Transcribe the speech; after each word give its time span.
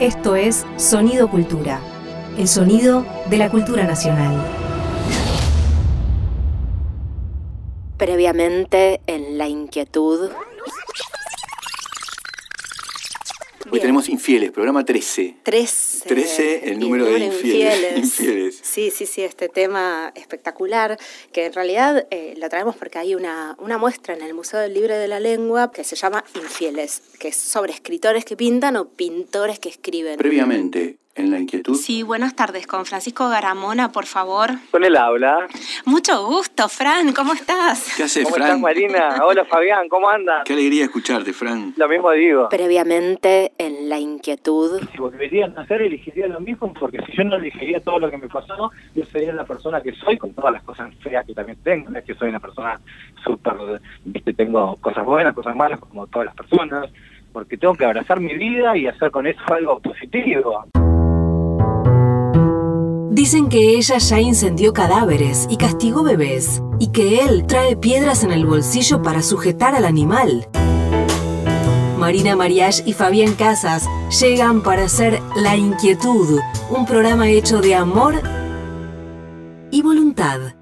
Esto 0.00 0.36
es 0.36 0.66
Sonido 0.76 1.30
Cultura, 1.30 1.80
el 2.36 2.48
sonido 2.48 3.06
de 3.30 3.38
la 3.38 3.48
cultura 3.48 3.84
nacional. 3.84 4.44
Previamente 7.96 9.00
en 9.06 9.38
La 9.38 9.48
Inquietud. 9.48 10.32
Hoy 13.70 13.80
tenemos 13.80 14.10
Infieles, 14.10 14.50
programa 14.50 14.84
13. 14.84 15.38
13. 15.42 15.85
13, 16.06 16.70
el 16.70 16.78
número 16.78 17.04
de 17.06 17.18
infieles. 17.18 17.96
infieles. 17.98 18.60
Sí, 18.62 18.90
sí, 18.90 19.06
sí, 19.06 19.22
este 19.22 19.48
tema 19.48 20.12
espectacular, 20.14 20.98
que 21.32 21.46
en 21.46 21.52
realidad 21.52 22.06
eh, 22.10 22.34
lo 22.36 22.48
traemos 22.48 22.76
porque 22.76 22.98
hay 22.98 23.14
una, 23.14 23.56
una 23.58 23.78
muestra 23.78 24.14
en 24.14 24.22
el 24.22 24.34
Museo 24.34 24.60
del 24.60 24.74
Libro 24.74 24.96
de 24.96 25.08
la 25.08 25.20
Lengua 25.20 25.72
que 25.72 25.84
se 25.84 25.96
llama 25.96 26.24
Infieles, 26.34 27.02
que 27.18 27.28
es 27.28 27.36
sobre 27.36 27.72
escritores 27.72 28.24
que 28.24 28.36
pintan 28.36 28.76
o 28.76 28.88
pintores 28.88 29.58
que 29.58 29.68
escriben. 29.68 30.16
Previamente, 30.16 30.96
en 31.16 31.30
la 31.30 31.38
inquietud. 31.38 31.74
Sí, 31.74 32.02
buenas 32.02 32.36
tardes. 32.36 32.66
Con 32.66 32.84
Francisco 32.86 33.28
Garamona, 33.28 33.90
por 33.90 34.06
favor. 34.06 34.50
Con 34.70 34.84
el 34.84 34.96
habla. 34.96 35.46
Mucho 35.84 36.26
gusto, 36.26 36.68
Fran. 36.68 37.12
¿Cómo 37.12 37.32
estás? 37.32 37.94
¿Qué 37.96 38.04
haces, 38.04 38.24
¿Cómo 38.24 38.36
Fran? 38.36 38.48
estás, 38.48 38.60
Marina? 38.60 39.20
Hola, 39.24 39.44
Fabián. 39.44 39.88
¿Cómo 39.88 40.08
andas? 40.08 40.44
Qué 40.44 40.52
alegría 40.52 40.84
escucharte, 40.84 41.32
Fran. 41.32 41.74
Lo 41.76 41.88
mismo 41.88 42.10
digo. 42.12 42.48
Previamente 42.48 43.52
en 43.58 43.88
La 43.88 43.98
Inquietud. 43.98 44.80
Si 44.92 44.98
volverían 44.98 45.56
a 45.58 45.62
hacer, 45.62 45.82
elegiría 45.82 46.26
lo 46.28 46.40
mismo, 46.40 46.72
porque 46.74 46.98
si 47.06 47.16
yo 47.16 47.24
no 47.24 47.36
elegiría 47.36 47.80
todo 47.80 47.98
lo 47.98 48.10
que 48.10 48.18
me 48.18 48.28
pasó, 48.28 48.70
yo 48.94 49.04
sería 49.06 49.32
la 49.32 49.44
persona 49.44 49.80
que 49.80 49.92
soy, 49.92 50.18
con 50.18 50.32
todas 50.34 50.52
las 50.52 50.62
cosas 50.62 50.94
feas 51.02 51.26
que 51.26 51.34
también 51.34 51.58
tengo. 51.64 51.90
No 51.90 51.98
es 51.98 52.04
que 52.04 52.14
soy 52.14 52.28
una 52.28 52.40
persona 52.40 52.80
súper, 53.24 53.54
viste, 54.04 54.34
tengo 54.34 54.76
cosas 54.76 55.04
buenas, 55.04 55.34
cosas 55.34 55.56
malas, 55.56 55.80
como 55.80 56.06
todas 56.06 56.26
las 56.26 56.34
personas, 56.34 56.90
porque 57.32 57.56
tengo 57.56 57.74
que 57.74 57.84
abrazar 57.84 58.20
mi 58.20 58.34
vida 58.34 58.76
y 58.76 58.86
hacer 58.86 59.10
con 59.10 59.26
eso 59.26 59.40
algo 59.48 59.78
positivo. 59.80 60.64
Dicen 63.16 63.48
que 63.48 63.78
ella 63.78 63.96
ya 63.96 64.20
incendió 64.20 64.74
cadáveres 64.74 65.46
y 65.48 65.56
castigó 65.56 66.02
bebés, 66.02 66.60
y 66.78 66.88
que 66.88 67.20
él 67.20 67.46
trae 67.46 67.74
piedras 67.74 68.24
en 68.24 68.30
el 68.30 68.44
bolsillo 68.44 69.00
para 69.00 69.22
sujetar 69.22 69.74
al 69.74 69.86
animal. 69.86 70.46
Marina 71.98 72.36
Mariach 72.36 72.86
y 72.86 72.92
Fabián 72.92 73.32
Casas 73.32 73.88
llegan 74.20 74.62
para 74.62 74.84
hacer 74.84 75.22
La 75.34 75.56
Inquietud, 75.56 76.40
un 76.68 76.84
programa 76.84 77.30
hecho 77.30 77.62
de 77.62 77.74
amor 77.74 78.20
y 79.70 79.80
voluntad. 79.80 80.55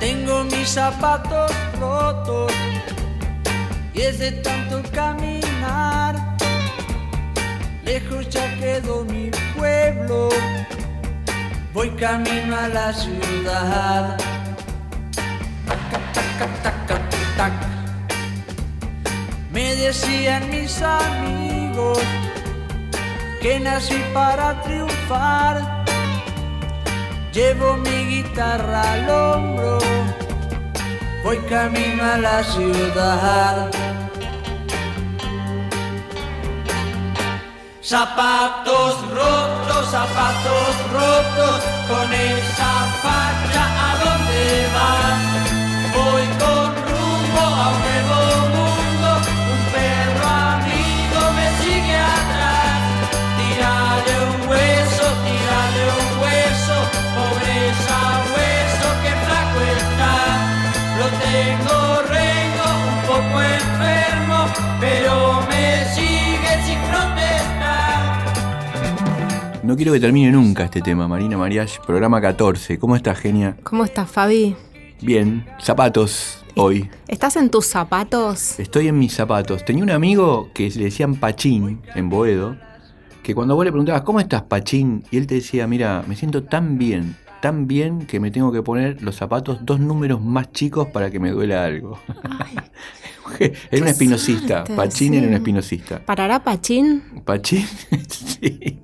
Tengo 0.00 0.44
mis 0.44 0.70
zapatos 0.70 1.52
rotos 1.78 2.50
y 3.92 4.00
es 4.00 4.18
de 4.18 4.32
tanto 4.32 4.80
caminar. 4.94 6.16
Lejos 7.84 8.26
ya 8.30 8.58
quedó 8.58 9.04
mi 9.04 9.30
pueblo, 9.54 10.30
voy 11.74 11.90
camino 11.90 12.56
a 12.56 12.68
la 12.68 12.94
ciudad. 12.94 14.16
Me 19.52 19.74
decían 19.74 20.48
mis 20.48 20.80
amigos 20.80 21.98
que 23.42 23.60
nací 23.60 24.02
para 24.14 24.62
triunfar. 24.62 25.79
Llevo 27.32 27.76
mi 27.76 28.06
guitarra 28.06 28.92
al 28.92 29.08
hombro, 29.08 29.78
voy 31.22 31.38
camino 31.48 32.02
a 32.02 32.18
la 32.18 32.42
ciudad. 32.42 33.70
Zapatos 37.80 39.08
rotos, 39.10 39.90
zapatos 39.90 40.74
rotos, 40.92 41.60
con 41.88 42.12
esa 42.12 42.72
facha 43.00 43.64
a 43.86 43.90
dónde 44.04 44.66
vas. 44.74 45.20
Voy 45.94 46.39
tengo 61.50 62.02
rengo, 62.08 62.68
un 62.86 63.00
poco 63.06 63.42
enfermo, 63.42 64.38
pero 64.78 65.40
me 65.48 65.84
sigue 65.94 66.52
sin 66.64 66.78
protestar. 66.88 68.24
No 69.64 69.76
quiero 69.76 69.92
que 69.92 70.00
termine 70.00 70.30
nunca 70.30 70.64
este 70.64 70.80
tema, 70.80 71.08
Marina 71.08 71.36
Mariach, 71.36 71.80
programa 71.84 72.20
14. 72.20 72.78
¿Cómo 72.78 72.94
estás, 72.96 73.18
genia? 73.18 73.56
¿Cómo 73.64 73.84
estás, 73.84 74.08
Fabi? 74.08 74.54
Bien, 75.00 75.44
zapatos 75.60 76.44
hoy. 76.54 76.88
¿Estás 77.08 77.36
en 77.36 77.50
tus 77.50 77.66
zapatos? 77.66 78.60
Estoy 78.60 78.88
en 78.88 78.98
mis 78.98 79.12
zapatos. 79.14 79.64
Tenía 79.64 79.82
un 79.82 79.90
amigo 79.90 80.50
que 80.54 80.70
le 80.70 80.84
decían 80.84 81.16
Pachín 81.16 81.80
en 81.94 82.08
Boedo, 82.10 82.56
que 83.22 83.34
cuando 83.34 83.56
vos 83.56 83.64
le 83.64 83.72
preguntabas, 83.72 84.02
¿cómo 84.02 84.20
estás, 84.20 84.42
Pachín? 84.42 85.04
Y 85.10 85.16
él 85.16 85.26
te 85.26 85.36
decía, 85.36 85.66
mira, 85.66 86.04
me 86.06 86.14
siento 86.14 86.44
tan 86.44 86.78
bien, 86.78 87.16
tan 87.40 87.66
bien 87.66 88.06
que 88.06 88.20
me 88.20 88.30
tengo 88.30 88.52
que 88.52 88.62
poner 88.62 89.02
los 89.02 89.16
zapatos 89.16 89.58
dos 89.62 89.80
números 89.80 90.20
más 90.20 90.52
chicos 90.52 90.88
para 90.88 91.10
que 91.10 91.18
me 91.20 91.30
duela 91.30 91.64
algo. 91.64 91.98
era 93.38 93.82
un 93.82 93.88
espinosista. 93.88 94.54
suerte, 94.66 94.74
Pachín 94.76 95.12
sí. 95.12 95.18
era 95.18 95.26
un 95.28 95.34
espinosista. 95.34 95.98
¿Parará 96.04 96.42
Pachín? 96.42 97.02
Pachín, 97.24 97.66
sí. 98.08 98.40
¿Te 98.40 98.80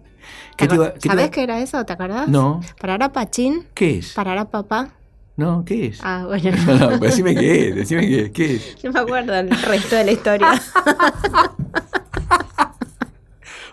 ¿Qué 0.57 0.69
te 0.69 0.75
iba- 0.75 0.93
qué 0.95 1.01
te 1.01 1.09
¿Sabés 1.09 1.25
iba- 1.27 1.31
qué 1.33 1.43
era 1.43 1.61
eso? 1.61 1.85
¿Te 1.85 1.93
acordás? 1.93 2.29
No. 2.29 2.61
¿Parará 2.81 3.13
Pachín? 3.13 3.67
¿Qué 3.75 3.99
es? 3.99 4.13
¿Parará 4.15 4.47
papá? 4.47 4.89
No, 5.37 5.65
¿qué 5.67 5.87
es? 5.89 5.99
Ah, 6.03 6.25
bueno. 6.27 6.51
No, 6.67 6.91
no, 6.93 6.99
decime 6.99 7.35
qué 7.35 7.69
es, 7.69 7.75
decime 7.75 8.09
qué 8.09 8.23
es, 8.23 8.31
qué 8.31 8.55
es. 8.55 8.77
Yo 8.83 8.91
me 8.91 9.01
acuerdo 9.01 9.35
el 9.35 9.51
resto 9.51 9.97
de 9.97 10.05
la 10.05 10.13
historia. 10.13 10.63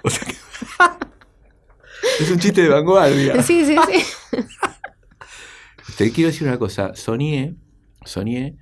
O 0.04 0.10
sea 0.10 0.28
que- 0.28 0.36
es 2.24 2.30
un 2.32 2.38
chiste 2.40 2.64
de 2.64 2.70
vanguardia. 2.70 3.42
sí, 3.42 3.64
sí, 3.66 3.78
sí. 3.90 4.04
Te 5.98 6.12
quiero 6.12 6.30
decir 6.30 6.48
una 6.48 6.58
cosa, 6.58 6.96
soñé, 6.96 7.56
soñé, 8.06 8.56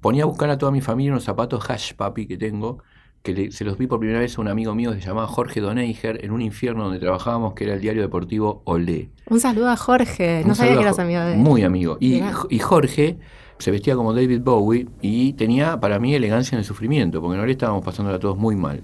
ponía 0.00 0.24
a 0.24 0.26
buscar 0.26 0.50
a 0.50 0.58
toda 0.58 0.72
mi 0.72 0.80
familia 0.80 1.12
unos 1.12 1.24
zapatos 1.24 1.68
hash 1.70 1.94
papi 1.94 2.26
que 2.26 2.36
tengo, 2.36 2.78
que 3.22 3.32
le- 3.32 3.50
se 3.50 3.64
los 3.64 3.78
vi 3.78 3.86
por 3.86 3.98
primera 3.98 4.20
vez 4.20 4.36
a 4.36 4.40
un 4.40 4.48
amigo 4.48 4.74
mío 4.74 4.92
que 4.92 5.00
se 5.00 5.08
llamaba 5.08 5.26
Jorge 5.26 5.60
Doneiger 5.60 6.24
en 6.24 6.30
un 6.32 6.42
infierno 6.42 6.84
donde 6.84 6.98
trabajábamos, 7.00 7.54
que 7.54 7.64
era 7.64 7.74
el 7.74 7.80
diario 7.80 8.02
deportivo 8.02 8.62
Olé. 8.66 9.10
Un 9.28 9.40
saludo 9.40 9.70
a 9.70 9.76
Jorge. 9.76 10.42
No 10.46 10.54
sabía 10.54 10.74
que 10.76 10.82
eras 10.82 10.98
amigo 10.98 11.20
de 11.22 11.32
él. 11.32 11.38
Muy 11.38 11.62
amigo. 11.62 11.96
Y, 11.98 12.20
Jorge 12.60 13.18
se 13.58 13.70
vestía 13.70 13.96
como 13.96 14.12
David 14.12 14.42
Bowie 14.42 14.86
y 15.00 15.32
tenía 15.32 15.80
para 15.80 15.98
mí 15.98 16.14
elegancia 16.14 16.54
en 16.56 16.58
el 16.60 16.64
sufrimiento, 16.66 17.22
porque 17.22 17.36
en 17.36 17.40
Olé 17.42 17.52
estábamos 17.52 17.82
pasándola 17.82 18.18
todos 18.18 18.36
muy 18.36 18.54
mal. 18.54 18.82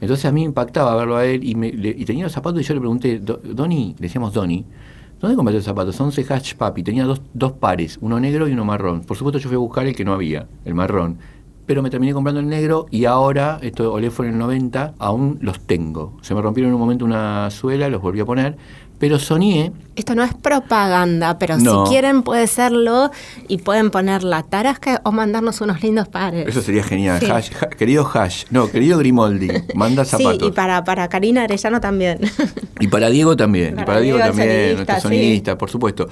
Entonces 0.00 0.26
a 0.26 0.30
mí 0.30 0.42
me 0.42 0.46
impactaba 0.46 0.94
verlo 0.94 1.16
a 1.16 1.24
él 1.24 1.42
y, 1.42 1.54
me- 1.54 1.72
le- 1.72 1.88
y 1.96 2.04
tenía 2.04 2.24
los 2.24 2.32
zapatos 2.32 2.60
y 2.60 2.64
yo 2.64 2.74
le 2.74 2.80
pregunté, 2.80 3.18
"Do- 3.18 3.40
Donny, 3.42 3.96
le 3.98 4.02
decíamos 4.06 4.34
Donny, 4.34 4.66
¿dónde 5.20 5.36
compraste 5.36 5.58
los 5.58 5.64
zapatos? 5.64 6.00
11 6.00 6.26
hash 6.28 6.54
papi, 6.54 6.82
tenía 6.82 7.04
dos, 7.04 7.22
dos 7.34 7.52
pares, 7.52 7.98
uno 8.00 8.18
negro 8.18 8.48
y 8.48 8.52
uno 8.52 8.64
marrón. 8.64 9.02
Por 9.02 9.16
supuesto 9.16 9.38
yo 9.38 9.48
fui 9.48 9.56
a 9.56 9.58
buscar 9.58 9.86
el 9.86 9.94
que 9.94 10.04
no 10.04 10.12
había, 10.12 10.48
el 10.64 10.74
marrón. 10.74 11.18
Pero 11.66 11.82
me 11.82 11.90
terminé 11.90 12.12
comprando 12.12 12.40
el 12.40 12.48
negro 12.48 12.86
y 12.90 13.04
ahora, 13.04 13.60
esto 13.62 13.92
Olé 13.92 14.10
fue 14.10 14.26
en 14.26 14.32
el 14.32 14.38
90, 14.38 14.94
aún 14.98 15.38
los 15.40 15.60
tengo. 15.60 16.16
Se 16.20 16.34
me 16.34 16.42
rompieron 16.42 16.70
en 16.70 16.74
un 16.74 16.80
momento 16.80 17.04
una 17.04 17.48
suela, 17.50 17.88
los 17.88 18.02
volví 18.02 18.18
a 18.18 18.24
poner, 18.24 18.56
pero 19.00 19.18
soñé 19.18 19.72
Esto 19.96 20.14
no 20.14 20.22
es 20.22 20.32
propaganda, 20.34 21.36
pero 21.38 21.58
No. 21.58 21.84
si 21.84 21.90
quieren 21.90 22.22
puede 22.22 22.46
serlo 22.46 23.10
y 23.48 23.58
pueden 23.58 23.90
poner 23.90 24.22
la 24.22 24.44
tarasca 24.44 25.00
o 25.04 25.10
mandarnos 25.10 25.60
unos 25.60 25.82
lindos 25.82 26.06
pares. 26.08 26.46
Eso 26.46 26.62
sería 26.62 26.84
genial. 26.84 27.18
Sí. 27.18 27.26
Hash, 27.30 27.50
ha- 27.60 27.68
querido 27.70 28.08
Hash, 28.14 28.44
no, 28.50 28.70
querido 28.70 28.98
Grimoldi, 28.98 29.48
manda 29.74 30.04
Sí, 30.06 30.10
zapatos. 30.22 30.48
y 30.48 30.52
para, 30.52 30.84
para 30.84 31.08
Karina 31.08 31.42
Arellano 31.42 31.80
también. 31.80 32.20
Y 32.78 32.86
para 32.86 33.10
Diego 33.10 33.36
también, 33.36 33.74
y 33.80 33.84
Para 33.84 34.00
Diego, 34.00 34.18
también, 34.20 34.76
sonidista, 34.78 34.92
nuestro 34.94 35.52
sí. 35.54 35.56
por 35.58 35.70
supuesto. 35.70 36.08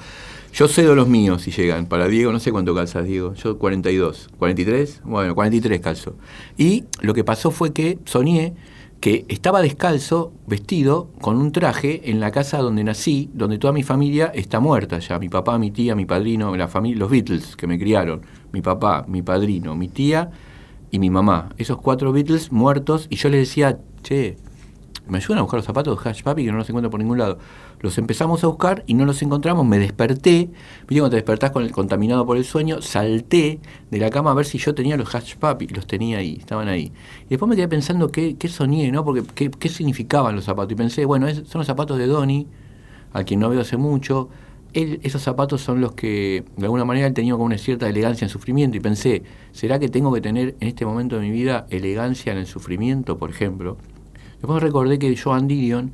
Yo 0.51 0.67
cedo 0.67 0.95
los 0.95 1.07
míos 1.07 1.43
si 1.43 1.51
llegan. 1.51 1.85
Para 1.85 2.07
Diego, 2.07 2.31
no 2.31 2.39
sé 2.39 2.51
cuánto 2.51 2.73
calzas, 2.73 3.05
Diego. 3.05 3.35
Yo 3.35 3.59
42. 3.59 4.29
¿43? 4.39 5.01
Bueno, 5.03 5.35
43 5.35 5.79
calzo. 5.79 6.15
Y 6.57 6.85
lo 7.01 7.13
que 7.13 7.23
pasó 7.23 7.51
fue 7.51 7.71
que 7.71 7.99
soñé 8.05 8.55
que 8.99 9.25
estaba 9.29 9.61
descalzo, 9.61 10.33
vestido, 10.45 11.09
con 11.21 11.37
un 11.37 11.51
traje 11.51 12.09
en 12.09 12.19
la 12.19 12.31
casa 12.31 12.57
donde 12.57 12.83
nací, 12.83 13.29
donde 13.33 13.57
toda 13.57 13.71
mi 13.71 13.83
familia 13.83 14.31
está 14.35 14.59
muerta 14.59 14.99
ya. 14.99 15.19
Mi 15.19 15.29
papá, 15.29 15.57
mi 15.57 15.71
tía, 15.71 15.95
mi 15.95 16.05
padrino, 16.05 16.55
la 16.55 16.67
familia, 16.67 16.99
los 16.99 17.09
Beatles 17.09 17.55
que 17.55 17.67
me 17.67 17.79
criaron. 17.79 18.21
Mi 18.51 18.61
papá, 18.61 19.05
mi 19.07 19.21
padrino, 19.21 19.75
mi 19.75 19.87
tía 19.87 20.31
y 20.91 20.99
mi 20.99 21.09
mamá. 21.09 21.49
Esos 21.57 21.77
cuatro 21.77 22.11
Beatles 22.11 22.51
muertos. 22.51 23.07
Y 23.09 23.15
yo 23.15 23.29
les 23.29 23.47
decía, 23.47 23.79
che, 24.03 24.37
¿me 25.09 25.17
ayudan 25.17 25.39
a 25.39 25.41
buscar 25.41 25.57
los 25.57 25.65
zapatos 25.65 26.01
de 26.03 26.09
Hash 26.09 26.23
Papi 26.23 26.45
que 26.45 26.51
no 26.51 26.57
los 26.57 26.69
encuentro 26.69 26.89
por 26.89 26.99
ningún 26.99 27.17
lado? 27.17 27.37
Los 27.81 27.97
empezamos 27.97 28.43
a 28.43 28.47
buscar 28.47 28.83
y 28.87 28.93
no 28.93 29.05
los 29.05 29.21
encontramos, 29.21 29.65
me 29.65 29.77
desperté, 29.79 30.49
viste 30.81 30.99
cuando 30.99 31.09
te 31.11 31.15
despertás 31.17 31.51
con 31.51 31.63
el, 31.63 31.71
contaminado 31.71 32.25
por 32.25 32.37
el 32.37 32.45
sueño, 32.45 32.81
salté 32.81 33.59
de 33.91 33.97
la 33.99 34.09
cama 34.09 34.31
a 34.31 34.33
ver 34.33 34.45
si 34.45 34.57
yo 34.57 34.73
tenía 34.75 34.97
los 34.97 35.13
Hash 35.13 35.35
Papi, 35.35 35.67
los 35.67 35.87
tenía 35.87 36.17
ahí, 36.19 36.37
estaban 36.39 36.67
ahí. 36.67 36.91
Y 37.25 37.29
después 37.29 37.49
me 37.49 37.55
quedé 37.55 37.67
pensando 37.67 38.11
qué, 38.11 38.35
qué 38.37 38.47
soñé, 38.47 38.91
¿no? 38.91 39.03
Porque 39.03 39.23
qué, 39.35 39.49
qué 39.49 39.69
significaban 39.69 40.35
los 40.35 40.45
zapatos. 40.45 40.71
Y 40.71 40.75
pensé, 40.75 41.05
bueno, 41.05 41.27
es- 41.27 41.43
son 41.47 41.59
los 41.59 41.67
zapatos 41.67 41.97
de 41.97 42.07
Donnie, 42.07 42.47
a 43.13 43.23
quien 43.23 43.39
no 43.39 43.49
veo 43.49 43.61
hace 43.61 43.77
mucho. 43.77 44.29
Él- 44.73 44.99
esos 45.01 45.21
zapatos 45.23 45.61
son 45.61 45.81
los 45.81 45.93
que, 45.93 46.43
de 46.57 46.65
alguna 46.65 46.85
manera, 46.85 47.07
él 47.07 47.13
tenía 47.13 47.33
como 47.33 47.45
una 47.45 47.57
cierta 47.57 47.89
elegancia 47.89 48.25
en 48.25 48.29
sufrimiento. 48.29 48.77
Y 48.77 48.79
pensé, 48.79 49.23
¿será 49.51 49.79
que 49.79 49.89
tengo 49.89 50.13
que 50.13 50.21
tener 50.21 50.55
en 50.59 50.67
este 50.67 50.85
momento 50.85 51.15
de 51.15 51.21
mi 51.23 51.31
vida 51.31 51.65
elegancia 51.71 52.31
en 52.33 52.37
el 52.37 52.45
sufrimiento, 52.45 53.17
por 53.17 53.31
ejemplo? 53.31 53.77
Después 54.41 54.61
recordé 54.63 54.99
que 54.99 55.15
Joan 55.17 55.47
Didion, 55.47 55.91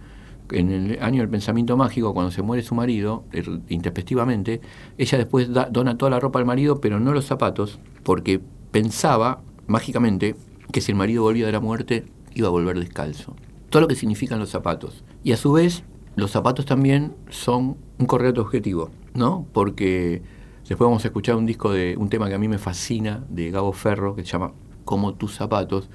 en 0.51 0.71
el 0.71 1.01
año 1.01 1.21
del 1.21 1.29
pensamiento 1.29 1.75
mágico, 1.77 2.13
cuando 2.13 2.31
se 2.31 2.41
muere 2.41 2.61
su 2.63 2.75
marido, 2.75 3.23
intempestivamente, 3.69 4.61
ella 4.97 5.17
después 5.17 5.51
da- 5.51 5.69
dona 5.71 5.97
toda 5.97 6.11
la 6.11 6.19
ropa 6.19 6.39
al 6.39 6.45
marido, 6.45 6.79
pero 6.81 6.99
no 6.99 7.13
los 7.13 7.25
zapatos, 7.25 7.79
porque 8.03 8.39
pensaba 8.71 9.41
mágicamente 9.67 10.35
que 10.71 10.81
si 10.81 10.91
el 10.91 10.97
marido 10.97 11.23
volvía 11.23 11.45
de 11.45 11.51
la 11.51 11.59
muerte, 11.59 12.05
iba 12.33 12.47
a 12.47 12.51
volver 12.51 12.79
descalzo. 12.79 13.35
Todo 13.69 13.81
lo 13.81 13.87
que 13.87 13.95
significan 13.95 14.39
los 14.39 14.49
zapatos. 14.49 15.03
Y 15.23 15.31
a 15.31 15.37
su 15.37 15.51
vez, 15.53 15.83
los 16.15 16.31
zapatos 16.31 16.65
también 16.65 17.13
son 17.29 17.77
un 17.97 18.05
correcto 18.05 18.41
objetivo, 18.41 18.89
¿no? 19.13 19.45
Porque 19.53 20.21
después 20.67 20.85
vamos 20.87 21.03
a 21.03 21.07
escuchar 21.07 21.35
un 21.35 21.45
disco 21.45 21.71
de 21.71 21.95
un 21.97 22.09
tema 22.09 22.27
que 22.29 22.35
a 22.35 22.39
mí 22.39 22.47
me 22.47 22.57
fascina, 22.57 23.23
de 23.29 23.51
Gabo 23.51 23.73
Ferro, 23.73 24.15
que 24.15 24.21
se 24.23 24.27
llama 24.31 24.51
Como 24.85 25.13
tus 25.15 25.33
zapatos, 25.35 25.89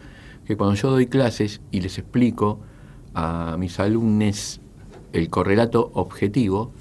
que 0.46 0.56
cuando 0.56 0.74
yo 0.74 0.90
doy 0.90 1.06
clases 1.06 1.60
y 1.70 1.80
les 1.80 1.98
explico 1.98 2.60
a 3.14 3.56
mis 3.58 3.78
alumnos 3.80 4.60
el 5.12 5.28
correlato 5.28 5.90
objetivo 5.94 6.72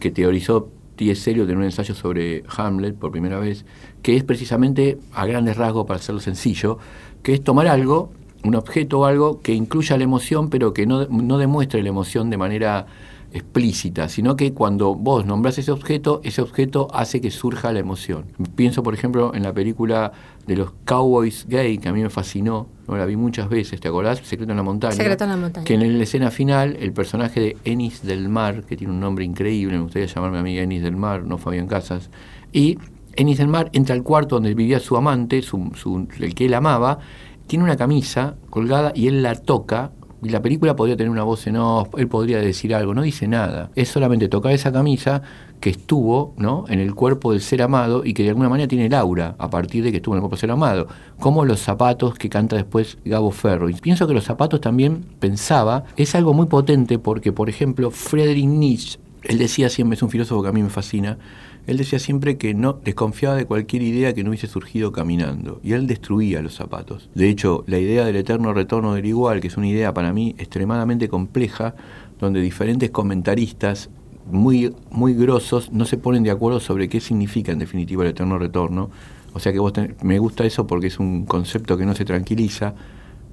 que 0.00 0.10
teorizó 0.10 0.70
T.S. 0.96 1.30
Eliot 1.30 1.48
en 1.50 1.58
un 1.58 1.64
ensayo 1.64 1.94
sobre 1.94 2.42
Hamlet 2.56 2.96
por 2.96 3.10
primera 3.12 3.38
vez, 3.38 3.64
que 4.02 4.16
es 4.16 4.24
precisamente 4.24 4.98
a 5.12 5.26
grandes 5.26 5.56
rasgos, 5.56 5.86
para 5.86 5.98
hacerlo 5.98 6.20
sencillo, 6.20 6.78
que 7.22 7.34
es 7.34 7.44
tomar 7.44 7.66
algo, 7.66 8.10
un 8.44 8.54
objeto 8.54 9.00
o 9.00 9.04
algo 9.04 9.40
que 9.40 9.52
incluya 9.52 9.96
la 9.96 10.04
emoción, 10.04 10.48
pero 10.48 10.72
que 10.72 10.86
no, 10.86 11.06
no 11.06 11.38
demuestre 11.38 11.82
la 11.82 11.88
emoción 11.88 12.30
de 12.30 12.38
manera 12.38 12.86
explícita, 13.32 14.08
sino 14.08 14.36
que 14.36 14.52
cuando 14.52 14.94
vos 14.94 15.26
nombrás 15.26 15.58
ese 15.58 15.70
objeto, 15.72 16.20
ese 16.24 16.40
objeto 16.42 16.88
hace 16.92 17.20
que 17.20 17.30
surja 17.30 17.72
la 17.72 17.80
emoción. 17.80 18.24
Pienso, 18.54 18.82
por 18.82 18.94
ejemplo, 18.94 19.32
en 19.34 19.42
la 19.42 19.52
película 19.52 20.12
de 20.46 20.56
los 20.56 20.72
Cowboys 20.84 21.46
Gay, 21.48 21.78
que 21.78 21.88
a 21.88 21.92
mí 21.92 22.02
me 22.02 22.10
fascinó, 22.10 22.68
¿no? 22.88 22.96
la 22.96 23.04
vi 23.04 23.16
muchas 23.16 23.48
veces, 23.48 23.80
¿te 23.80 23.88
acordás? 23.88 24.18
Secreto 24.24 24.52
en 24.52 24.56
la 24.56 24.62
montaña. 24.62 24.94
Secreto 24.94 25.24
en 25.24 25.30
la 25.30 25.36
montaña. 25.36 25.64
Que 25.64 25.74
en 25.74 25.98
la 25.98 26.02
escena 26.04 26.30
final, 26.30 26.76
el 26.80 26.92
personaje 26.92 27.40
de 27.40 27.56
Ennis 27.64 28.02
del 28.02 28.28
Mar, 28.28 28.64
que 28.64 28.76
tiene 28.76 28.92
un 28.92 29.00
nombre 29.00 29.24
increíble, 29.24 29.76
me 29.76 29.82
gustaría 29.82 30.06
llamarme 30.06 30.38
a 30.38 30.42
mí 30.42 30.58
Ennis 30.58 30.82
del 30.82 30.96
Mar, 30.96 31.24
no 31.24 31.36
Fabián 31.38 31.66
Casas, 31.66 32.10
y 32.52 32.78
Ennis 33.14 33.38
del 33.38 33.48
Mar 33.48 33.70
entra 33.72 33.94
al 33.94 34.02
cuarto 34.02 34.36
donde 34.36 34.54
vivía 34.54 34.78
su 34.80 34.96
amante, 34.96 35.42
su, 35.42 35.72
su- 35.74 36.06
el 36.20 36.34
que 36.34 36.46
él 36.46 36.54
amaba, 36.54 36.98
tiene 37.46 37.64
una 37.64 37.76
camisa 37.76 38.36
colgada 38.50 38.92
y 38.94 39.08
él 39.08 39.22
la 39.22 39.34
toca. 39.34 39.92
Y 40.26 40.30
la 40.30 40.42
película 40.42 40.74
podría 40.74 40.96
tener 40.96 41.08
una 41.08 41.22
voz 41.22 41.46
en 41.46 41.56
off, 41.56 41.90
él 41.96 42.08
podría 42.08 42.40
decir 42.40 42.74
algo, 42.74 42.94
no 42.94 43.02
dice 43.02 43.28
nada. 43.28 43.70
Es 43.76 43.90
solamente 43.90 44.28
tocar 44.28 44.50
esa 44.50 44.72
camisa 44.72 45.22
que 45.60 45.70
estuvo 45.70 46.34
¿no? 46.36 46.64
en 46.66 46.80
el 46.80 46.96
cuerpo 46.96 47.30
del 47.30 47.40
ser 47.40 47.62
amado 47.62 48.04
y 48.04 48.12
que 48.12 48.24
de 48.24 48.30
alguna 48.30 48.48
manera 48.48 48.66
tiene 48.66 48.86
el 48.86 48.94
aura 48.94 49.36
a 49.38 49.48
partir 49.50 49.84
de 49.84 49.92
que 49.92 49.98
estuvo 49.98 50.16
en 50.16 50.16
el 50.16 50.22
cuerpo 50.22 50.34
del 50.34 50.40
ser 50.40 50.50
amado. 50.50 50.88
Como 51.20 51.44
los 51.44 51.60
zapatos 51.60 52.18
que 52.18 52.28
canta 52.28 52.56
después 52.56 52.98
Gabo 53.04 53.30
Ferro. 53.30 53.70
Y 53.70 53.74
pienso 53.74 54.08
que 54.08 54.14
los 54.14 54.24
zapatos 54.24 54.60
también, 54.60 55.04
pensaba, 55.20 55.84
es 55.96 56.16
algo 56.16 56.34
muy 56.34 56.46
potente 56.46 56.98
porque, 56.98 57.30
por 57.30 57.48
ejemplo, 57.48 57.92
Friedrich 57.92 58.46
Nietzsche, 58.46 58.98
él 59.22 59.38
decía 59.38 59.68
siempre, 59.68 59.94
es 59.94 60.02
un 60.02 60.10
filósofo 60.10 60.42
que 60.42 60.48
a 60.48 60.52
mí 60.52 60.60
me 60.60 60.70
fascina, 60.70 61.18
él 61.66 61.76
decía 61.76 61.98
siempre 61.98 62.36
que 62.36 62.54
no 62.54 62.74
desconfiaba 62.74 63.34
de 63.34 63.44
cualquier 63.44 63.82
idea 63.82 64.14
que 64.14 64.22
no 64.22 64.30
hubiese 64.30 64.46
surgido 64.46 64.92
caminando. 64.92 65.60
Y 65.64 65.72
él 65.72 65.86
destruía 65.86 66.42
los 66.42 66.54
zapatos. 66.54 67.10
De 67.14 67.28
hecho, 67.28 67.64
la 67.66 67.78
idea 67.78 68.04
del 68.04 68.16
eterno 68.16 68.52
retorno 68.52 68.94
del 68.94 69.06
igual, 69.06 69.40
que 69.40 69.48
es 69.48 69.56
una 69.56 69.68
idea 69.68 69.92
para 69.92 70.12
mí 70.12 70.34
extremadamente 70.38 71.08
compleja, 71.08 71.74
donde 72.20 72.40
diferentes 72.40 72.90
comentaristas 72.90 73.90
muy, 74.30 74.74
muy 74.90 75.14
grosos 75.14 75.72
no 75.72 75.84
se 75.84 75.98
ponen 75.98 76.22
de 76.22 76.30
acuerdo 76.30 76.60
sobre 76.60 76.88
qué 76.88 77.00
significa 77.00 77.52
en 77.52 77.58
definitiva 77.58 78.04
el 78.04 78.10
eterno 78.10 78.38
retorno. 78.38 78.90
O 79.32 79.40
sea 79.40 79.52
que 79.52 79.58
vos 79.58 79.72
me 80.02 80.18
gusta 80.18 80.44
eso 80.44 80.66
porque 80.66 80.86
es 80.86 80.98
un 80.98 81.26
concepto 81.26 81.76
que 81.76 81.84
no 81.84 81.94
se 81.94 82.04
tranquiliza. 82.04 82.74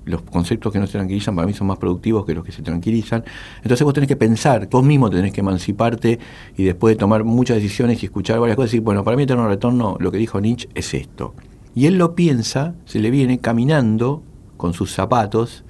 Los 0.05 0.21
conceptos 0.21 0.73
que 0.73 0.79
no 0.79 0.87
se 0.87 0.93
tranquilizan 0.93 1.35
para 1.35 1.47
mí 1.47 1.53
son 1.53 1.67
más 1.67 1.77
productivos 1.77 2.25
que 2.25 2.33
los 2.33 2.43
que 2.43 2.51
se 2.51 2.61
tranquilizan. 2.61 3.23
Entonces 3.57 3.83
vos 3.83 3.93
tenés 3.93 4.07
que 4.07 4.15
pensar, 4.15 4.67
vos 4.69 4.83
mismo 4.83 5.09
tenés 5.09 5.31
que 5.31 5.41
emanciparte 5.41 6.19
y 6.57 6.63
después 6.63 6.95
de 6.95 6.99
tomar 6.99 7.23
muchas 7.23 7.57
decisiones 7.57 8.03
y 8.03 8.07
escuchar 8.07 8.39
varias 8.39 8.55
cosas, 8.55 8.71
decir, 8.71 8.81
bueno, 8.81 9.03
para 9.03 9.15
mí 9.15 9.23
eterno 9.23 9.47
retorno, 9.47 9.97
lo 9.99 10.11
que 10.11 10.17
dijo 10.17 10.41
Nietzsche 10.41 10.69
es 10.75 10.93
esto. 10.93 11.33
Y 11.75 11.85
él 11.87 11.97
lo 11.97 12.15
piensa, 12.15 12.75
se 12.85 12.99
le 12.99 13.11
viene 13.11 13.39
caminando 13.39 14.23
con 14.57 14.73
sus 14.73 14.91
zapatos, 14.91 15.63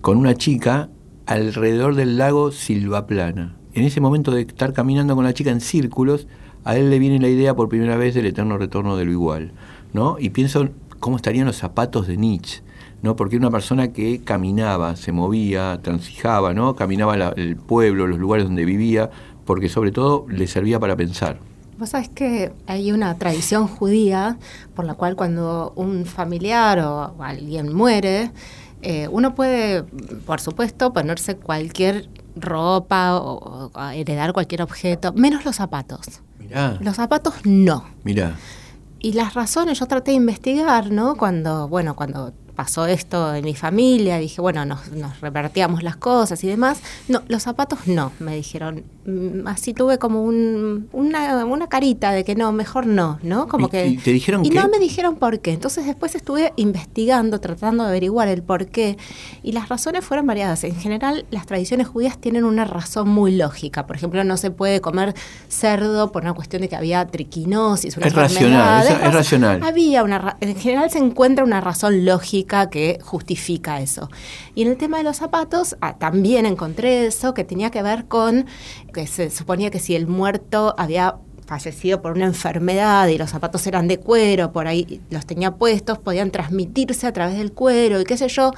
con 0.00 0.18
una 0.18 0.34
chica 0.34 0.90
alrededor 1.26 1.94
del 1.94 2.18
lago 2.18 2.52
Silvaplana. 2.52 3.56
En 3.74 3.84
ese 3.84 4.00
momento 4.00 4.30
de 4.30 4.42
estar 4.42 4.72
caminando 4.72 5.16
con 5.16 5.24
la 5.24 5.34
chica 5.34 5.50
en 5.50 5.60
círculos, 5.60 6.28
a 6.64 6.76
él 6.76 6.90
le 6.90 6.98
viene 6.98 7.18
la 7.18 7.28
idea 7.28 7.54
por 7.54 7.68
primera 7.68 7.96
vez 7.96 8.14
del 8.14 8.26
eterno 8.26 8.56
retorno 8.56 8.96
de 8.96 9.04
lo 9.04 9.10
igual, 9.10 9.52
¿no? 9.92 10.16
Y 10.18 10.30
pienso 10.30 10.68
cómo 11.00 11.16
estarían 11.16 11.46
los 11.46 11.56
zapatos 11.56 12.06
de 12.06 12.16
Nietzsche, 12.16 12.62
¿no? 13.04 13.14
Porque 13.16 13.36
era 13.36 13.46
una 13.46 13.52
persona 13.52 13.92
que 13.92 14.24
caminaba, 14.24 14.96
se 14.96 15.12
movía, 15.12 15.78
transijaba, 15.82 16.54
¿no? 16.54 16.74
Caminaba 16.74 17.16
la- 17.16 17.34
el 17.36 17.54
pueblo, 17.56 18.06
los 18.06 18.18
lugares 18.18 18.46
donde 18.46 18.64
vivía, 18.64 19.10
porque 19.44 19.68
sobre 19.68 19.92
todo 19.92 20.24
le 20.28 20.46
servía 20.46 20.80
para 20.80 20.96
pensar. 20.96 21.38
Vos 21.78 21.90
sabés 21.90 22.08
que 22.08 22.52
hay 22.66 22.92
una 22.92 23.14
tradición 23.18 23.66
judía 23.66 24.38
por 24.74 24.84
la 24.86 24.94
cual 24.94 25.16
cuando 25.16 25.72
un 25.76 26.06
familiar 26.06 26.78
o 26.78 27.14
alguien 27.18 27.74
muere, 27.74 28.30
eh, 28.80 29.06
uno 29.10 29.34
puede, 29.34 29.82
por 30.24 30.40
supuesto, 30.40 30.92
ponerse 30.92 31.36
cualquier 31.36 32.08
ropa 32.36 33.16
o, 33.16 33.70
o 33.74 33.80
heredar 33.90 34.32
cualquier 34.32 34.62
objeto, 34.62 35.12
menos 35.12 35.44
los 35.44 35.56
zapatos. 35.56 36.22
Mirá, 36.38 36.78
Los 36.80 36.96
zapatos 36.96 37.34
no. 37.44 37.84
mirá. 38.02 38.36
Y 39.00 39.12
las 39.12 39.34
razones, 39.34 39.78
yo 39.78 39.86
traté 39.86 40.12
de 40.12 40.16
investigar, 40.16 40.90
¿no? 40.90 41.16
Cuando, 41.16 41.68
bueno, 41.68 41.94
cuando 41.94 42.32
pasó 42.54 42.86
esto 42.86 43.34
en 43.34 43.44
mi 43.44 43.54
familia, 43.54 44.18
dije, 44.18 44.40
bueno, 44.40 44.64
nos, 44.64 44.90
nos 44.92 45.20
repartíamos 45.20 45.82
las 45.82 45.96
cosas 45.96 46.42
y 46.44 46.46
demás. 46.48 46.78
No, 47.08 47.22
los 47.28 47.42
zapatos 47.42 47.86
no, 47.86 48.12
me 48.20 48.36
dijeron. 48.36 48.84
Mm, 49.06 49.46
Así 49.46 49.74
tuve 49.74 49.98
como 49.98 50.22
un, 50.24 50.88
una, 50.92 51.44
una 51.44 51.68
carita 51.68 52.12
de 52.12 52.24
que 52.24 52.34
no, 52.34 52.52
mejor 52.52 52.86
no, 52.86 53.18
¿no? 53.22 53.48
Como 53.48 53.66
¿Y- 53.66 53.70
que... 53.70 53.86
y 53.88 53.96
te 53.98 54.12
dijeron 54.12 54.44
y 54.44 54.50
qué? 54.50 54.58
no 54.58 54.68
me 54.68 54.78
dijeron 54.78 55.16
por 55.16 55.40
qué. 55.40 55.52
Entonces 55.52 55.84
después 55.86 56.14
estuve 56.14 56.52
investigando, 56.56 57.40
tratando 57.40 57.84
de 57.84 57.90
averiguar 57.90 58.28
el 58.28 58.42
por 58.42 58.66
qué. 58.66 58.96
Y 59.42 59.52
las 59.52 59.68
razones 59.68 60.04
fueron 60.04 60.26
variadas. 60.26 60.64
En 60.64 60.76
general, 60.76 61.26
las 61.30 61.46
tradiciones 61.46 61.88
judías 61.88 62.18
tienen 62.18 62.44
una 62.44 62.64
razón 62.64 63.08
muy 63.08 63.34
lógica. 63.36 63.86
Por 63.86 63.96
ejemplo, 63.96 64.22
no 64.24 64.36
se 64.36 64.50
puede 64.50 64.80
comer 64.80 65.14
cerdo 65.48 66.12
por 66.12 66.22
una 66.22 66.32
cuestión 66.34 66.62
de 66.62 66.68
que 66.68 66.76
había 66.76 67.06
triquinosis, 67.06 67.96
una 67.96 68.06
Es 68.06 68.12
racional, 68.14 68.86
es- 68.86 68.92
es 68.92 69.12
racional. 69.14 69.62
Había 69.62 70.02
una 70.04 70.36
en 70.40 70.56
general 70.56 70.90
se 70.90 70.98
encuentra 70.98 71.44
una 71.44 71.60
razón 71.60 72.04
lógica 72.04 72.43
que 72.44 72.98
justifica 73.02 73.80
eso. 73.80 74.10
Y 74.54 74.62
en 74.62 74.68
el 74.68 74.76
tema 74.76 74.98
de 74.98 75.04
los 75.04 75.16
zapatos 75.16 75.76
ah, 75.80 75.96
también 75.98 76.46
encontré 76.46 77.06
eso 77.06 77.34
que 77.34 77.44
tenía 77.44 77.70
que 77.70 77.82
ver 77.82 78.06
con 78.06 78.46
que 78.92 79.06
se 79.06 79.30
suponía 79.30 79.70
que 79.70 79.80
si 79.80 79.94
el 79.94 80.06
muerto 80.06 80.74
había 80.78 81.16
fallecido 81.46 82.00
por 82.00 82.12
una 82.12 82.24
enfermedad 82.24 83.08
y 83.08 83.18
los 83.18 83.30
zapatos 83.30 83.66
eran 83.66 83.86
de 83.86 83.98
cuero, 83.98 84.52
por 84.52 84.66
ahí 84.66 85.00
los 85.10 85.26
tenía 85.26 85.52
puestos, 85.56 85.98
podían 85.98 86.30
transmitirse 86.30 87.06
a 87.06 87.12
través 87.12 87.36
del 87.36 87.52
cuero 87.52 88.00
y 88.00 88.04
qué 88.04 88.16
sé 88.16 88.28
yo, 88.28 88.52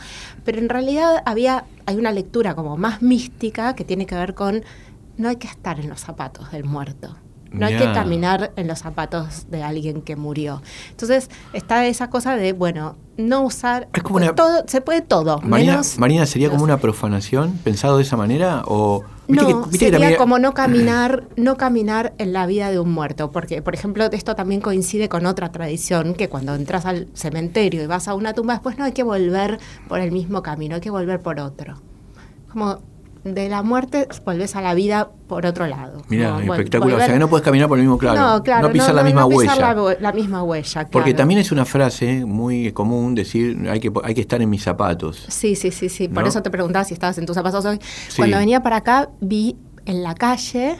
pero 0.44 0.58
en 0.58 0.68
realidad 0.68 1.22
había 1.24 1.64
hay 1.86 1.96
una 1.96 2.12
lectura 2.12 2.54
como 2.54 2.76
más 2.76 3.02
mística 3.02 3.74
que 3.74 3.84
tiene 3.84 4.06
que 4.06 4.14
ver 4.14 4.34
con 4.34 4.64
no 5.16 5.28
hay 5.28 5.36
que 5.36 5.48
estar 5.48 5.80
en 5.80 5.88
los 5.88 6.00
zapatos 6.00 6.52
del 6.52 6.64
muerto. 6.64 7.16
No 7.52 7.66
hay 7.66 7.76
que 7.76 7.84
caminar 7.92 8.52
en 8.56 8.66
los 8.66 8.80
zapatos 8.80 9.46
de 9.50 9.62
alguien 9.62 10.02
que 10.02 10.16
murió. 10.16 10.62
Entonces 10.90 11.30
está 11.52 11.86
esa 11.86 12.10
cosa 12.10 12.36
de, 12.36 12.52
bueno, 12.52 12.96
no 13.16 13.42
usar... 13.42 13.88
Es 13.94 14.02
como 14.02 14.16
una- 14.16 14.34
todo, 14.34 14.64
se 14.66 14.80
puede 14.80 15.00
todo, 15.00 15.40
Marina, 15.40 15.72
menos... 15.72 15.98
Marina, 15.98 16.26
¿sería 16.26 16.50
como 16.50 16.64
una 16.64 16.76
profanación 16.78 17.52
pensado 17.64 17.96
de 17.96 18.02
esa 18.02 18.16
manera? 18.16 18.62
O, 18.66 19.04
No, 19.28 19.68
que- 19.70 19.78
sería 19.78 20.16
como 20.18 20.38
no 20.38 20.52
caminar, 20.54 21.24
no 21.36 21.56
caminar 21.56 22.12
en 22.18 22.32
la 22.34 22.46
vida 22.46 22.70
de 22.70 22.78
un 22.78 22.92
muerto, 22.92 23.30
porque, 23.30 23.62
por 23.62 23.74
ejemplo, 23.74 24.04
esto 24.12 24.34
también 24.34 24.60
coincide 24.60 25.08
con 25.08 25.24
otra 25.24 25.50
tradición, 25.50 26.14
que 26.14 26.28
cuando 26.28 26.54
entras 26.54 26.84
al 26.84 27.08
cementerio 27.14 27.82
y 27.82 27.86
vas 27.86 28.06
a 28.08 28.14
una 28.14 28.34
tumba, 28.34 28.54
después 28.54 28.76
no 28.76 28.84
hay 28.84 28.92
que 28.92 29.02
volver 29.02 29.58
por 29.88 30.00
el 30.00 30.12
mismo 30.12 30.42
camino, 30.42 30.74
hay 30.74 30.80
que 30.82 30.90
volver 30.90 31.22
por 31.22 31.40
otro. 31.40 31.76
Como 32.52 32.80
de 33.34 33.48
la 33.48 33.62
muerte 33.62 34.08
volvés 34.24 34.54
a 34.56 34.60
la 34.62 34.74
vida 34.74 35.10
por 35.26 35.46
otro 35.46 35.66
lado. 35.66 36.02
Vol- 36.08 36.50
espectacular. 36.52 36.96
O 36.98 37.04
sea, 37.04 37.12
que 37.14 37.18
no 37.18 37.28
puedes 37.28 37.44
caminar 37.44 37.68
por 37.68 37.78
el 37.78 37.84
mismo 37.84 37.98
claro. 37.98 38.20
No, 38.20 38.42
claro, 38.42 38.68
No 38.68 38.72
pisar 38.72 38.94
la 38.94 39.02
misma 39.02 39.26
huella. 39.26 39.52
pisar 39.52 39.76
la, 39.76 39.96
la 40.00 40.12
misma 40.12 40.42
huella, 40.42 40.88
Porque 40.90 41.14
también 41.14 41.40
es 41.40 41.52
una 41.52 41.64
frase 41.64 42.24
muy 42.24 42.72
común 42.72 43.14
decir 43.14 43.68
hay 43.70 43.80
que, 43.80 43.90
hay 44.04 44.14
que 44.14 44.20
estar 44.20 44.40
en 44.40 44.48
mis 44.50 44.62
zapatos. 44.62 45.24
Sí, 45.28 45.56
sí, 45.56 45.70
sí, 45.70 45.88
sí. 45.88 46.08
Por 46.08 46.26
eso 46.26 46.42
te 46.42 46.50
preguntaba 46.50 46.84
si 46.84 46.94
estabas 46.94 47.18
en 47.18 47.26
tus 47.26 47.34
zapatos 47.34 47.64
hoy. 47.64 47.78
Sí. 48.08 48.16
Cuando 48.18 48.38
venía 48.38 48.62
para 48.62 48.76
acá, 48.76 49.08
vi 49.20 49.56
en 49.84 50.02
la 50.02 50.14
calle 50.14 50.76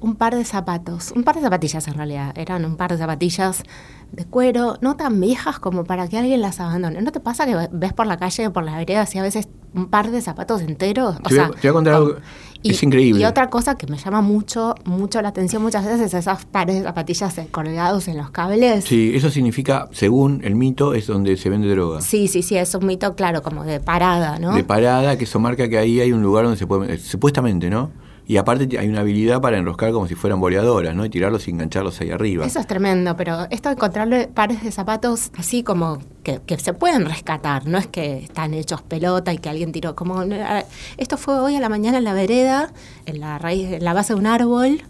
un 0.00 0.16
par 0.16 0.34
de 0.34 0.44
zapatos, 0.44 1.12
un 1.14 1.22
par 1.22 1.36
de 1.36 1.42
zapatillas 1.42 1.86
en 1.86 1.94
realidad. 1.94 2.32
Eran 2.36 2.64
un 2.64 2.76
par 2.76 2.90
de 2.90 2.98
zapatillas 2.98 3.62
de 4.10 4.24
cuero, 4.24 4.76
no 4.80 4.96
tan 4.96 5.20
viejas 5.20 5.58
como 5.60 5.84
para 5.84 6.08
que 6.08 6.18
alguien 6.18 6.40
las 6.40 6.58
abandone. 6.60 7.00
¿No 7.02 7.12
te 7.12 7.20
pasa 7.20 7.46
que 7.46 7.68
ves 7.70 7.92
por 7.92 8.06
la 8.06 8.16
calle, 8.16 8.50
por 8.50 8.64
las 8.64 8.76
veredas 8.76 9.14
y 9.14 9.18
a 9.18 9.22
veces 9.22 9.48
un 9.74 9.86
par 9.86 10.10
de 10.10 10.20
zapatos 10.20 10.60
enteros? 10.62 11.16
O 11.16 11.28
Te 11.28 11.34
voy 11.34 11.38
a- 11.38 11.48
sea, 11.48 11.50
te 11.60 11.68
voy 11.68 11.70
a 11.70 11.72
contar 11.72 11.94
algo- 11.94 12.16
es 12.64 12.80
increíble. 12.84 13.20
Y 13.20 13.24
otra 13.24 13.50
cosa 13.50 13.76
que 13.76 13.88
me 13.88 13.96
llama 13.98 14.20
mucho, 14.20 14.76
mucho 14.84 15.20
la 15.20 15.30
atención 15.30 15.62
muchas 15.62 15.84
veces 15.84 16.00
es 16.02 16.14
esas 16.14 16.44
pares 16.44 16.76
de 16.76 16.82
zapatillas 16.84 17.34
colgados 17.50 18.06
en 18.06 18.16
los 18.16 18.30
cables. 18.30 18.84
Sí, 18.84 19.10
eso 19.16 19.30
significa, 19.30 19.88
según 19.90 20.40
el 20.44 20.54
mito, 20.54 20.94
es 20.94 21.08
donde 21.08 21.36
se 21.36 21.50
vende 21.50 21.68
droga. 21.68 22.00
Sí, 22.02 22.28
sí, 22.28 22.42
sí, 22.42 22.56
es 22.56 22.72
un 22.76 22.86
mito, 22.86 23.16
claro, 23.16 23.42
como 23.42 23.64
de 23.64 23.80
parada, 23.80 24.38
¿no? 24.38 24.54
De 24.54 24.62
parada, 24.62 25.18
que 25.18 25.24
eso 25.24 25.40
marca 25.40 25.68
que 25.68 25.76
ahí 25.76 26.00
hay 26.00 26.12
un 26.12 26.22
lugar 26.22 26.44
donde 26.44 26.56
se 26.58 26.66
puede, 26.68 26.94
eh, 26.94 26.98
supuestamente, 26.98 27.68
¿no? 27.68 27.90
Y 28.26 28.36
aparte 28.36 28.78
hay 28.78 28.88
una 28.88 29.00
habilidad 29.00 29.40
para 29.40 29.58
enroscar 29.58 29.92
como 29.92 30.06
si 30.06 30.14
fueran 30.14 30.40
boleadoras, 30.40 30.94
¿no? 30.94 31.04
Y 31.04 31.10
tirarlos 31.10 31.48
y 31.48 31.50
engancharlos 31.50 32.00
ahí 32.00 32.10
arriba. 32.10 32.46
Eso 32.46 32.60
es 32.60 32.66
tremendo, 32.66 33.16
pero 33.16 33.46
esto 33.50 33.68
de 33.68 33.74
encontrarle 33.74 34.28
pares 34.28 34.62
de 34.62 34.70
zapatos 34.70 35.32
así 35.36 35.62
como 35.62 35.98
que, 36.22 36.40
que 36.46 36.58
se 36.58 36.72
pueden 36.72 37.04
rescatar, 37.04 37.66
no 37.66 37.78
es 37.78 37.88
que 37.88 38.18
están 38.18 38.54
hechos 38.54 38.82
pelota 38.82 39.32
y 39.32 39.38
que 39.38 39.48
alguien 39.48 39.72
tiró. 39.72 39.96
Como 39.96 40.22
eh, 40.22 40.64
esto 40.96 41.16
fue 41.16 41.38
hoy 41.38 41.56
a 41.56 41.60
la 41.60 41.68
mañana 41.68 41.98
en 41.98 42.04
la 42.04 42.14
vereda, 42.14 42.72
en 43.06 43.20
la 43.20 43.38
raíz, 43.38 43.72
en 43.72 43.84
la 43.84 43.92
base 43.92 44.14
de 44.14 44.20
un 44.20 44.26
árbol, 44.26 44.82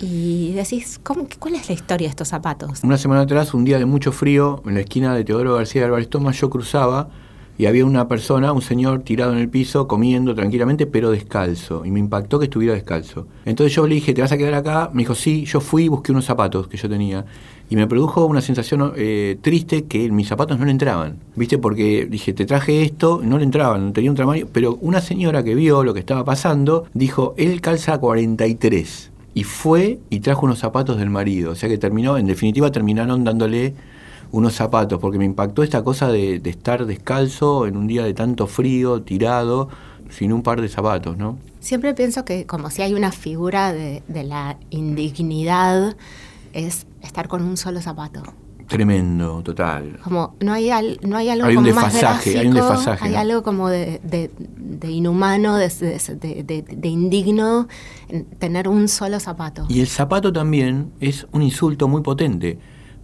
y 0.00 0.52
decís, 0.52 0.98
¿cómo, 1.02 1.26
¿cuál 1.38 1.54
es 1.54 1.68
la 1.68 1.74
historia 1.74 2.08
de 2.08 2.10
estos 2.10 2.28
zapatos? 2.28 2.82
Una 2.82 2.98
semana 2.98 3.22
atrás, 3.22 3.54
un 3.54 3.64
día 3.64 3.78
de 3.78 3.86
mucho 3.86 4.12
frío, 4.12 4.62
en 4.66 4.74
la 4.74 4.80
esquina 4.80 5.14
de 5.14 5.24
Teodoro 5.24 5.54
García 5.54 5.82
de 5.82 5.86
Álvarez 5.86 6.08
Tomás, 6.08 6.40
yo 6.40 6.50
cruzaba 6.50 7.10
y 7.56 7.66
había 7.66 7.84
una 7.84 8.08
persona, 8.08 8.52
un 8.52 8.62
señor 8.62 9.02
tirado 9.02 9.32
en 9.32 9.38
el 9.38 9.48
piso, 9.48 9.86
comiendo 9.86 10.34
tranquilamente, 10.34 10.86
pero 10.86 11.10
descalzo. 11.10 11.84
Y 11.84 11.90
me 11.90 12.00
impactó 12.00 12.38
que 12.38 12.46
estuviera 12.46 12.74
descalzo. 12.74 13.28
Entonces 13.44 13.74
yo 13.74 13.86
le 13.86 13.94
dije, 13.94 14.12
¿te 14.12 14.22
vas 14.22 14.32
a 14.32 14.36
quedar 14.36 14.54
acá? 14.54 14.90
Me 14.92 15.02
dijo, 15.02 15.14
sí, 15.14 15.44
yo 15.44 15.60
fui 15.60 15.84
y 15.84 15.88
busqué 15.88 16.10
unos 16.10 16.24
zapatos 16.24 16.66
que 16.66 16.76
yo 16.76 16.88
tenía. 16.88 17.24
Y 17.70 17.76
me 17.76 17.86
produjo 17.86 18.26
una 18.26 18.40
sensación 18.40 18.92
eh, 18.96 19.38
triste 19.40 19.84
que 19.84 20.10
mis 20.10 20.28
zapatos 20.28 20.58
no 20.58 20.64
le 20.64 20.72
entraban. 20.72 21.18
¿Viste? 21.36 21.58
Porque 21.58 22.06
dije, 22.10 22.32
te 22.32 22.44
traje 22.44 22.82
esto, 22.82 23.20
no 23.22 23.38
le 23.38 23.44
entraban, 23.44 23.92
tenía 23.92 24.10
un 24.10 24.16
tamaño. 24.16 24.46
Pero 24.52 24.76
una 24.80 25.00
señora 25.00 25.44
que 25.44 25.54
vio 25.54 25.84
lo 25.84 25.94
que 25.94 26.00
estaba 26.00 26.24
pasando, 26.24 26.86
dijo, 26.92 27.34
él 27.36 27.60
calza 27.60 27.98
43. 27.98 29.12
Y 29.36 29.44
fue 29.44 30.00
y 30.10 30.20
trajo 30.20 30.46
unos 30.46 30.58
zapatos 30.58 30.98
del 30.98 31.10
marido. 31.10 31.52
O 31.52 31.54
sea 31.54 31.68
que 31.68 31.78
terminó, 31.78 32.18
en 32.18 32.26
definitiva 32.26 32.70
terminaron 32.72 33.22
dándole 33.22 33.74
unos 34.32 34.54
zapatos, 34.54 34.98
porque 35.00 35.18
me 35.18 35.24
impactó 35.24 35.62
esta 35.62 35.82
cosa 35.84 36.08
de, 36.08 36.38
de 36.40 36.50
estar 36.50 36.86
descalzo 36.86 37.66
en 37.66 37.76
un 37.76 37.86
día 37.86 38.04
de 38.04 38.14
tanto 38.14 38.46
frío, 38.46 39.02
tirado, 39.02 39.68
sin 40.10 40.32
un 40.32 40.42
par 40.42 40.60
de 40.60 40.68
zapatos, 40.68 41.16
¿no? 41.16 41.38
Siempre 41.60 41.94
pienso 41.94 42.24
que 42.24 42.46
como 42.46 42.70
si 42.70 42.82
hay 42.82 42.94
una 42.94 43.10
figura 43.12 43.72
de, 43.72 44.02
de 44.08 44.24
la 44.24 44.58
indignidad, 44.70 45.96
es 46.52 46.86
estar 47.02 47.28
con 47.28 47.42
un 47.42 47.56
solo 47.56 47.80
zapato. 47.80 48.22
Tremendo, 48.68 49.42
total. 49.42 49.98
Como 50.02 50.34
no 50.40 50.52
hay, 50.54 50.70
al- 50.70 50.98
no 51.02 51.18
hay 51.18 51.28
algo 51.28 51.46
Hay 51.46 51.56
un 51.56 51.64
como 51.64 51.74
más 51.76 51.92
desfasaje, 51.92 52.38
hay 52.38 52.46
un 52.46 52.54
desfasaje, 52.54 53.04
hay 53.04 53.12
¿no? 53.12 53.18
algo 53.18 53.42
como 53.42 53.68
de, 53.68 54.00
de- 54.02 54.30
de 54.38 54.90
inhumano, 54.90 55.56
de, 55.56 55.68
de- 55.68 56.42
de- 56.44 56.62
de 56.62 56.88
indigno 56.88 57.68
en 58.08 58.24
tener 58.24 58.66
un 58.68 58.88
solo 58.88 59.20
zapato. 59.20 59.66
Y 59.68 59.80
el 59.80 59.86
zapato 59.86 60.32
también 60.32 60.92
es 61.00 61.26
un 61.32 61.42
insulto 61.42 61.88
muy 61.88 62.00
potente, 62.00 62.58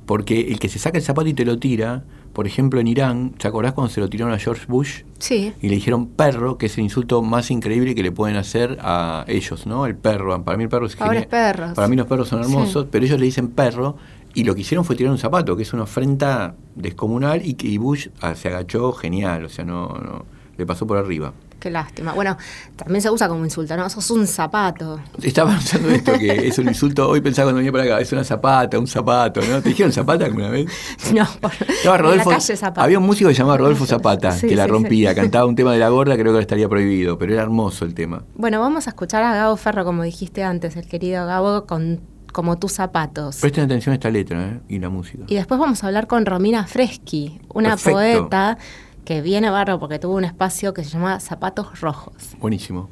porque 0.07 0.40
el 0.52 0.59
que 0.59 0.69
se 0.69 0.78
saca 0.78 0.99
el 0.99 1.04
zapato 1.04 1.28
y 1.28 1.35
te 1.35 1.45
lo 1.45 1.59
tira, 1.59 2.04
por 2.33 2.47
ejemplo 2.47 2.80
en 2.80 2.88
Irán, 2.88 3.30
¿te 3.38 3.47
acordás 3.49 3.73
cuando 3.73 3.92
se 3.92 4.00
lo 4.00 4.09
tiraron 4.09 4.33
a 4.35 4.38
George 4.38 4.66
Bush? 4.69 5.02
Sí, 5.19 5.52
Y 5.61 5.69
le 5.69 5.75
dijeron 5.75 6.07
perro, 6.07 6.59
que 6.59 6.66
es 6.66 6.78
el 6.78 6.85
insulto 6.85 7.23
más 7.23 7.50
increíble 7.50 7.95
que 7.95 8.02
le 8.02 8.12
pueden 8.12 8.37
hacer 8.37 8.78
a 8.80 9.25
ellos, 9.28 9.66
¿no? 9.66 9.87
El 9.87 9.97
perro. 9.97 10.42
Para 10.45 10.57
mí 10.57 10.64
el 10.64 10.71
perro 10.71 10.87
es 10.87 10.97
perros. 10.97 11.75
Para 11.75 11.88
mí 11.88 11.97
los 11.97 12.07
perros 12.07 12.28
son 12.28 12.40
hermosos, 12.40 12.85
Sí. 12.85 12.88
pero 12.90 13.04
ellos 13.04 13.19
le 13.19 13.26
dicen 13.26 13.49
perro. 13.49 13.97
Y 14.33 14.45
lo 14.45 14.54
que 14.54 14.61
hicieron 14.61 14.85
fue 14.85 14.95
tirar 14.95 15.11
un 15.12 15.19
zapato, 15.19 15.57
que 15.57 15.64
es 15.64 15.73
una 15.73 15.83
afrenta 15.83 16.54
descomunal, 16.76 17.45
y 17.45 17.54
que 17.54 17.76
Bush 17.78 18.09
ah, 18.21 18.37
se 18.37 18.47
agachó 18.49 18.92
genial, 18.92 19.45
o 19.45 19.49
sea, 19.49 19.64
no, 19.64 19.88
no 19.88 20.25
le 20.57 20.66
pasó 20.66 20.87
por 20.87 20.99
arriba. 20.99 21.33
Qué 21.61 21.71
lástima. 21.71 22.12
Bueno, 22.14 22.37
también 22.75 23.00
se 23.02 23.11
usa 23.11 23.29
como 23.29 23.45
insulto, 23.45 23.76
¿no? 23.76 23.88
Sos 23.88 24.11
un 24.11 24.26
zapato. 24.26 25.00
Estaba 25.23 25.50
pensando 25.52 25.90
esto, 25.90 26.12
que 26.19 26.49
es 26.49 26.59
un 26.59 26.69
insulto, 26.69 27.09
hoy 27.09 27.21
pensaba 27.21 27.47
cuando 27.47 27.59
venía 27.59 27.71
para 27.71 27.85
acá, 27.85 28.00
es 28.00 28.11
una 28.12 28.25
zapata, 28.25 28.79
un 28.79 28.87
zapato, 28.88 29.40
¿no? 29.43 29.62
¿Te 29.62 29.69
dijeron 29.69 29.93
zapata 29.93 30.25
alguna 30.25 30.49
vez? 30.49 30.67
No, 31.14 31.26
por, 31.40 31.52
Estaba 31.52 31.97
en 31.97 32.02
Rodolfo, 32.02 32.31
la 32.31 32.37
calle 32.37 32.57
zapato. 32.57 32.81
había 32.81 32.99
un 32.99 33.07
músico 33.07 33.29
que 33.29 33.35
se 33.35 33.38
llamaba 33.40 33.59
Rodolfo 33.59 33.85
Zapata, 33.87 34.33
Sí, 34.33 34.49
que 34.49 34.57
la 34.57 34.64
sí, 34.64 34.71
rompía, 34.71 35.11
sí. 35.11 35.17
cantaba 35.21 35.45
un 35.47 35.55
tema 35.55 35.73
de 35.73 35.79
la 35.79 35.88
gorda, 35.88 36.14
creo 36.14 36.25
que 36.26 36.31
ahora 36.31 36.40
estaría 36.40 36.69
prohibido, 36.69 37.19
pero 37.19 37.33
era 37.35 37.43
hermoso 37.43 37.85
el 37.85 37.95
tema. 37.95 38.23
Bueno, 38.35 38.61
vamos 38.61 38.87
a 38.87 38.90
escuchar 38.90 39.23
a 39.23 39.35
Gabo 39.35 39.57
Ferro, 39.57 39.85
como 39.85 40.02
dijiste 40.02 40.43
antes, 40.43 40.76
el 40.76 40.87
querido 40.87 41.26
Gabo, 41.26 41.67
con 41.67 42.00
como 42.33 42.59
tus 42.59 42.73
zapatos. 42.73 43.38
Presten 43.38 43.64
atención 43.64 43.93
a 43.93 43.95
esta 43.95 44.09
letra 44.09 44.47
¿eh? 44.47 44.61
y 44.69 44.79
la 44.79 44.88
música. 44.88 45.25
Y 45.26 45.35
después 45.35 45.59
vamos 45.61 45.83
a 45.83 45.88
hablar 45.88 46.07
con 46.07 46.25
Romina 46.25 46.64
Freschi, 46.67 47.40
una 47.52 47.71
Perfecto. 47.71 47.99
poeta 47.99 48.59
que 49.04 49.23
viene 49.23 49.50
barro 49.50 49.78
porque 49.78 49.99
tuvo 49.99 50.16
un 50.16 50.25
espacio 50.25 50.75
que 50.75 50.85
se 50.85 50.90
llama 50.90 51.21
Zapatos 51.21 51.80
Rojos. 51.80 52.37
Buenísimo. 52.38 52.90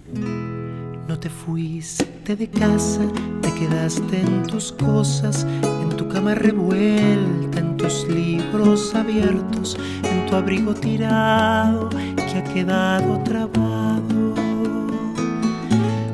No 1.09 1.19
te 1.19 1.31
fuiste 1.31 2.37
de 2.37 2.49
casa, 2.49 3.01
te 3.41 3.53
quedaste 3.55 4.21
en 4.21 4.43
tus 4.47 4.73
cosas, 4.73 5.47
en 5.63 5.89
tu 5.97 6.07
cama 6.09 6.35
revuelta, 6.35 7.61
en 7.61 7.77
tus 7.79 8.07
libros 8.09 8.95
abiertos, 8.95 9.79
en 10.03 10.27
tu 10.27 10.37
abrigo 10.37 10.75
tirado 10.75 11.89
que 11.89 12.39
ha 12.39 12.45
quedado 12.45 13.19
trabado, 13.23 14.35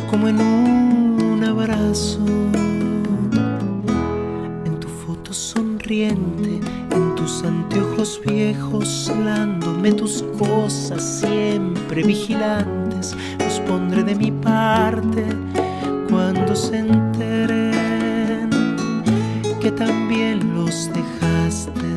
como 0.08 0.28
en 0.28 0.40
un 0.40 1.42
abrazo, 1.44 2.24
en 4.64 4.78
tu 4.78 4.86
foto 4.86 5.32
sonriente, 5.32 6.60
en 6.83 6.83
tus 7.24 7.42
anteojos 7.42 8.20
viejos, 8.26 9.06
celándome 9.06 9.92
tus 9.92 10.22
cosas 10.38 11.02
siempre 11.02 12.02
vigilantes, 12.02 13.16
los 13.38 13.60
pondré 13.60 14.04
de 14.04 14.14
mi 14.14 14.30
parte 14.30 15.24
cuando 16.10 16.54
se 16.54 16.80
enteren 16.80 18.50
que 19.58 19.70
también 19.70 20.54
los 20.54 20.90
dejaste, 20.92 21.94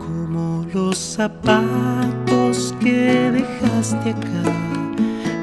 como 0.00 0.66
los 0.74 0.98
zapatos 0.98 2.74
que 2.80 3.30
dejaste 3.30 4.10
acá 4.10 4.42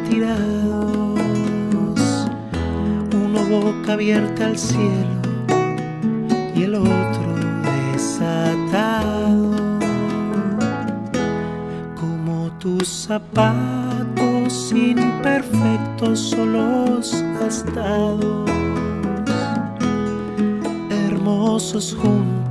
tirados, 0.10 0.82
uno 3.14 3.46
boca 3.46 3.94
abierta 3.94 4.48
al 4.48 4.58
cielo 4.58 5.14
y 6.56 6.64
el 6.64 6.76
otro 6.76 7.23
como 12.00 12.50
tus 12.60 12.88
zapatos 12.88 14.72
imperfectos 14.72 16.20
solos 16.20 17.24
gastados, 17.40 18.50
hermosos 20.90 21.96
juntos, 21.96 22.43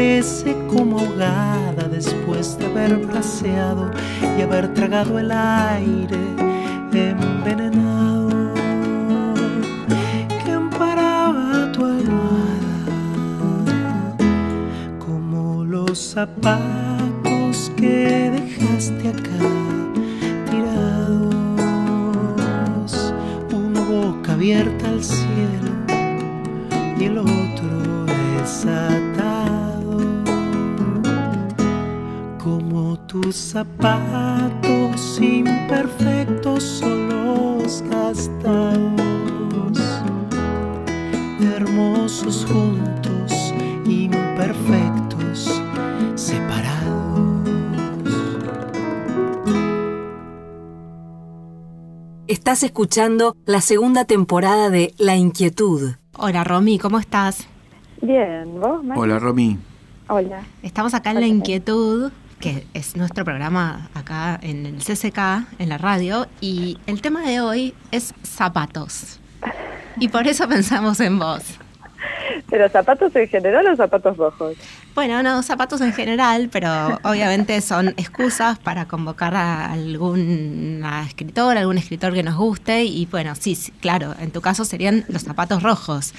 parece 0.00 0.56
como 0.66 0.98
ahogada 0.98 1.86
después 1.90 2.56
de 2.58 2.64
haber 2.64 2.96
braceado 3.04 3.90
y 4.38 4.40
haber 4.40 4.72
tragado 4.72 5.18
el 5.18 5.30
aire 5.30 6.16
envenenado 6.94 8.54
que 10.42 10.52
amparaba 10.52 11.70
tu 11.72 11.84
almohada 11.84 12.86
como 14.98 15.66
los 15.66 15.98
zapatos 15.98 17.70
que 17.76 18.30
dejaste 18.30 19.06
acá 19.06 19.38
tirados, 20.50 21.30
uno 23.52 23.84
boca 23.84 24.32
abierta 24.32 24.88
al 24.88 25.04
cielo 25.04 25.72
y 26.98 27.04
el 27.04 27.18
otro 27.18 28.06
desatado 28.38 29.09
tus 33.10 33.34
zapatos 33.34 35.20
imperfectos 35.20 36.80
o 36.82 36.88
los 36.88 37.82
gastados, 37.82 38.80
hermosos 41.56 42.46
juntos, 42.46 43.52
imperfectos, 43.84 45.60
separados. 46.14 47.48
Estás 52.28 52.62
escuchando 52.62 53.36
la 53.44 53.60
segunda 53.60 54.04
temporada 54.04 54.70
de 54.70 54.94
La 54.98 55.16
Inquietud. 55.16 55.94
Hola 56.16 56.44
Romy, 56.44 56.78
¿cómo 56.78 57.00
estás? 57.00 57.48
Bien, 58.00 58.60
¿vos, 58.60 58.84
Mari? 58.84 59.00
Hola, 59.00 59.18
Romy. 59.18 59.58
Hola. 60.08 60.44
Estamos 60.62 60.94
acá 60.94 61.10
en 61.10 61.20
La. 61.20 61.26
Inquietud, 61.26 62.12
que 62.40 62.66
es 62.74 62.96
nuestro 62.96 63.24
programa 63.24 63.90
acá 63.94 64.38
en 64.42 64.66
el 64.66 64.78
CCK, 64.78 65.46
en 65.58 65.68
la 65.68 65.78
radio, 65.78 66.26
y 66.40 66.78
el 66.86 67.02
tema 67.02 67.20
de 67.22 67.40
hoy 67.40 67.74
es 67.92 68.14
zapatos. 68.22 69.20
Y 69.98 70.08
por 70.08 70.26
eso 70.26 70.48
pensamos 70.48 70.98
en 71.00 71.18
vos. 71.18 71.42
¿Pero 72.48 72.68
zapatos 72.68 73.14
en 73.14 73.28
general 73.28 73.66
o 73.66 73.76
zapatos 73.76 74.16
rojos? 74.16 74.56
Bueno, 74.94 75.22
no, 75.22 75.42
zapatos 75.42 75.80
en 75.82 75.92
general, 75.92 76.48
pero 76.50 76.98
obviamente 77.04 77.60
son 77.60 77.88
excusas 77.90 78.58
para 78.58 78.86
convocar 78.86 79.34
a 79.34 79.72
alguna 79.72 81.04
escritora, 81.04 81.60
algún 81.60 81.78
escritor 81.78 82.12
que 82.12 82.22
nos 82.22 82.36
guste. 82.36 82.84
Y 82.84 83.06
bueno, 83.06 83.34
sí, 83.34 83.54
sí, 83.54 83.72
claro, 83.80 84.14
en 84.18 84.30
tu 84.30 84.40
caso 84.40 84.64
serían 84.64 85.04
los 85.08 85.22
zapatos 85.22 85.62
rojos, 85.62 86.12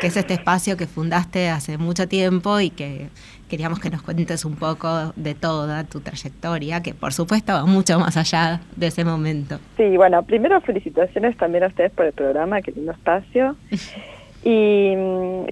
que 0.00 0.08
es 0.08 0.16
este 0.16 0.34
espacio 0.34 0.76
que 0.76 0.86
fundaste 0.86 1.48
hace 1.50 1.78
mucho 1.78 2.08
tiempo 2.08 2.58
y 2.60 2.70
que 2.70 3.08
queríamos 3.48 3.80
que 3.80 3.90
nos 3.90 4.02
cuentes 4.02 4.44
un 4.44 4.56
poco 4.56 5.12
de 5.16 5.34
toda 5.34 5.84
tu 5.84 6.00
trayectoria, 6.00 6.82
que 6.82 6.94
por 6.94 7.12
supuesto 7.12 7.52
va 7.52 7.64
mucho 7.66 7.98
más 7.98 8.16
allá 8.16 8.60
de 8.76 8.86
ese 8.88 9.04
momento. 9.04 9.58
Sí, 9.76 9.96
bueno, 9.96 10.22
primero 10.22 10.60
felicitaciones 10.60 11.36
también 11.36 11.64
a 11.64 11.68
ustedes 11.68 11.90
por 11.92 12.06
el 12.06 12.12
programa, 12.12 12.60
qué 12.62 12.72
lindo 12.72 12.92
espacio. 12.92 13.56
Y, 14.44 14.92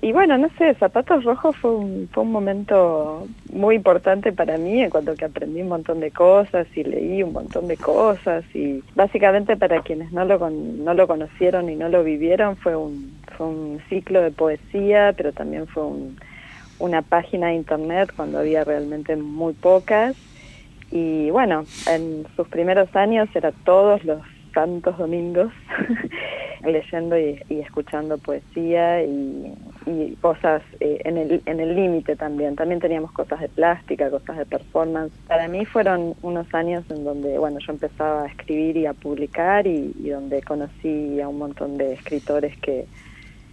y 0.01 0.13
bueno, 0.13 0.39
no 0.39 0.49
sé, 0.59 0.73
Zapatos 0.75 1.25
Rojos 1.25 1.57
fue 1.57 1.75
un, 1.75 2.09
fue 2.13 2.23
un 2.23 2.31
momento 2.31 3.27
muy 3.53 3.75
importante 3.75 4.33
para 4.33 4.59
mí 4.59 4.81
en 4.81 4.91
cuanto 4.91 5.15
que 5.17 5.25
aprendí 5.25 5.61
un 5.61 5.69
montón 5.69 5.99
de 5.99 6.13
cosas 6.13 6.69
y 6.77 6.85
leí 6.85 7.21
un 7.23 7.33
montón 7.33 7.67
de 7.67 7.77
cosas 7.77 8.45
y 8.55 8.85
básicamente 8.95 9.57
para 9.57 9.83
quienes 9.83 10.13
no 10.13 10.25
lo, 10.25 10.39
con- 10.39 10.85
no 10.85 10.95
lo 10.95 11.09
conocieron 11.09 11.69
y 11.69 11.75
no 11.75 11.89
lo 11.89 12.05
vivieron 12.05 12.57
fue 12.57 12.77
un, 12.77 13.11
fue 13.37 13.47
un 13.49 13.81
ciclo 13.89 14.23
de 14.23 14.31
poesía, 14.31 15.13
pero 15.17 15.33
también 15.33 15.67
fue 15.67 15.83
un, 15.85 16.17
una 16.79 17.03
página 17.03 17.49
de 17.49 17.55
internet 17.55 18.13
cuando 18.15 18.39
había 18.39 18.65
realmente 18.65 19.17
muy 19.17 19.53
pocas 19.53 20.17
y 20.91 21.31
bueno, 21.31 21.65
en 21.91 22.27
sus 22.37 22.49
primeros 22.49 22.95
años 22.95 23.29
era 23.35 23.53
todos 23.53 24.05
los 24.05 24.21
santos 24.55 24.97
domingos 24.97 25.53
leyendo 26.65 27.19
y, 27.19 27.39
escuchando 27.51 28.19
poesía 28.19 29.03
y, 29.05 29.55
cosas 30.21 30.63
eh, 30.81 31.01
en 31.05 31.17
el 31.17 31.43
en 31.47 31.61
el 31.61 31.77
límite 31.77 32.17
también. 32.17 32.57
También 32.57 32.81
teníamos 32.81 33.13
cosas 33.13 33.41
de 33.41 33.49
plástica, 33.49 34.11
cosas 34.11 34.39
de 34.39 34.47
performance. 34.47 35.13
Para 35.29 35.47
mí 35.47 35.65
fueron 35.65 36.15
unos 36.23 36.53
años 36.55 36.85
en 36.91 37.05
donde, 37.05 37.39
bueno, 37.39 37.59
yo 37.61 37.73
empezaba 37.73 38.25
a 38.25 38.27
escribir 38.27 38.77
y 38.79 38.87
a 38.87 38.95
publicar 38.95 39.67
y, 39.67 39.93
y 40.03 40.09
donde 40.09 40.43
conocí 40.43 41.21
a 41.21 41.29
un 41.29 41.39
montón 41.39 41.77
de 41.77 41.93
escritores 41.93 42.57
que, 42.59 42.87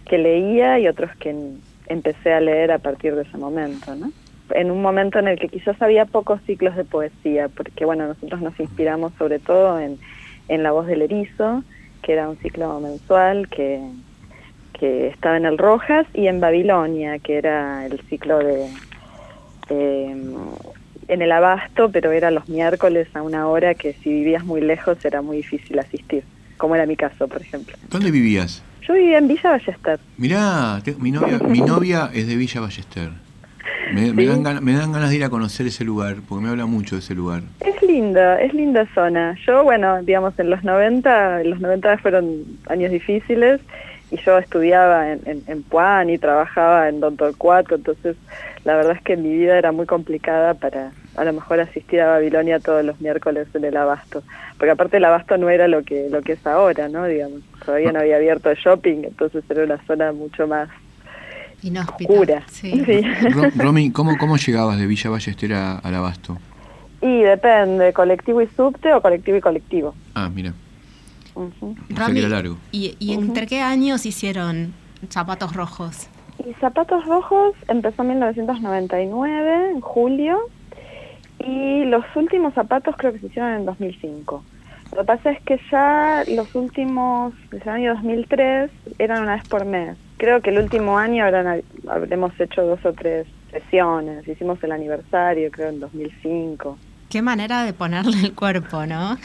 que 0.06 0.18
leía 0.18 0.80
y 0.80 0.88
otros 0.88 1.14
que 1.16 1.36
empecé 1.86 2.32
a 2.32 2.40
leer 2.40 2.72
a 2.72 2.78
partir 2.78 3.14
de 3.14 3.22
ese 3.22 3.36
momento, 3.36 3.94
¿no? 3.94 4.10
En 4.50 4.70
un 4.70 4.82
momento 4.82 5.18
en 5.18 5.28
el 5.28 5.38
que 5.38 5.48
quizás 5.48 5.80
había 5.80 6.04
pocos 6.04 6.40
ciclos 6.42 6.76
de 6.76 6.84
poesía, 6.84 7.48
porque 7.48 7.84
bueno, 7.84 8.06
nosotros 8.06 8.40
nos 8.40 8.58
inspiramos 8.60 9.12
sobre 9.18 9.38
todo 9.38 9.78
en, 9.80 9.98
en 10.48 10.62
La 10.62 10.72
voz 10.72 10.86
del 10.86 11.02
erizo, 11.02 11.62
que 12.02 12.12
era 12.12 12.28
un 12.28 12.36
ciclo 12.36 12.78
mensual 12.80 13.48
que, 13.48 13.80
que 14.78 15.08
estaba 15.08 15.36
en 15.36 15.46
el 15.46 15.56
Rojas, 15.56 16.06
y 16.12 16.26
en 16.26 16.40
Babilonia, 16.40 17.18
que 17.18 17.38
era 17.38 17.86
el 17.86 18.00
ciclo 18.02 18.38
de 18.38 18.68
eh, 19.70 20.14
en 21.08 21.22
el 21.22 21.32
Abasto, 21.32 21.90
pero 21.90 22.12
era 22.12 22.30
los 22.30 22.48
miércoles 22.48 23.08
a 23.14 23.22
una 23.22 23.48
hora 23.48 23.74
que 23.74 23.94
si 23.94 24.10
vivías 24.10 24.44
muy 24.44 24.60
lejos 24.60 25.04
era 25.04 25.22
muy 25.22 25.38
difícil 25.38 25.78
asistir, 25.78 26.24
como 26.56 26.74
era 26.74 26.86
mi 26.86 26.96
caso, 26.96 27.28
por 27.28 27.42
ejemplo. 27.42 27.76
¿Dónde 27.90 28.10
vivías? 28.10 28.62
Yo 28.86 28.94
vivía 28.94 29.18
en 29.18 29.28
Villa 29.28 29.50
Ballester. 29.50 29.98
Mirá, 30.18 30.80
te- 30.84 30.94
mi, 30.94 31.10
novia, 31.10 31.38
mi 31.38 31.60
novia 31.60 32.10
es 32.12 32.26
de 32.26 32.36
Villa 32.36 32.60
Ballester. 32.60 33.10
Me, 33.92 34.24
dan 34.26 34.42
ganas, 34.42 34.62
me 34.62 34.72
dan 34.72 34.92
ganas 34.92 35.10
de 35.10 35.16
ir 35.16 35.24
a 35.24 35.28
conocer 35.30 35.66
ese 35.66 35.84
lugar, 35.84 36.16
porque 36.28 36.42
me 36.44 36.50
habla 36.50 36.66
mucho 36.66 36.96
de 36.96 37.00
ese 37.00 37.14
lugar. 37.14 37.42
Es 37.60 37.80
linda, 37.82 38.40
es 38.40 38.52
linda 38.54 38.86
zona. 38.94 39.36
Yo, 39.46 39.62
bueno, 39.62 40.02
digamos, 40.02 40.36
en 40.38 40.50
los 40.50 40.64
90, 40.64 41.44
los 41.44 41.60
90 41.60 41.98
fueron 41.98 42.44
años 42.68 42.90
difíciles 42.90 43.60
y 44.10 44.16
yo 44.24 44.38
estudiaba 44.38 45.12
en, 45.12 45.20
en, 45.26 45.42
en 45.46 45.62
Puan 45.62 46.08
y 46.10 46.18
trabajaba 46.18 46.88
en 46.88 47.00
Don 47.00 47.16
Torcuato, 47.16 47.74
entonces 47.74 48.16
la 48.64 48.74
verdad 48.76 48.96
es 48.96 49.02
que 49.02 49.16
mi 49.16 49.36
vida 49.36 49.58
era 49.58 49.70
muy 49.72 49.86
complicada 49.86 50.54
para 50.54 50.90
a 51.16 51.24
lo 51.24 51.32
mejor 51.32 51.60
asistir 51.60 52.00
a 52.00 52.08
Babilonia 52.10 52.58
todos 52.60 52.84
los 52.84 53.00
miércoles 53.00 53.46
en 53.54 53.64
el 53.64 53.76
Abasto, 53.76 54.22
porque 54.58 54.70
aparte 54.72 54.96
el 54.98 55.04
Abasto 55.04 55.36
no 55.38 55.48
era 55.50 55.68
lo 55.68 55.82
que 55.82 56.08
lo 56.10 56.22
que 56.22 56.32
es 56.32 56.46
ahora, 56.46 56.88
¿no? 56.88 57.04
Digamos, 57.06 57.40
todavía 57.64 57.92
no 57.92 58.00
había 58.00 58.16
abierto 58.16 58.50
el 58.50 58.56
shopping, 58.56 59.04
entonces 59.04 59.44
era 59.48 59.64
una 59.64 59.78
zona 59.86 60.12
mucho 60.12 60.46
más 60.46 60.68
Inhóspita. 61.62 62.12
oscura. 62.12 62.42
Sí. 62.50 62.72
Sí. 62.86 63.02
Ro- 63.30 63.50
Romy, 63.56 63.90
¿cómo, 63.90 64.16
¿cómo 64.18 64.36
llegabas 64.36 64.78
de 64.78 64.86
Villa 64.86 65.10
Ballester 65.10 65.52
a- 65.54 65.78
al 65.78 65.94
Abasto? 65.94 66.36
Y 67.00 67.20
depende, 67.22 67.92
colectivo 67.92 68.40
y 68.42 68.46
subte 68.56 68.92
o 68.94 69.00
colectivo 69.02 69.36
y 69.36 69.40
colectivo. 69.40 69.94
Ah, 70.14 70.30
mira, 70.34 70.52
Romy, 71.90 72.18
era 72.20 72.28
largo. 72.28 72.56
¿y, 72.72 72.96
y 72.98 73.12
entre 73.12 73.46
qué 73.46 73.60
años 73.60 74.06
hicieron 74.06 74.72
zapatos 75.10 75.54
rojos? 75.54 76.08
Y 76.48 76.52
Zapatos 76.54 77.04
Rojos 77.06 77.54
empezó 77.68 78.02
en 78.02 78.08
1999, 78.08 79.70
en 79.70 79.80
julio, 79.80 80.38
y 81.38 81.84
los 81.84 82.04
últimos 82.14 82.54
zapatos 82.54 82.94
creo 82.96 83.12
que 83.12 83.18
se 83.20 83.26
hicieron 83.26 83.52
en 83.54 83.64
2005. 83.66 84.44
Lo 84.92 84.98
que 84.98 85.04
pasa 85.04 85.30
es 85.32 85.40
que 85.42 85.58
ya 85.70 86.22
los 86.28 86.54
últimos, 86.54 87.34
desde 87.50 87.64
el 87.64 87.76
año 87.76 87.94
2003, 87.94 88.70
eran 88.98 89.22
una 89.22 89.34
vez 89.36 89.48
por 89.48 89.64
mes. 89.64 89.96
Creo 90.18 90.40
que 90.40 90.50
el 90.50 90.58
último 90.58 90.98
año 90.98 91.24
habrán, 91.24 91.62
habremos 91.88 92.38
hecho 92.38 92.62
dos 92.62 92.84
o 92.84 92.92
tres 92.92 93.26
sesiones. 93.50 94.26
Hicimos 94.28 94.62
el 94.62 94.72
aniversario, 94.72 95.50
creo, 95.50 95.70
en 95.70 95.80
2005. 95.80 96.78
Qué 97.10 97.22
manera 97.22 97.64
de 97.64 97.72
ponerle 97.72 98.18
el 98.20 98.34
cuerpo, 98.34 98.86
¿no? 98.86 99.16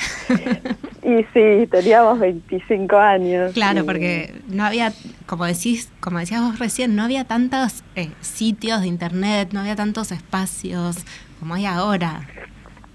Y 1.04 1.24
sí, 1.34 1.68
teníamos 1.72 2.20
25 2.20 2.98
años. 2.98 3.54
Claro, 3.54 3.82
y- 3.82 3.84
porque 3.84 4.34
no 4.50 4.64
había, 4.66 4.92
como 5.26 5.46
decís, 5.46 5.92
como 6.00 6.20
decías 6.20 6.42
vos 6.42 6.60
recién, 6.60 6.96
no 6.96 7.04
había 7.04 7.24
tantos 7.26 7.84
eh, 7.96 8.10
sitios 8.22 8.82
de 8.82 8.88
internet, 8.88 9.50
no 9.54 9.62
había 9.62 9.76
tantos 9.76 10.12
espacios 10.12 10.98
como 11.40 11.56
hay 11.56 11.66
ahora. 11.66 12.22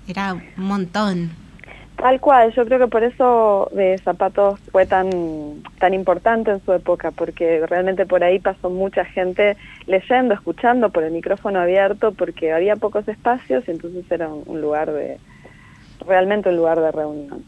Era 0.07 0.35
un 0.35 0.65
montón. 0.65 1.31
Tal 1.97 2.21
cual, 2.21 2.53
yo 2.55 2.67
creo 2.67 2.79
que 2.79 2.89
por 2.89 3.05
eso 3.05 3.71
de 3.73 3.99
Zapatos 3.99 4.61
fue 4.73 4.85
tan 4.85 5.63
tan 5.79 5.95
importante 5.95 6.51
en 6.51 6.63
su 6.65 6.73
época, 6.73 7.13
porque 7.13 7.65
realmente 7.67 8.05
por 8.05 8.23
ahí 8.25 8.41
pasó 8.41 8.69
mucha 8.69 9.05
gente 9.05 9.57
leyendo, 9.87 10.35
escuchando 10.35 10.91
por 10.91 11.05
el 11.05 11.13
micrófono 11.13 11.61
abierto, 11.61 12.13
porque 12.13 12.53
había 12.53 12.77
pocos 12.77 13.07
espacios 13.09 13.65
y 13.69 13.71
entonces 13.71 14.05
era 14.11 14.29
un, 14.29 14.61
lugar 14.61 14.93
de, 14.93 15.19
realmente 16.07 16.49
un 16.49 16.57
lugar 16.57 16.81
de 16.81 16.91
reunión. 16.91 17.45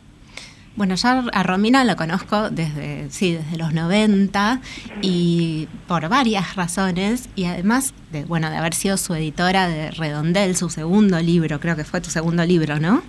Bueno, 0.77 0.95
ya 0.95 1.25
a 1.33 1.43
Romina 1.43 1.85
la 1.85 1.97
conozco 1.97 2.51
desde, 2.51 3.09
sí, 3.11 3.33
desde 3.33 3.57
los 3.57 3.73
90 3.73 4.61
y 5.01 5.69
por 5.89 6.09
varias 6.11 6.55
razones 6.55 7.31
y 7.35 7.47
además 7.47 7.95
de, 8.13 8.25
bueno, 8.27 8.51
de 8.51 8.57
haber 8.59 8.75
sido 8.75 8.99
su 8.99 9.15
editora 9.15 9.69
de 9.69 9.91
Redondel, 9.93 10.55
su 10.55 10.69
segundo 10.69 11.19
libro, 11.21 11.61
creo 11.61 11.77
que 11.77 11.85
fue 11.85 12.03
tu 12.03 12.11
segundo 12.11 12.45
libro, 12.45 12.79
¿no? 12.79 13.03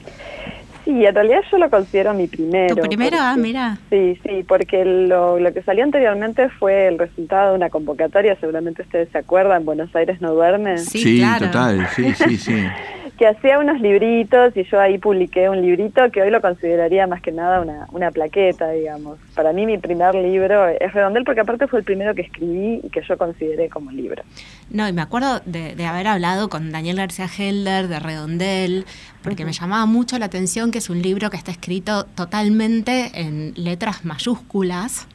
Sí, 0.86 1.06
en 1.06 1.14
realidad 1.14 1.42
yo 1.52 1.58
lo 1.58 1.70
considero 1.70 2.14
mi 2.14 2.28
primero. 2.28 2.74
¿Tu 2.74 2.82
primero? 2.82 3.18
Ah, 3.20 3.36
mira. 3.38 3.78
Sí, 3.90 4.18
sí, 4.24 4.46
porque 4.48 4.86
lo, 4.86 5.38
lo 5.38 5.54
que 5.54 5.62
salió 5.62 5.84
anteriormente 5.84 6.48
fue 6.48 6.88
el 6.88 6.98
resultado 6.98 7.50
de 7.50 7.56
una 7.58 7.70
convocatoria, 7.70 8.38
seguramente 8.40 8.84
ustedes 8.84 9.10
se 9.12 9.18
acuerdan, 9.18 9.66
Buenos 9.66 9.94
Aires 9.94 10.22
no 10.22 10.32
duerme, 10.32 10.78
Sí, 10.78 11.18
claro. 11.18 11.48
total, 11.48 11.90
sí, 11.94 12.14
sí, 12.14 12.38
sí. 12.38 12.56
que 13.18 13.28
hacía 13.28 13.60
unos 13.60 13.82
libritos 13.82 14.56
y 14.56 14.64
yo 14.64 14.80
ahí 14.80 14.98
publiqué 14.98 15.50
un 15.50 15.62
librito 15.62 16.10
que 16.12 16.22
hoy 16.22 16.30
lo 16.30 16.40
consideraría 16.40 17.08
más 17.08 17.22
que 17.22 17.32
nada 17.32 17.62
una, 17.62 17.88
una 17.92 18.12
plaqueta, 18.12 18.70
digamos. 18.72 19.18
Para 19.36 19.54
mí 19.54 19.66
mi 19.66 19.78
primer 19.78 20.16
libro 20.16 20.68
es 20.68 20.94
Redondel 20.94 21.24
porque 21.24 21.42
aparte 21.42 21.68
fue 21.68 21.80
el 21.80 21.86
primero 21.86 22.14
que 22.14 22.22
escribí 22.22 22.82
y 22.84 22.90
que 22.90 23.02
yo 23.02 23.18
consideré 23.18 23.70
como 23.70 23.92
libro. 23.92 24.24
No, 24.70 24.88
y 24.88 24.94
me 24.94 25.02
acuerdo 25.02 25.42
de, 25.46 25.76
de 25.76 25.86
haber 25.86 26.08
hablado 26.08 26.50
con 26.50 26.72
Daniel 26.72 26.98
García 26.98 27.28
Helder 27.28 27.88
de 27.88 28.00
Redondel, 28.00 28.86
porque 29.24 29.46
me 29.46 29.54
llamaba 29.54 29.86
mucho 29.86 30.18
la 30.20 30.26
atención 30.26 30.72
que 30.72 30.78
es 30.78 30.90
un 30.90 31.02
libro 31.02 31.30
que 31.30 31.38
está 31.38 31.52
escrito 31.52 32.06
totalmente 32.06 33.12
en 33.14 33.54
letras 33.56 34.06
mayúsculas 34.06 35.08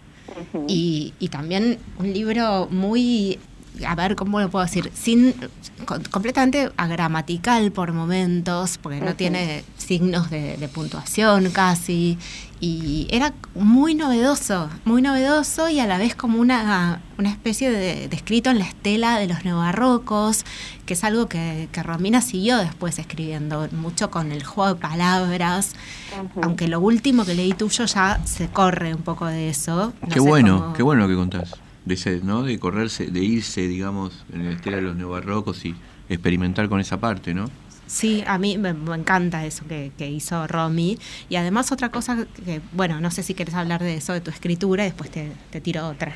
y, 0.67 1.15
y 1.19 1.29
también 1.29 1.79
un 1.99 2.13
libro 2.13 2.69
muy, 2.71 3.39
a 3.87 3.95
ver, 3.95 4.17
¿cómo 4.17 4.41
lo 4.41 4.51
puedo 4.51 4.65
decir? 4.65 4.91
Sin, 4.95 5.35
con- 5.87 6.03
completamente 6.05 6.71
agramatical 6.77 7.73
por 7.73 7.93
momentos, 7.93 8.79
porque 8.79 9.01
no 9.01 9.15
tiene 9.15 9.65
signos 9.77 10.31
de, 10.31 10.57
de 10.57 10.69
puntuación 10.69 11.51
casi. 11.51 12.19
Y 12.65 13.09
era 13.11 13.33
muy 13.57 13.97
novedoso, 13.97 14.69
muy 14.85 15.03
novedoso 15.03 15.69
y 15.69 15.81
a 15.81 15.87
la 15.89 15.99
vez 15.99 16.15
como 16.15 16.39
una, 16.39 17.01
una 17.19 17.29
especie 17.31 17.73
de, 17.73 18.07
de 18.07 18.17
escrito 18.17 18.51
en 18.51 18.61
la 18.61 18.67
estela 18.67 19.19
de 19.19 19.27
los 19.27 19.45
neobarrocos, 19.45 20.45
que 20.87 20.95
es 20.95 21.03
algo 21.03 21.27
que, 21.29 21.69
que 21.73 21.83
Romina 21.83 22.21
siguió 22.21 22.59
después 22.59 23.01
escribiendo, 23.01 23.67
mucho 23.73 24.13
con 24.13 24.31
el 24.31 24.45
juego 24.45 24.75
de 24.75 24.81
palabras, 24.81 25.73
aunque 26.41 26.69
lo 26.69 26.79
último 26.81 27.25
que 27.25 27.35
leí 27.35 27.53
tuyo 27.53 27.85
ya 27.87 28.21
se 28.25 28.47
corre 28.49 28.95
un 28.95 29.03
poco 29.03 29.27
de 29.27 29.49
eso. 29.49 29.93
No 30.01 30.09
qué 30.09 30.15
sé 30.15 30.21
bueno, 30.21 30.61
cómo- 30.61 30.73
qué 30.75 30.83
bueno 30.85 31.03
lo 31.03 31.09
que 31.09 31.17
contás. 31.17 31.55
De 31.85 31.95
ese, 31.95 32.21
¿no? 32.23 32.43
De 32.43 32.59
correrse, 32.59 33.07
de 33.07 33.21
irse, 33.21 33.67
digamos, 33.67 34.25
en 34.33 34.43
el 34.43 34.53
estela 34.55 34.77
de 34.77 34.83
los 34.83 34.97
neobarrocos 34.97 35.65
y 35.65 35.75
experimentar 36.09 36.69
con 36.69 36.81
esa 36.81 37.01
parte, 37.01 37.35
¿no? 37.35 37.47
Sí, 37.87 38.25
a 38.27 38.39
mí 38.39 38.57
me, 38.57 38.71
encanta 38.71 39.45
eso 39.45 39.67
que, 39.67 39.93
que 39.99 40.09
hizo 40.11 40.47
Romy. 40.47 40.99
Y 41.29 41.37
además 41.37 41.73
otra 41.73 41.91
cosa 41.91 42.27
que, 42.45 42.61
bueno, 42.73 43.01
no 43.01 43.11
sé 43.11 43.23
si 43.23 43.35
quieres 43.35 43.55
hablar 43.55 43.83
de 43.83 43.97
eso, 43.97 44.13
de 44.13 44.21
tu 44.21 44.31
escritura, 44.31 44.85
y 44.85 44.87
después 44.87 45.11
te, 45.11 45.33
te 45.51 45.61
tiro 45.61 45.87
otra. 45.89 46.15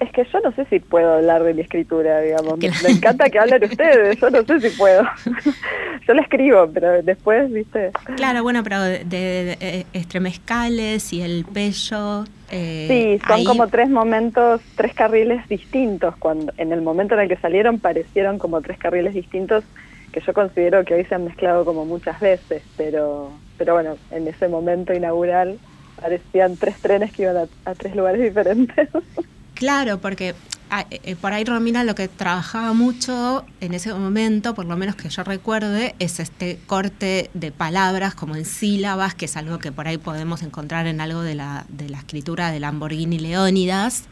Es 0.00 0.12
que 0.12 0.24
yo 0.32 0.38
no 0.44 0.52
sé 0.52 0.64
si 0.66 0.78
puedo 0.78 1.14
hablar 1.14 1.42
de 1.42 1.54
mi 1.54 1.62
escritura, 1.62 2.20
digamos. 2.20 2.56
Me, 2.58 2.68
Claro. 2.68 2.82
me 2.84 2.90
encanta 2.90 3.30
que 3.30 3.38
hablen 3.40 3.64
ustedes, 3.64 4.20
yo 4.20 4.30
no 4.30 4.44
sé 4.44 4.60
si 4.60 4.70
puedo. 4.76 5.02
yo 6.06 6.14
la 6.14 6.22
escribo, 6.22 6.70
pero 6.72 7.02
después, 7.02 7.50
viste. 7.50 7.90
Claro, 8.16 8.42
bueno, 8.44 8.62
pero 8.62 8.80
de, 8.80 9.04
de- 9.04 9.56
de- 9.58 9.86
Estremezcales 9.92 11.12
y 11.12 11.22
el 11.22 11.44
Pello. 11.52 12.24
eh, 12.50 12.86
Sí, 12.88 13.18
son 13.26 13.36
ahí- 13.38 13.44
como 13.44 13.66
tres 13.68 13.90
momentos, 13.90 14.60
tres 14.76 14.94
carriles 14.94 15.46
distintos. 15.48 16.16
Cuando 16.18 16.52
En 16.58 16.72
el 16.72 16.80
momento 16.82 17.14
en 17.14 17.20
el 17.22 17.28
que 17.28 17.36
salieron 17.38 17.80
parecieron 17.80 18.38
como 18.38 18.62
tres 18.62 18.78
carriles 18.78 19.14
distintos 19.14 19.64
que 20.12 20.20
yo 20.20 20.32
considero 20.32 20.84
que 20.84 20.94
hoy 20.94 21.04
se 21.06 21.14
han 21.16 21.24
mezclado 21.24 21.64
como 21.64 21.84
muchas 21.84 22.18
veces, 22.20 22.62
pero, 22.76 23.42
pero 23.58 23.74
bueno, 23.74 23.98
en 24.10 24.26
ese 24.28 24.48
momento 24.48 24.94
inaugural 24.94 25.58
parecían 25.96 26.56
tres 26.56 26.80
trenes 26.80 27.12
que 27.12 27.22
iban 27.24 27.36
a, 27.36 27.48
a 27.64 27.74
tres 27.74 27.94
lugares 27.96 28.22
diferentes. 28.22 28.88
Claro, 29.58 29.98
porque 29.98 30.28
eh, 30.30 31.00
eh, 31.02 31.16
por 31.16 31.32
ahí 31.32 31.44
Romina 31.44 31.82
lo 31.82 31.94
que 31.96 32.06
trabajaba 32.06 32.72
mucho 32.74 33.44
en 33.60 33.74
ese 33.74 33.92
momento, 33.92 34.54
por 34.54 34.66
lo 34.66 34.76
menos 34.76 34.94
que 34.94 35.08
yo 35.08 35.24
recuerde, 35.24 35.96
es 35.98 36.20
este 36.20 36.60
corte 36.66 37.28
de 37.34 37.50
palabras 37.50 38.14
como 38.14 38.36
en 38.36 38.44
sílabas, 38.44 39.14
que 39.16 39.24
es 39.24 39.36
algo 39.36 39.58
que 39.58 39.72
por 39.72 39.88
ahí 39.88 39.98
podemos 39.98 40.42
encontrar 40.42 40.86
en 40.86 41.00
algo 41.00 41.22
de 41.22 41.34
la, 41.34 41.64
de 41.68 41.88
la 41.88 41.98
escritura 41.98 42.52
de 42.52 42.60
Lamborghini 42.60 43.18
Leónidas, 43.18 44.04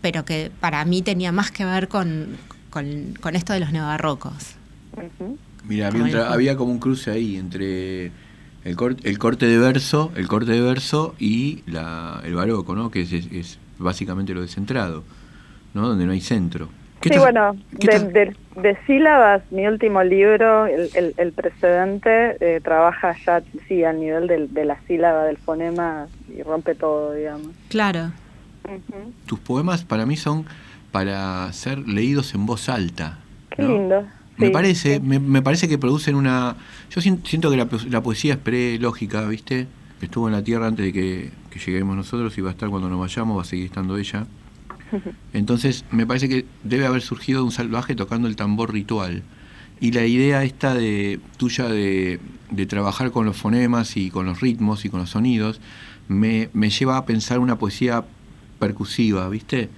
pero 0.00 0.24
que 0.24 0.50
para 0.60 0.82
mí 0.86 1.02
tenía 1.02 1.30
más 1.30 1.50
que 1.50 1.66
ver 1.66 1.88
con, 1.88 2.28
con, 2.70 3.14
con 3.20 3.36
esto 3.36 3.52
de 3.52 3.60
los 3.60 3.70
neobarrocos. 3.72 4.54
Mira, 5.68 5.90
Como 5.90 6.04
había, 6.04 6.56
como 6.56 6.72
un 6.72 6.78
cruce 6.78 7.10
ahí 7.10 7.36
entre 7.36 8.12
el, 8.64 8.76
cor- 8.76 8.96
el 9.02 9.18
corte 9.18 9.46
de 9.46 9.58
verso, 9.58 10.10
el 10.16 10.26
corte 10.28 10.52
de 10.52 10.60
verso 10.62 11.14
y 11.18 11.62
la, 11.66 12.22
el 12.24 12.34
baroco, 12.34 12.74
¿no? 12.74 12.90
Que 12.90 13.02
es, 13.02 13.12
es- 13.12 13.26
es 13.32 13.58
básicamente 13.78 14.34
lo 14.34 14.40
descentrado, 14.42 15.04
¿no? 15.74 15.88
Donde 15.88 16.06
no 16.06 16.12
hay 16.12 16.20
centro. 16.20 16.68
¿Qué 17.00 17.10
Sí, 17.10 17.16
estás- 17.16 17.32
bueno, 17.32 17.56
qué 17.80 17.86
de, 17.86 17.98
de- 18.12 18.36
de 18.62 18.78
sílabas, 18.86 19.42
mi 19.50 19.66
último 19.66 20.02
libro, 20.02 20.66
el, 20.66 20.90
el- 20.94 21.14
el 21.18 21.32
precedente, 21.32 22.36
eh, 22.40 22.60
trabaja 22.62 23.14
ya, 23.26 23.42
sí, 23.68 23.84
al 23.84 24.00
nivel 24.00 24.26
del- 24.26 24.54
de 24.54 24.64
la 24.64 24.78
sílaba, 24.86 25.24
del 25.24 25.36
fonema, 25.36 26.06
y 26.34 26.42
rompe 26.42 26.74
todo, 26.74 27.12
digamos. 27.12 27.48
Claro. 27.68 28.12
Ujú. 28.64 29.12
tus 29.26 29.38
poemas 29.40 29.84
para 29.84 30.06
mí 30.06 30.16
son 30.16 30.46
para 30.90 31.52
ser 31.52 31.86
leídos 31.86 32.34
en 32.34 32.46
voz 32.46 32.70
alta. 32.70 33.18
Qué 33.50 33.60
¿no? 33.62 33.68
lindo. 33.68 34.06
Me 34.38 34.46
Sí, 34.46 34.52
parece, 34.54 34.94
sí. 34.94 35.00
me, 35.00 35.18
me 35.18 35.42
parece 35.42 35.68
que 35.68 35.76
producen 35.76 36.14
una. 36.14 36.56
Yo 36.90 37.02
sien- 37.02 37.20
siento 37.26 37.50
que 37.50 37.58
la, 37.58 37.68
la 37.90 38.02
poesía 38.02 38.32
es 38.34 38.38
pre-lógica, 38.40 39.26
¿viste? 39.28 39.66
Estuvo 40.00 40.28
en 40.28 40.32
la 40.34 40.42
tierra 40.42 40.66
antes 40.66 40.84
de 40.84 40.92
que, 40.92 41.30
que 41.50 41.58
lleguemos 41.58 41.96
nosotros 41.96 42.36
y 42.36 42.40
va 42.40 42.50
a 42.50 42.52
estar 42.52 42.68
cuando 42.68 42.88
nos 42.88 43.00
vayamos, 43.00 43.36
va 43.38 43.42
a 43.42 43.46
seguir 43.46 43.66
estando 43.66 43.96
ella. 43.96 44.26
Entonces, 45.32 45.84
me 45.90 46.06
parece 46.06 46.28
que 46.28 46.44
debe 46.62 46.86
haber 46.86 47.02
surgido 47.02 47.40
de 47.40 47.46
un 47.46 47.52
salvaje 47.52 47.94
tocando 47.94 48.28
el 48.28 48.36
tambor 48.36 48.72
ritual. 48.72 49.22
Y 49.80 49.92
la 49.92 50.06
idea 50.06 50.44
esta 50.44 50.74
de 50.74 51.20
tuya 51.36 51.68
de, 51.68 52.20
de 52.50 52.66
trabajar 52.66 53.10
con 53.10 53.26
los 53.26 53.36
fonemas 53.36 53.96
y 53.96 54.10
con 54.10 54.26
los 54.26 54.40
ritmos 54.40 54.84
y 54.84 54.88
con 54.88 55.00
los 55.00 55.10
sonidos, 55.10 55.60
me, 56.08 56.48
me 56.52 56.70
lleva 56.70 56.96
a 56.96 57.06
pensar 57.06 57.38
una 57.38 57.58
poesía 57.58 58.04
percusiva, 58.58 59.28
¿viste? 59.28 59.68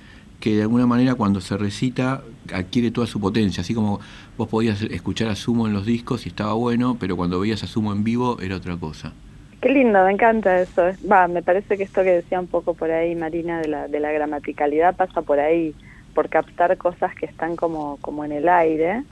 Que 0.41 0.57
de 0.57 0.63
alguna 0.63 0.87
manera 0.87 1.15
cuando 1.15 1.41
se 1.41 1.57
recita 1.57 2.23
adquiere 2.53 2.91
toda 2.91 3.07
su 3.07 3.21
potencia, 3.21 3.63
así 3.63 3.75
como 3.75 4.01
vos 4.37 4.49
podías 4.49 4.83
escuchar 4.83 5.29
a 5.29 5.37
Sumo 5.37 5.67
en 5.67 5.73
los 5.73 5.87
discos 5.87 6.27
y 6.27 6.29
estaba 6.29 6.53
bueno, 6.53 6.97
pero 7.01 7.17
cuando 7.17 7.41
veías 7.41 7.63
a 7.63 7.67
Sumo 7.67 7.93
en 7.93 8.05
vivo 8.05 8.39
era 8.41 8.57
otra 8.57 8.77
cosa. 8.77 9.13
Qué 9.61 9.71
lindo, 9.71 10.05
me 10.05 10.13
encanta 10.13 10.61
eso. 10.61 10.83
Va, 11.11 11.29
me 11.29 11.43
parece 11.43 11.77
que 11.77 11.85
esto 11.85 12.03
que 12.03 12.11
decía 12.13 12.39
un 12.41 12.49
poco 12.49 12.75
por 12.75 12.91
ahí 12.91 13.15
Marina 13.17 13.61
de 13.61 13.69
la, 13.69 13.89
de 13.89 14.01
la 14.01 14.13
gramaticalidad 14.13 14.97
pasa 14.97 15.23
por 15.23 15.41
ahí, 15.41 15.77
por 16.13 16.29
captar 16.29 16.77
cosas 16.79 17.15
que 17.19 17.27
están 17.27 17.57
como, 17.57 17.99
como 18.01 18.25
en 18.25 18.33
el 18.33 18.49
aire 18.49 19.05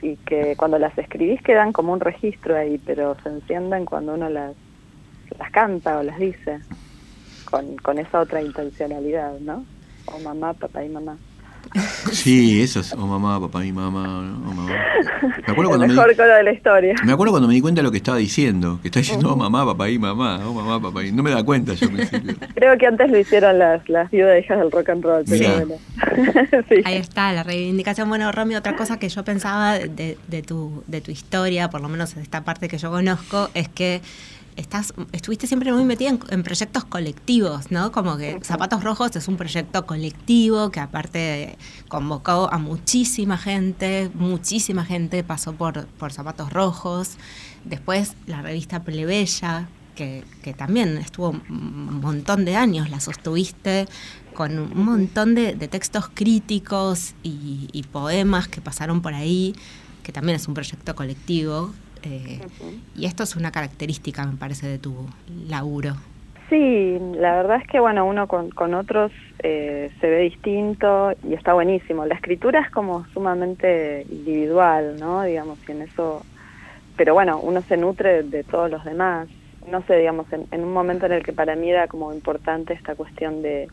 y 0.00 0.18
que 0.18 0.56
cuando 0.56 0.78
las 0.78 0.96
escribís 0.98 1.40
quedan 1.42 1.72
como 1.72 1.92
un 1.92 2.00
registro 2.00 2.56
ahí, 2.56 2.78
pero 2.78 3.16
se 3.22 3.28
encienden 3.30 3.84
cuando 3.86 4.14
uno 4.14 4.28
las, 4.28 4.56
las 5.38 5.50
canta 5.52 5.98
o 5.98 6.02
las 6.02 6.18
dice, 6.18 6.64
con, 7.44 7.76
con 7.78 7.98
esa 7.98 8.20
otra 8.20 8.42
intencionalidad, 8.42 9.38
¿no? 9.40 9.68
O 10.06 10.20
mamá, 10.20 10.54
papá 10.54 10.84
y 10.84 10.90
mamá. 10.90 11.20
Sí, 12.12 12.60
eso 12.62 12.80
es, 12.80 12.92
oh 12.92 13.06
mamá, 13.06 13.40
papá 13.40 13.64
y 13.64 13.72
mamá, 13.72 14.06
¿no? 14.06 14.50
oh 14.50 14.54
mamá. 14.54 14.72
Me 15.46 15.52
acuerdo 15.52 15.68
cuando 15.70 15.84
el 15.84 15.90
me 15.90 15.94
mejor 15.94 16.10
di, 16.10 16.16
coro 16.16 16.34
de 16.34 16.42
la 16.42 16.52
historia. 16.52 16.94
me 17.04 17.12
acuerdo 17.12 17.32
cuando 17.32 17.48
me 17.48 17.54
di 17.54 17.60
cuenta 17.60 17.80
de 17.80 17.84
lo 17.84 17.90
que 17.90 17.96
estaba 17.96 18.18
diciendo, 18.18 18.78
que 18.82 18.88
está 18.88 19.00
diciendo 19.00 19.32
oh 19.32 19.36
mamá, 19.36 19.64
papá 19.64 19.88
y 19.88 19.98
mamá, 19.98 20.40
oh 20.46 20.52
mamá, 20.52 20.80
papá 20.80 21.04
y 21.04 21.12
no 21.12 21.22
me 21.22 21.30
da 21.30 21.42
cuenta 21.42 21.74
yo. 21.74 21.88
Creo 22.54 22.76
que 22.78 22.86
antes 22.86 23.10
lo 23.10 23.18
hicieron 23.18 23.58
las, 23.58 23.88
las 23.88 24.10
viudas 24.10 24.38
hijas 24.38 24.58
del 24.58 24.70
rock 24.70 24.90
and 24.90 25.04
roll, 25.04 25.24
pero 25.28 25.38
Mirá. 25.38 25.64
bueno. 25.64 25.74
sí. 26.68 26.82
Ahí 26.84 26.96
está, 26.96 27.32
la 27.32 27.42
reivindicación. 27.42 28.08
Bueno, 28.08 28.30
Romy, 28.32 28.56
otra 28.56 28.76
cosa 28.76 28.98
que 28.98 29.08
yo 29.08 29.24
pensaba 29.24 29.78
de, 29.78 30.18
de 30.28 30.42
tu, 30.42 30.84
de 30.86 31.00
tu 31.00 31.10
historia, 31.10 31.70
por 31.70 31.80
lo 31.80 31.88
menos 31.88 32.14
de 32.14 32.22
esta 32.22 32.44
parte 32.44 32.68
que 32.68 32.78
yo 32.78 32.90
conozco, 32.90 33.50
es 33.54 33.68
que 33.68 34.02
estás, 34.56 34.92
estuviste 35.12 35.46
siempre 35.46 35.72
muy 35.72 35.84
metida 35.84 36.10
en, 36.10 36.20
en 36.30 36.42
proyectos 36.42 36.84
colectivos, 36.84 37.70
¿no? 37.70 37.92
Como 37.92 38.16
que 38.16 38.40
Zapatos 38.42 38.82
Rojos 38.84 39.14
es 39.16 39.28
un 39.28 39.36
proyecto 39.36 39.86
colectivo 39.86 40.70
que 40.70 40.80
aparte 40.80 41.56
convocó 41.88 42.48
a 42.52 42.58
muchísima 42.58 43.38
gente, 43.38 44.10
muchísima 44.14 44.84
gente 44.84 45.24
pasó 45.24 45.52
por, 45.52 45.86
por 45.86 46.12
Zapatos 46.12 46.52
Rojos. 46.52 47.16
Después 47.64 48.14
la 48.26 48.42
revista 48.42 48.82
Plebeya, 48.82 49.68
que, 49.94 50.24
que 50.42 50.54
también 50.54 50.96
estuvo 50.98 51.30
un 51.30 52.00
montón 52.00 52.44
de 52.44 52.56
años, 52.56 52.90
la 52.90 53.00
sostuviste 53.00 53.86
con 54.34 54.58
un 54.58 54.84
montón 54.84 55.34
de, 55.34 55.54
de 55.54 55.68
textos 55.68 56.08
críticos 56.12 57.14
y, 57.22 57.68
y 57.72 57.82
poemas 57.82 58.48
que 58.48 58.60
pasaron 58.60 59.02
por 59.02 59.14
ahí, 59.14 59.54
que 60.02 60.12
también 60.12 60.36
es 60.36 60.48
un 60.48 60.54
proyecto 60.54 60.94
colectivo. 60.96 61.72
Eh, 62.02 62.40
Y 62.96 63.06
esto 63.06 63.22
es 63.22 63.36
una 63.36 63.50
característica, 63.50 64.24
me 64.26 64.36
parece, 64.36 64.66
de 64.66 64.78
tu 64.78 65.06
laburo. 65.48 65.94
Sí, 66.48 66.98
la 67.14 67.36
verdad 67.36 67.62
es 67.62 67.66
que 67.66 67.80
bueno, 67.80 68.04
uno 68.04 68.28
con, 68.28 68.50
con 68.50 68.74
otros 68.74 69.10
eh, 69.38 69.90
se 70.00 70.10
ve 70.10 70.18
distinto 70.18 71.12
y 71.26 71.32
está 71.32 71.54
buenísimo. 71.54 72.04
La 72.04 72.14
escritura 72.14 72.60
es 72.60 72.70
como 72.70 73.06
sumamente 73.14 74.04
individual, 74.10 74.96
¿no? 75.00 75.22
Digamos, 75.22 75.58
y 75.66 75.72
en 75.72 75.82
eso, 75.82 76.26
pero 76.96 77.14
bueno, 77.14 77.40
uno 77.40 77.62
se 77.62 77.78
nutre 77.78 78.22
de 78.22 78.44
todos 78.44 78.70
los 78.70 78.84
demás. 78.84 79.28
No 79.70 79.80
sé, 79.86 79.96
digamos, 79.96 80.30
en, 80.30 80.46
en 80.50 80.62
un 80.62 80.74
momento 80.74 81.06
en 81.06 81.12
el 81.12 81.22
que 81.22 81.32
para 81.32 81.56
mí 81.56 81.70
era 81.70 81.86
como 81.86 82.12
importante 82.12 82.74
esta 82.74 82.96
cuestión 82.96 83.40
de, 83.40 83.68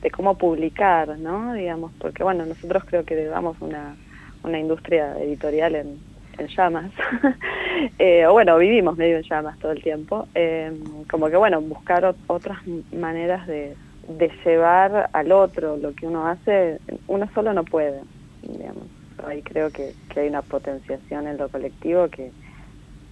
de 0.00 0.10
cómo 0.10 0.38
publicar, 0.38 1.18
¿no? 1.18 1.52
Digamos, 1.52 1.92
porque 1.98 2.22
bueno, 2.22 2.46
nosotros 2.46 2.84
creo 2.86 3.04
que 3.04 3.14
llevamos 3.14 3.58
una, 3.60 3.94
una 4.42 4.58
industria 4.58 5.18
editorial 5.18 5.74
en, 5.74 6.11
en 6.38 6.48
llamas. 6.48 6.92
Eh, 7.98 8.26
o 8.26 8.32
bueno, 8.32 8.58
vivimos 8.58 8.96
medio 8.96 9.16
en 9.16 9.24
llamas 9.28 9.58
todo 9.58 9.72
el 9.72 9.82
tiempo. 9.82 10.28
Eh, 10.34 10.72
como 11.10 11.28
que 11.30 11.36
bueno, 11.36 11.60
buscar 11.62 12.04
ot- 12.04 12.18
otras 12.26 12.58
maneras 12.92 13.46
de, 13.46 13.76
de 14.02 14.32
llevar 14.44 15.10
al 15.12 15.32
otro 15.32 15.76
lo 15.76 15.92
que 15.94 16.06
uno 16.06 16.28
hace, 16.28 16.80
uno 17.06 17.28
solo 17.34 17.52
no 17.52 17.64
puede, 17.64 18.04
digamos. 18.42 18.90
Ahí 19.18 19.42
creo 19.42 19.72
que, 19.72 19.96
que 20.08 20.20
hay 20.20 20.28
una 20.28 20.42
potenciación 20.42 21.26
en 21.28 21.38
lo 21.38 21.50
colectivo 21.50 22.08
que, 22.08 22.34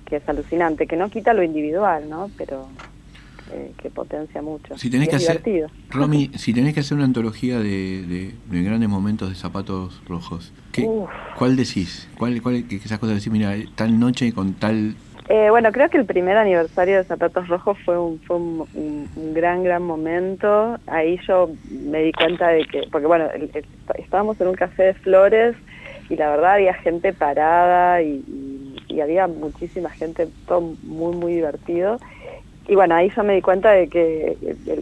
que 0.06 0.16
es 0.16 0.28
alucinante, 0.28 0.86
que 0.86 0.96
no 0.96 1.10
quita 1.10 1.34
lo 1.34 1.42
individual, 1.42 2.08
¿no? 2.08 2.32
Pero 2.36 2.76
eh, 3.52 3.72
que 3.80 3.90
potencia 3.90 4.42
mucho. 4.42 4.76
Si 4.76 4.90
tenés 4.90 5.08
Y 5.08 5.10
que 5.10 5.16
es 5.16 5.22
hacer, 5.28 5.42
divertido. 5.42 5.68
Romy, 5.90 6.30
si 6.34 6.52
tenés 6.54 6.74
que 6.74 6.80
hacer 6.80 6.96
una 6.96 7.06
antología 7.06 7.58
de, 7.58 8.02
de- 8.06 8.34
de 8.44 8.62
grandes 8.62 8.88
momentos 8.88 9.28
de 9.28 9.34
zapatos 9.34 10.02
rojos, 10.08 10.52
¿qué. 10.72 10.88
¿cuál 11.36 11.56
decís? 11.56 12.08
¿Cuál, 12.18 12.40
cuál, 12.42 12.66
que 12.68 12.76
esas 12.76 12.98
cosas 12.98 13.16
decís, 13.16 13.32
mira, 13.32 13.54
tal 13.76 13.98
noche 13.98 14.32
con 14.32 14.54
tal... 14.54 14.94
Eh, 15.28 15.48
bueno, 15.50 15.70
creo 15.70 15.88
que 15.90 15.98
el 15.98 16.06
primer 16.06 16.36
aniversario 16.36 16.96
de 16.96 17.04
Zapatos 17.04 17.46
Rojos 17.46 17.78
fue 17.84 17.96
un, 17.98 18.20
fue 18.20 18.36
un, 18.36 18.66
un- 18.72 19.08
un 19.14 19.32
gran, 19.34 19.62
gran 19.62 19.82
momento. 19.82 20.76
Ahí 20.88 21.20
yo 21.28 21.50
me 21.70 22.02
di 22.02 22.12
cuenta 22.12 22.48
de 22.48 22.64
que, 22.64 22.82
porque 22.90 23.06
bueno, 23.06 23.26
el- 23.32 23.50
el- 23.54 23.64
estábamos 23.98 24.40
en 24.40 24.48
un 24.48 24.54
café 24.54 24.82
de 24.84 24.94
flores 24.94 25.54
y 26.08 26.16
la 26.16 26.30
verdad 26.30 26.54
había 26.54 26.74
gente 26.74 27.12
parada 27.12 28.02
y, 28.02 28.24
y- 28.26 28.76
y 28.88 29.00
había 29.00 29.28
muchísima 29.28 29.90
gente, 29.90 30.28
todo 30.48 30.76
muy, 30.82 31.14
muy 31.14 31.34
divertido. 31.34 32.00
Y 32.68 32.74
bueno, 32.74 32.94
ahí 32.94 33.10
yo 33.16 33.24
me 33.24 33.34
di 33.34 33.42
cuenta 33.42 33.70
de 33.70 33.88
que 33.88 34.36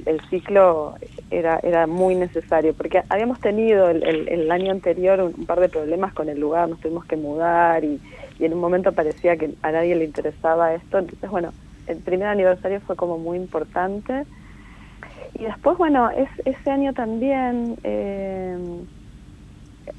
el, 0.05 0.21
ciclo 0.29 0.95
era, 1.31 1.59
era 1.63 1.87
muy 1.87 2.15
necesario, 2.15 2.75
porque 2.75 3.03
habíamos 3.09 3.41
tenido 3.41 3.89
el, 3.89 4.51
año 4.51 4.73
anterior 4.73 5.21
un, 5.21 5.47
par 5.47 5.61
de 5.61 5.69
problemas 5.69 6.13
con 6.13 6.29
el 6.29 6.39
lugar, 6.39 6.69
nos 6.69 6.81
tuvimos 6.81 7.07
que 7.07 7.17
mudar 7.17 7.85
y, 7.85 8.01
en 8.41 8.53
un 8.53 8.61
momento 8.61 8.93
parecía 8.93 9.37
que 9.37 9.55
a 9.63 9.73
nadie 9.73 9.97
le 9.97 10.05
interesaba 10.05 10.73
esto. 10.75 10.99
Entonces, 10.99 11.29
bueno, 11.29 11.53
el 11.89 11.99
primer 11.99 12.29
aniversario 12.29 12.81
fue 12.81 12.95
como 12.95 13.19
muy 13.19 13.37
importante. 13.37 14.27
Y 15.35 15.45
después, 15.45 15.77
bueno, 15.77 16.11
es, 16.11 16.29
ese 16.45 16.71
año 16.71 16.93
también, 16.93 17.77
eh, 17.83 18.57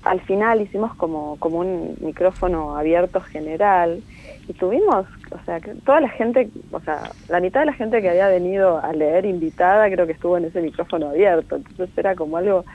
al 0.04 0.22
final 0.22 0.62
hicimos 0.62 0.96
como, 0.96 1.38
como 1.40 1.60
un 1.60 1.98
micrófono 2.00 2.78
abierto 2.78 3.20
general 3.20 4.02
y 4.50 4.54
tuvimos, 4.54 5.06
o 5.30 5.40
sea, 5.46 5.60
toda 5.86 6.02
la 6.02 6.10
gente, 6.10 6.50
o 6.72 6.80
sea, 6.80 7.12
la 7.28 7.40
mitad 7.40 7.60
de 7.60 7.68
la 7.68 7.74
gente 7.74 8.02
que 8.02 8.10
había 8.10 8.28
venido 8.30 8.84
a 8.84 8.92
leer 8.94 9.26
invitada 9.26 9.88
creo 9.92 10.08
que 10.08 10.14
estuvo 10.14 10.38
en 10.38 10.46
ese 10.46 10.60
micrófono 10.60 11.10
abierto, 11.10 11.58
entonces 11.58 11.96
era 11.96 12.16
como 12.16 12.36
algo 12.36 12.66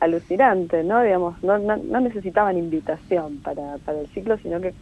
alucinante, 0.00 0.82
¿no? 0.82 1.02
Digamos, 1.02 1.42
no, 1.42 1.58
no, 1.58 1.76
no 1.76 2.00
necesitaban 2.00 2.56
invitación 2.56 3.42
para, 3.42 3.76
para 3.84 4.00
el 4.00 4.08
ciclo, 4.08 4.38
sino 4.38 4.58
que 4.58 4.72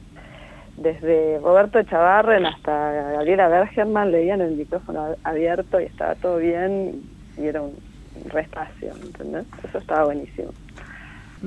desde 0.76 1.40
Roberto 1.40 1.82
Chavarren 1.82 2.46
hasta 2.46 2.92
Gabriela 2.92 3.48
Bergerman 3.48 4.12
leían 4.12 4.40
el 4.40 4.54
micrófono 4.54 5.16
abierto 5.24 5.80
y 5.80 5.84
estaba 5.84 6.14
todo 6.14 6.36
bien 6.36 7.02
y 7.36 7.46
era 7.46 7.60
un 7.60 7.74
respacio, 8.26 8.92
¿entendés? 9.02 9.46
Eso 9.68 9.78
estaba 9.78 10.04
buenísimo. 10.04 10.52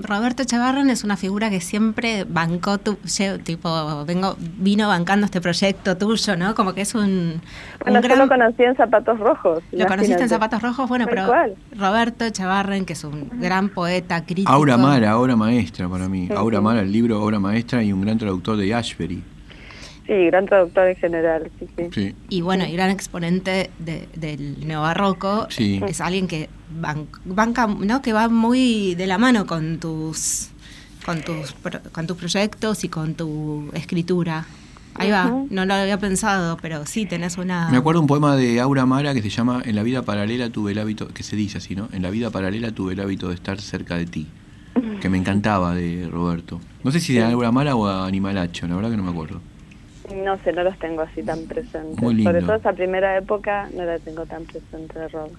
Roberto 0.04 0.44
Chavarren 0.44 0.90
es 0.90 1.04
una 1.04 1.18
figura 1.18 1.50
que 1.50 1.62
siempre 1.62 2.24
bancó 2.24 2.78
tu, 2.78 2.98
tipo, 3.44 4.06
vengo, 4.06 4.36
vino 4.58 4.88
bancando 4.88 5.26
este 5.26 5.42
proyecto 5.42 5.98
tuyo, 5.98 6.36
¿no? 6.38 6.56
Como 6.56 6.74
que 6.74 6.82
es 6.82 6.96
un, 6.96 7.02
un 7.04 7.42
Bueno, 7.82 8.02
yo 8.02 8.08
gran- 8.08 8.20
lo 8.20 8.28
conocí 8.28 8.64
en 8.64 8.76
Zapatos 8.76 9.20
Rojos. 9.20 9.64
¿Lo 9.72 9.86
conociste 9.88 10.24
en. 10.24 10.30
Zapatos 10.30 10.62
Rojos? 10.62 10.90
Bueno, 10.90 11.06
pero. 11.10 11.28
Roberto 11.78 12.30
Chavarren, 12.30 12.86
que 12.86 12.94
es 12.94 13.04
un 13.04 13.30
gran 13.40 13.70
poeta, 13.70 14.24
crítico. 14.26 14.52
Aura 14.52 14.78
Mara, 14.78 15.18
obra 15.18 15.36
maestra 15.36 15.88
para 15.90 16.08
mí. 16.10 16.28
Sí, 16.28 16.34
Aura 16.36 16.58
sí. 16.58 16.64
Mara, 16.64 16.82
el 16.82 16.92
libro 16.92 17.22
Obra 17.22 17.40
Maestra 17.40 17.84
y 17.84 17.92
un 17.94 18.02
gran 18.02 18.18
traductor 18.18 18.58
de 18.58 18.74
Ashbery. 18.74 19.24
Sí, 20.08 20.26
gran 20.26 20.48
traductor 20.48 20.88
en 20.88 20.96
general, 20.96 21.52
sí, 21.60 21.68
sí. 21.78 21.88
Sí. 21.94 22.16
Y 22.30 22.42
bueno, 22.42 22.66
y 22.66 22.74
gran 22.74 22.90
exponente 22.90 23.70
de- 23.78 24.08
del 24.16 24.68
neobarroco. 24.68 25.46
Sí. 25.52 25.80
Es 25.88 26.02
alguien 26.02 26.28
que 26.28 26.50
banca, 26.70 27.68
¿no? 27.68 28.02
Que 28.02 28.14
va 28.14 28.30
muy 28.30 28.96
de 28.96 29.08
la 29.08 29.18
mano 29.18 29.46
con 29.46 29.80
tus 29.80 30.50
con 31.06 31.22
tus 31.22 31.54
pro- 31.54 31.82
con 31.92 32.06
tus 32.08 32.18
proyectos 32.18 32.84
y 32.84 32.90
con 32.90 33.16
tu 33.16 33.70
escritura. 33.74 34.46
Ahí 34.96 35.12
va, 35.12 35.34
no 35.50 35.66
lo 35.66 35.74
había 35.74 35.98
pensado, 35.98 36.58
pero 36.62 36.86
sí 36.86 37.06
tenés 37.06 37.38
una 37.38 37.70
Me 37.70 37.78
acuerdo 37.78 38.02
un 38.02 38.08
poema 38.08 38.36
de 38.36 38.60
Aura 38.60 38.86
Mara 38.86 39.14
que 39.14 39.22
se 39.22 39.30
llama 39.30 39.62
En 39.64 39.76
la 39.76 39.84
vida 39.84 40.02
paralela 40.02 40.50
tuve 40.50 40.74
el 40.74 40.80
hábito, 40.80 41.08
que 41.08 41.24
se 41.24 41.36
dice 41.38 41.60
así, 41.60 41.74
¿no? 41.76 41.88
En 41.94 42.02
la 42.02 42.10
vida 42.10 42.32
paralela 42.32 42.72
tuve 42.72 42.94
el 42.94 43.00
hábito 43.00 43.30
de 43.30 43.36
estar 43.36 43.62
cerca 43.62 43.96
de 43.96 44.06
ti. 44.06 44.28
Que 45.02 45.10
me 45.10 45.18
encantaba 45.18 45.74
de 45.74 46.08
Roberto. 46.12 46.60
No 46.84 46.92
sé 46.92 47.00
si 47.00 47.14
de 47.14 47.24
Aura 47.24 47.52
Mara 47.52 47.76
o 47.76 47.88
a 47.88 48.06
Animalacho, 48.08 48.68
la 48.68 48.76
verdad 48.76 48.92
que 48.92 48.98
no 48.98 49.04
me 49.04 49.12
acuerdo. 49.12 49.40
No 50.24 50.38
sé, 50.44 50.52
no 50.54 50.64
los 50.64 50.78
tengo 50.80 51.02
así 51.02 51.22
tan 51.24 51.44
presentes. 51.46 52.02
Muy 52.02 52.16
lindo. 52.16 52.32
Sobre 52.32 52.44
todo 52.46 52.56
esa 52.56 52.74
primera 52.74 53.18
época 53.18 53.70
no 53.76 53.86
la 53.86 54.00
tengo 54.00 54.26
tan 54.26 54.44
presente 54.44 55.00
de 55.00 55.08
Rob. 55.10 55.30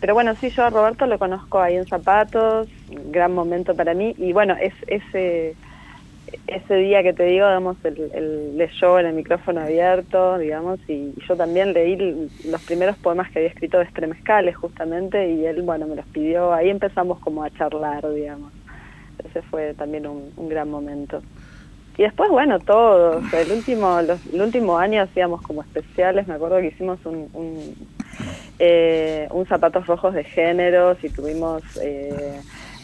Pero 0.00 0.14
bueno, 0.14 0.34
sí, 0.36 0.50
yo 0.50 0.64
a 0.64 0.70
Roberto 0.70 1.06
lo 1.06 1.18
conozco 1.18 1.60
ahí 1.60 1.76
en 1.76 1.86
Zapatos, 1.86 2.68
gran 2.88 3.34
momento 3.34 3.74
para 3.74 3.94
mí. 3.94 4.14
Y 4.18 4.32
bueno, 4.32 4.56
es 4.60 4.74
ese 4.86 5.54
ese 6.46 6.76
día 6.76 7.02
que 7.02 7.12
te 7.12 7.24
digo, 7.24 7.46
digamos, 7.46 7.76
el, 7.84 8.10
el 8.14 8.56
leyó 8.56 8.98
en 8.98 9.06
el 9.06 9.14
micrófono 9.14 9.60
abierto, 9.60 10.38
digamos, 10.38 10.78
y 10.88 11.12
yo 11.26 11.36
también 11.36 11.72
leí 11.72 11.96
los 12.44 12.62
primeros 12.62 12.96
poemas 12.98 13.30
que 13.30 13.40
había 13.40 13.48
escrito 13.48 13.78
de 13.78 13.84
Estremezcales, 13.84 14.56
justamente, 14.56 15.30
y 15.32 15.44
él, 15.46 15.62
bueno, 15.62 15.86
me 15.86 15.96
los 15.96 16.06
pidió. 16.06 16.52
Ahí 16.52 16.70
empezamos 16.70 17.18
como 17.20 17.42
a 17.42 17.50
charlar, 17.50 18.08
digamos. 18.12 18.52
Ese 19.24 19.42
fue 19.42 19.74
también 19.74 20.06
un 20.06 20.48
gran 20.48 20.70
momento. 20.70 21.20
Y 22.00 22.04
después, 22.04 22.30
bueno, 22.30 22.58
todo. 22.58 23.18
O 23.18 23.28
sea, 23.28 23.42
el 23.42 23.52
último, 23.52 24.00
los, 24.00 24.18
el 24.32 24.40
último 24.40 24.78
año 24.78 25.02
hacíamos 25.02 25.42
como 25.42 25.60
especiales. 25.60 26.26
Me 26.26 26.32
acuerdo 26.32 26.56
que 26.56 26.68
hicimos 26.68 26.98
un, 27.04 27.28
un, 27.34 27.74
eh, 28.58 29.28
un 29.30 29.44
zapatos 29.44 29.86
rojos 29.86 30.14
de 30.14 30.24
géneros 30.24 30.96
y 31.04 31.10
tuvimos 31.10 31.62
eh, 31.82 32.40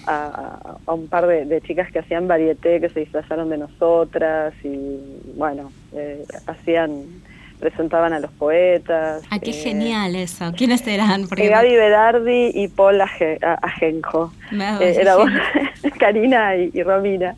a 0.06 0.92
un 0.92 1.08
par 1.08 1.26
de, 1.26 1.46
de 1.46 1.62
chicas 1.62 1.90
que 1.90 2.00
hacían 2.00 2.28
varieté, 2.28 2.78
que 2.78 2.90
se 2.90 3.00
disfrazaron 3.00 3.48
de 3.48 3.56
nosotras 3.56 4.52
y, 4.62 5.00
bueno, 5.34 5.72
eh, 5.94 6.26
hacían, 6.46 7.06
presentaban 7.58 8.12
a 8.12 8.20
los 8.20 8.30
poetas. 8.32 9.22
Ah, 9.30 9.38
qué 9.38 9.50
eh, 9.50 9.54
genial 9.54 10.14
eso. 10.16 10.52
¿Quiénes 10.56 10.86
eran? 10.86 11.22
eh, 11.36 11.48
Gaby 11.48 11.74
Berardi 11.74 12.50
y 12.54 12.68
Paul 12.68 13.00
Aje- 13.00 13.38
Ajenjo. 13.62 14.32
Eh, 14.52 14.96
era 15.00 15.16
vos, 15.16 15.28
Karina 15.98 16.56
y, 16.56 16.70
y 16.72 16.82
Romina. 16.82 17.34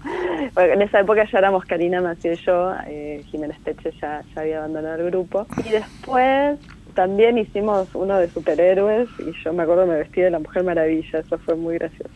Bueno, 0.55 0.75
en 0.75 0.83
esa 0.83 1.01
época 1.01 1.25
ya 1.31 1.39
éramos 1.39 1.65
Karina, 1.65 2.01
Mació 2.01 2.33
y 2.33 2.37
yo. 2.37 2.73
Eh, 2.87 3.23
Jiménez 3.31 3.57
Teche 3.65 3.93
ya, 4.01 4.23
ya 4.35 4.41
había 4.41 4.59
abandonado 4.59 4.97
el 4.97 5.07
grupo. 5.11 5.47
Y 5.65 5.71
después 5.71 6.59
también 6.99 7.39
hicimos 7.39 7.87
uno 7.95 8.19
de 8.19 8.29
superhéroes 8.29 9.09
y 9.21 9.31
yo 9.45 9.53
me 9.53 9.63
acuerdo 9.63 9.87
me 9.87 9.95
vestí 9.99 10.21
de 10.21 10.33
la 10.33 10.41
Mujer 10.41 10.65
Maravilla. 10.65 11.21
Eso 11.21 11.39
fue 11.39 11.55
muy 11.55 11.75
gracioso. 11.79 12.11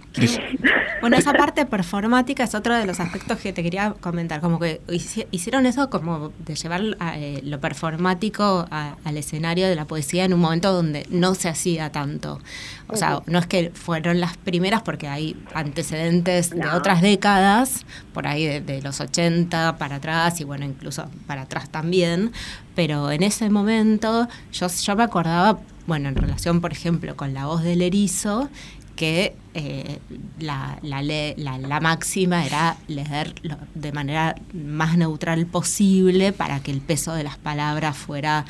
Bueno, 1.01 1.17
esa 1.17 1.33
parte 1.35 1.65
performática 1.67 2.43
es 2.43 2.57
otro 2.57 2.77
de 2.77 2.85
los 2.85 2.99
aspectos 2.99 3.39
que 3.39 3.53
te 3.53 3.63
quería 3.63 3.95
comentar, 4.01 4.41
como 4.41 4.59
que 4.59 4.81
hici- 4.89 5.29
hicieron 5.31 5.67
eso 5.67 5.89
como 5.89 6.33
de 6.45 6.57
llevar 6.57 6.81
a, 6.99 7.17
eh, 7.17 7.41
lo 7.45 7.61
performático 7.61 8.67
a- 8.73 8.97
al 9.05 9.17
escenario 9.17 9.69
de 9.69 9.77
la 9.77 9.85
poesía 9.85 10.25
en 10.25 10.35
un 10.35 10.41
momento 10.41 10.73
donde 10.73 11.07
no 11.11 11.37
se 11.37 11.49
hacía 11.49 11.93
tanto. 11.93 12.41
O 12.89 12.97
sea, 12.97 13.21
no 13.27 13.39
es 13.39 13.47
que 13.47 13.71
fueron 13.73 14.19
las 14.21 14.37
primeras 14.37 14.83
porque 14.83 15.07
hay 15.07 15.37
antecedentes 15.55 16.51
de 16.51 16.67
otras 16.69 17.03
décadas, 17.03 17.87
por 18.13 18.27
ahí 18.27 18.45
de, 18.47 18.61
de 18.61 18.83
los 18.83 19.01
80 19.01 19.77
para 19.79 19.97
atrás 19.97 20.41
y 20.41 20.45
bueno, 20.45 20.65
incluso 20.67 21.09
para 21.29 21.43
atrás 21.43 21.71
también, 21.71 22.33
pero 22.75 23.11
en 23.11 23.23
ese 23.23 23.49
momento 23.51 24.29
yo, 24.53 24.67
yo 24.69 24.97
me 24.97 25.03
acordaba, 25.03 25.59
bueno, 25.87 26.09
en 26.09 26.15
relación, 26.17 26.61
por 26.61 26.73
ejemplo, 26.73 27.17
con 27.17 27.35
la 27.35 27.47
voz 27.47 27.63
del 27.63 27.83
erizo, 27.83 28.49
que 28.97 29.35
eh, 29.55 29.99
la, 30.39 30.79
la, 30.83 31.03
la- 31.03 31.59
la 31.59 31.81
máxima 31.81 32.45
era 32.45 32.77
leer 32.89 33.35
lo- 33.43 33.57
de 33.75 33.91
manera 33.93 34.35
más 34.53 34.97
neutral 34.99 35.47
posible 35.47 36.33
para 36.33 36.61
que 36.61 36.71
el 36.71 36.81
peso 36.81 37.13
de 37.15 37.25
las 37.25 37.37
palabras 37.39 37.97
fuera 37.97 38.45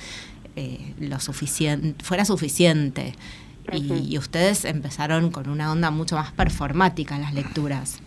eh, 0.57 0.95
lo 0.99 1.19
suficiente, 1.21 2.03
fuera 2.05 2.25
suficiente. 2.25 3.15
Y, 3.73 3.93
y 4.15 4.19
ustedes 4.19 4.65
empezaron 4.65 5.31
con 5.31 5.49
una 5.49 5.71
onda 5.71 5.91
mucho 5.93 6.17
más 6.17 6.33
performática 6.33 7.15
en 7.15 7.23
las 7.23 7.33
lecturas. 7.35 8.01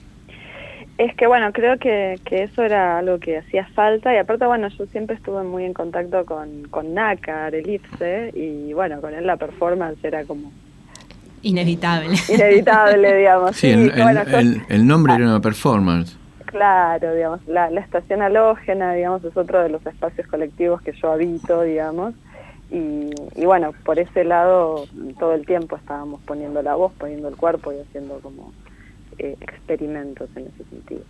Es 0.97 1.13
que 1.15 1.27
bueno, 1.27 1.51
creo 1.51 1.77
que, 1.77 2.19
que 2.23 2.43
eso 2.43 2.63
era 2.63 2.97
algo 2.99 3.19
que 3.19 3.38
hacía 3.39 3.65
falta 3.75 4.13
y 4.13 4.17
aparte 4.17 4.45
bueno, 4.45 4.69
yo 4.69 4.86
siempre 4.88 5.17
estuve 5.17 5.43
muy 5.43 5.65
en 5.65 5.73
contacto 5.73 6.25
con, 6.25 6.63
con 6.69 6.93
Nácar, 6.93 7.53
Elipse, 7.53 8.31
y 8.34 8.71
bueno, 8.73 9.01
con 9.01 9.13
él 9.13 9.27
la 9.27 9.36
performance 9.36 9.97
era 10.03 10.23
como 10.23 10.51
Inevitable. 11.41 12.15
inevitable, 12.29 13.15
digamos. 13.17 13.55
Sí, 13.55 13.69
el, 13.69 13.91
bueno, 13.91 14.21
el- 14.21 14.31
yo- 14.31 14.38
el- 14.39 14.62
el 14.69 14.88
nombre 14.88 15.13
era 15.15 15.25
una 15.25 15.41
performance. 15.41 16.17
Claro, 16.45 17.13
digamos, 17.13 17.45
la, 17.47 17.69
la 17.69 17.81
estación 17.81 18.21
halógena, 18.21 18.93
digamos, 18.93 19.23
es 19.25 19.36
otro 19.36 19.62
de 19.62 19.69
los 19.69 19.86
espacios 19.86 20.25
colectivos 20.27 20.81
que 20.81 20.93
yo 20.93 21.12
habito, 21.12 21.62
digamos, 21.63 22.13
y, 22.71 23.10
y 23.36 23.45
bueno, 23.45 23.73
por 23.84 23.99
ese 23.99 24.23
lado 24.23 24.86
todo 25.19 25.34
el 25.34 25.45
tiempo 25.45 25.75
estábamos 25.75 26.21
poniendo 26.21 26.62
la 26.62 26.75
voz, 26.75 26.93
poniendo 26.93 27.27
el 27.27 27.36
cuerpo 27.36 27.73
y 27.73 27.79
haciendo 27.79 28.19
como 28.21 28.53
eh, 29.19 29.36
experimentos 29.41 30.30
en 30.36 30.47
ese 30.47 30.63
sentido. 30.69 31.01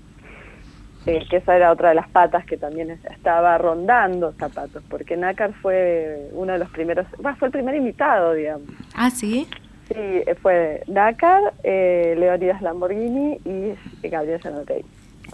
eh, 1.07 1.23
que 1.29 1.37
esa 1.37 1.55
era 1.55 1.71
otra 1.71 1.89
de 1.89 1.95
las 1.95 2.09
patas 2.09 2.43
que 2.47 2.57
también 2.57 2.89
es- 2.89 3.05
estaba 3.05 3.55
rondando 3.59 4.33
zapatos, 4.39 4.81
porque 4.89 5.15
Nácar 5.15 5.53
fue 5.61 6.29
uno 6.33 6.53
de 6.53 6.57
los 6.57 6.69
primeros, 6.71 7.05
bueno, 7.21 7.37
fue 7.37 7.49
el 7.49 7.51
primer 7.51 7.75
invitado, 7.75 8.33
digamos. 8.33 8.67
Ah, 8.95 9.11
sí. 9.11 9.47
Sí, 9.87 9.93
eh, 9.97 10.35
fue 10.41 10.81
Nácar, 10.87 11.53
eh, 11.63 12.15
Leonidas 12.17 12.59
Lamborghini 12.63 13.37
y 13.45 14.07
Gabriel 14.07 14.41
Zanotey. 14.41 14.83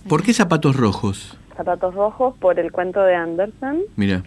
¿Por 0.09 0.23
qué 0.23 0.33
zapatos 0.33 0.75
rojos? 0.75 1.37
Zapatos 1.55 1.95
rojos 1.95 2.35
por 2.39 2.59
el 2.59 2.73
cuento 2.73 3.01
de 3.03 3.15
Andersen. 3.15 3.83
Mira, 3.95 4.23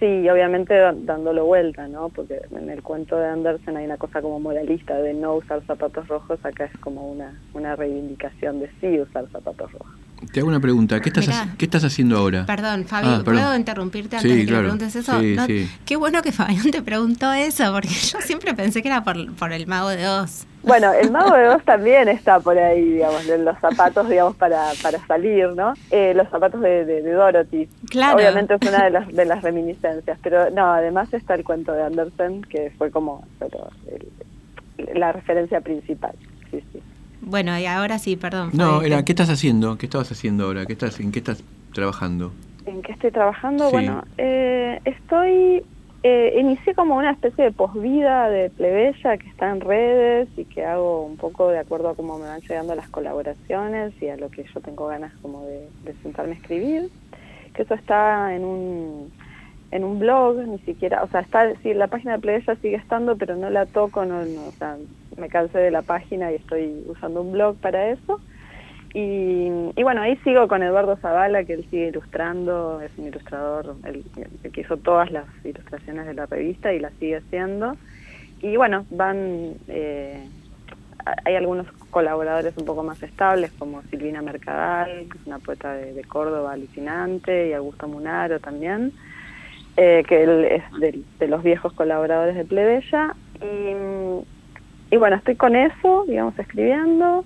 Sí, 0.00 0.26
obviamente 0.30 0.74
dándolo 1.02 1.44
vuelta, 1.44 1.86
¿no? 1.86 2.08
Porque 2.08 2.40
en 2.50 2.70
el 2.70 2.82
cuento 2.82 3.16
de 3.16 3.26
Andersen 3.26 3.76
hay 3.76 3.84
una 3.84 3.98
cosa 3.98 4.22
como 4.22 4.40
moralista 4.40 4.96
de 4.96 5.12
no 5.12 5.34
usar 5.34 5.62
zapatos 5.66 6.08
rojos, 6.08 6.40
acá 6.42 6.64
es 6.64 6.80
como 6.80 7.12
una, 7.12 7.38
una 7.52 7.76
reivindicación 7.76 8.60
de 8.60 8.70
sí 8.80 8.98
usar 8.98 9.28
zapatos 9.30 9.70
rojos. 9.70 10.00
Te 10.32 10.40
hago 10.40 10.48
una 10.48 10.60
pregunta. 10.60 11.00
¿Qué 11.00 11.08
estás, 11.08 11.26
Mirá. 11.26 11.44
haci- 11.44 11.56
¿qué 11.56 11.64
estás 11.64 11.84
haciendo 11.84 12.16
ahora? 12.18 12.46
Perdón, 12.46 12.84
Fabi, 12.86 13.06
Ah, 13.08 13.22
perdón. 13.24 13.42
¿puedo 13.42 13.56
interrumpirte 13.56 14.16
antes 14.16 14.30
Sí, 14.30 14.36
de 14.36 14.42
que 14.44 14.48
claro. 14.48 14.62
me 14.64 14.68
preguntes 14.70 14.96
eso? 14.96 15.20
Sí, 15.20 15.34
No, 15.36 15.46
sí. 15.46 15.70
Qué 15.84 15.96
bueno 15.96 16.22
que 16.22 16.32
Fabián 16.32 16.70
te 16.70 16.82
preguntó 16.82 17.32
eso, 17.32 17.72
porque 17.72 17.88
yo 18.12 18.20
siempre 18.20 18.54
pensé 18.54 18.82
que 18.82 18.88
era 18.88 19.02
por, 19.02 19.32
por 19.34 19.52
el 19.52 19.66
mago 19.66 19.88
de 19.88 20.06
Oz. 20.08 20.46
Bueno, 20.62 20.92
el 20.92 21.10
mago 21.10 21.34
de 21.34 21.48
Oz 21.48 21.64
también 21.64 22.06
está 22.08 22.38
por 22.38 22.58
ahí, 22.58 22.84
digamos, 22.84 23.26
de 23.26 23.38
los 23.38 23.58
zapatos, 23.60 24.08
digamos, 24.10 24.36
para, 24.36 24.66
para 24.82 24.98
salir, 25.06 25.48
¿no? 25.56 25.72
Eh, 25.90 26.12
los 26.14 26.28
zapatos 26.28 26.60
de, 26.60 26.84
de- 26.84 27.00
de 27.02 27.12
Dorothy. 27.12 27.68
Claro. 27.88 28.16
Obviamente 28.18 28.54
es 28.60 28.68
una 28.68 28.84
de 28.84 28.90
las, 28.90 29.08
de 29.08 29.24
las 29.24 29.42
reminiscencias, 29.42 30.18
pero 30.22 30.50
no, 30.50 30.70
además 30.72 31.12
está 31.14 31.34
el 31.34 31.44
cuento 31.44 31.72
de 31.72 31.82
Andersen, 31.82 32.42
que 32.42 32.72
fue 32.76 32.90
como 32.90 33.26
pero, 33.38 33.70
el- 34.76 35.00
la 35.00 35.12
referencia 35.12 35.60
principal. 35.62 36.12
Sí, 36.50 36.62
sí. 36.72 36.82
Bueno, 37.22 37.58
y 37.58 37.66
ahora 37.66 37.98
sí, 37.98 38.16
perdón. 38.16 38.50
No, 38.52 38.76
Fabi, 38.76 38.86
era, 38.86 39.04
¿qué 39.04 39.12
estás 39.12 39.30
haciendo? 39.30 39.76
¿Qué 39.78 39.86
estabas 39.86 40.10
haciendo 40.10 40.44
ahora? 40.44 40.66
¿Qué 40.66 40.72
estás, 40.72 40.98
¿En 41.00 41.12
qué 41.12 41.18
estás 41.18 41.42
trabajando? 41.74 42.32
¿En 42.66 42.82
qué 42.82 42.92
estoy 42.92 43.10
trabajando? 43.10 43.66
Sí. 43.66 43.72
Bueno, 43.72 44.04
eh, 44.18 44.80
estoy... 44.84 45.62
Eh, 46.02 46.38
inicié 46.40 46.74
como 46.74 46.96
una 46.96 47.10
especie 47.10 47.44
de 47.44 47.52
posvida 47.52 48.30
de 48.30 48.48
plebeya 48.48 49.18
que 49.18 49.28
está 49.28 49.50
en 49.50 49.60
redes 49.60 50.28
y 50.38 50.46
que 50.46 50.64
hago 50.64 51.04
un 51.04 51.18
poco 51.18 51.48
de 51.48 51.58
acuerdo 51.58 51.90
a 51.90 51.94
cómo 51.94 52.16
me 52.18 52.24
van 52.24 52.40
llegando 52.40 52.74
las 52.74 52.88
colaboraciones 52.88 53.92
y 54.00 54.08
a 54.08 54.16
lo 54.16 54.30
que 54.30 54.44
yo 54.44 54.60
tengo 54.62 54.86
ganas 54.86 55.12
como 55.20 55.44
de, 55.44 55.68
de 55.84 55.94
sentarme 56.02 56.32
a 56.32 56.36
escribir. 56.36 56.90
Que 57.52 57.62
eso 57.62 57.74
está 57.74 58.34
en 58.34 58.44
un 58.46 59.12
en 59.70 59.84
un 59.84 59.98
blog, 59.98 60.36
ni 60.46 60.58
siquiera, 60.60 61.02
o 61.02 61.08
sea, 61.08 61.20
está, 61.20 61.54
sí, 61.62 61.74
la 61.74 61.86
página 61.86 62.14
de 62.14 62.18
plebeya 62.18 62.56
sigue 62.56 62.76
estando, 62.76 63.16
pero 63.16 63.36
no 63.36 63.50
la 63.50 63.66
toco, 63.66 64.04
no, 64.04 64.20
o 64.20 64.52
sea, 64.58 64.76
me 65.16 65.28
cansé 65.28 65.58
de 65.58 65.70
la 65.70 65.82
página 65.82 66.32
y 66.32 66.36
estoy 66.36 66.84
usando 66.88 67.22
un 67.22 67.32
blog 67.32 67.56
para 67.56 67.88
eso. 67.90 68.20
Y, 68.92 69.48
y 69.76 69.82
bueno, 69.84 70.02
ahí 70.02 70.16
sigo 70.24 70.48
con 70.48 70.64
Eduardo 70.64 70.96
Zavala, 70.96 71.44
que 71.44 71.54
él 71.54 71.66
sigue 71.70 71.88
ilustrando, 71.88 72.80
es 72.80 72.90
un 72.98 73.06
ilustrador, 73.06 73.76
el, 73.84 74.04
que 74.50 74.60
hizo 74.60 74.76
todas 74.78 75.12
las 75.12 75.26
ilustraciones 75.44 76.06
de 76.06 76.14
la 76.14 76.26
revista 76.26 76.72
y 76.72 76.80
las 76.80 76.92
sigue 76.94 77.18
haciendo. 77.18 77.76
Y 78.42 78.56
bueno, 78.56 78.84
van, 78.90 79.54
eh, 79.68 80.26
hay 81.24 81.36
algunos 81.36 81.68
colaboradores 81.90 82.56
un 82.56 82.64
poco 82.64 82.82
más 82.82 83.00
estables, 83.04 83.52
como 83.52 83.82
Silvina 83.82 84.22
Mercadal, 84.22 85.06
que 85.08 85.18
es 85.18 85.26
una 85.26 85.38
poeta 85.38 85.74
de 85.74 86.02
Córdoba 86.02 86.54
alucinante, 86.54 87.50
y 87.50 87.52
Augusto 87.52 87.86
Munaro 87.86 88.40
también, 88.40 88.92
eh, 89.76 90.04
que 90.08 90.22
él 90.22 90.44
es 90.44 90.62
del- 90.80 91.04
de, 91.18 91.28
los 91.28 91.42
viejos 91.42 91.72
colaboradores 91.72 92.34
de 92.36 92.44
Plebeya. 92.44 93.14
Y, 93.40 94.94
y 94.94 94.96
bueno, 94.98 95.16
estoy 95.16 95.36
con 95.36 95.56
eso, 95.56 96.04
digamos, 96.06 96.38
escribiendo 96.38 97.24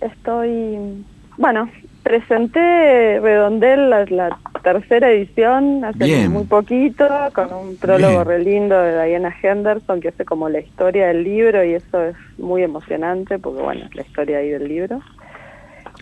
estoy, 0.00 1.04
bueno, 1.38 1.70
presenté 2.02 3.20
Redondel 3.20 3.88
la, 3.90 4.04
la 4.06 4.38
tercera 4.62 5.10
edición 5.10 5.84
hace 5.84 6.04
Bien. 6.04 6.30
muy 6.32 6.44
poquito, 6.44 7.06
con 7.34 7.52
un 7.52 7.76
prólogo 7.76 8.24
Bien. 8.24 8.24
re 8.26 8.38
lindo 8.44 8.78
de 8.78 9.06
Diana 9.06 9.34
Henderson, 9.42 10.00
que 10.00 10.08
hace 10.08 10.24
como 10.24 10.48
la 10.48 10.60
historia 10.60 11.08
del 11.08 11.24
libro 11.24 11.64
y 11.64 11.74
eso 11.74 12.02
es 12.04 12.16
muy 12.38 12.62
emocionante, 12.62 13.38
porque 13.38 13.62
bueno, 13.62 13.84
es 13.86 13.94
la 13.94 14.02
historia 14.02 14.38
ahí 14.38 14.50
del 14.50 14.68
libro. 14.68 15.00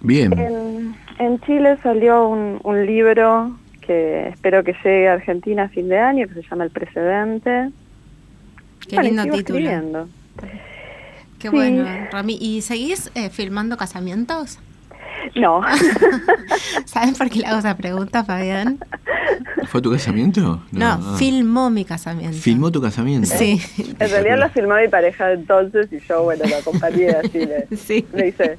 Bien. 0.02 0.32
En, 0.38 0.96
en 1.18 1.40
Chile 1.40 1.76
salió 1.82 2.26
un, 2.26 2.60
un 2.64 2.86
libro 2.86 3.56
que 3.86 4.28
espero 4.28 4.64
que 4.64 4.72
llegue 4.84 5.08
a 5.08 5.14
Argentina 5.14 5.64
a 5.64 5.68
fin 5.68 5.88
de 5.88 5.98
año, 5.98 6.26
que 6.28 6.34
se 6.34 6.42
llama 6.48 6.64
El 6.64 6.70
Precedente. 6.70 7.70
Qué 8.88 8.96
Bueno, 8.96 9.02
lindo 9.08 9.22
título. 9.24 9.38
escribiendo. 9.58 10.08
Qué 11.38 11.48
Sí. 11.48 11.54
bueno, 11.54 11.84
Rami. 12.12 12.38
¿Y 12.40 12.62
seguís 12.62 13.10
eh, 13.14 13.28
filmando 13.30 13.76
casamientos? 13.76 14.58
No, 15.36 15.60
¿Sabes 16.84 17.16
por 17.16 17.30
qué 17.30 17.40
le 17.40 17.46
hago 17.46 17.60
esa 17.60 17.76
pregunta, 17.76 18.24
Fabián? 18.24 18.78
¿Fue 19.68 19.80
tu 19.80 19.90
casamiento? 19.92 20.62
No, 20.72 20.86
ah. 20.86 21.14
filmó 21.16 21.70
mi 21.70 21.84
casamiento. 21.84 22.36
¿Filmó 22.36 22.72
tu 22.72 22.82
casamiento? 22.82 23.28
Sí, 23.28 23.60
En 24.00 24.10
realidad 24.10 24.38
lo 24.38 24.48
filmó 24.50 24.74
mi 24.76 24.88
pareja 24.88 25.32
entonces 25.32 25.88
y 25.92 26.00
yo, 26.00 26.24
bueno, 26.24 26.42
lo 26.48 26.56
acompañé 26.56 27.10
así, 27.10 27.38
le, 27.38 27.68
sí. 27.76 28.04
le 28.12 28.28
hice. 28.28 28.58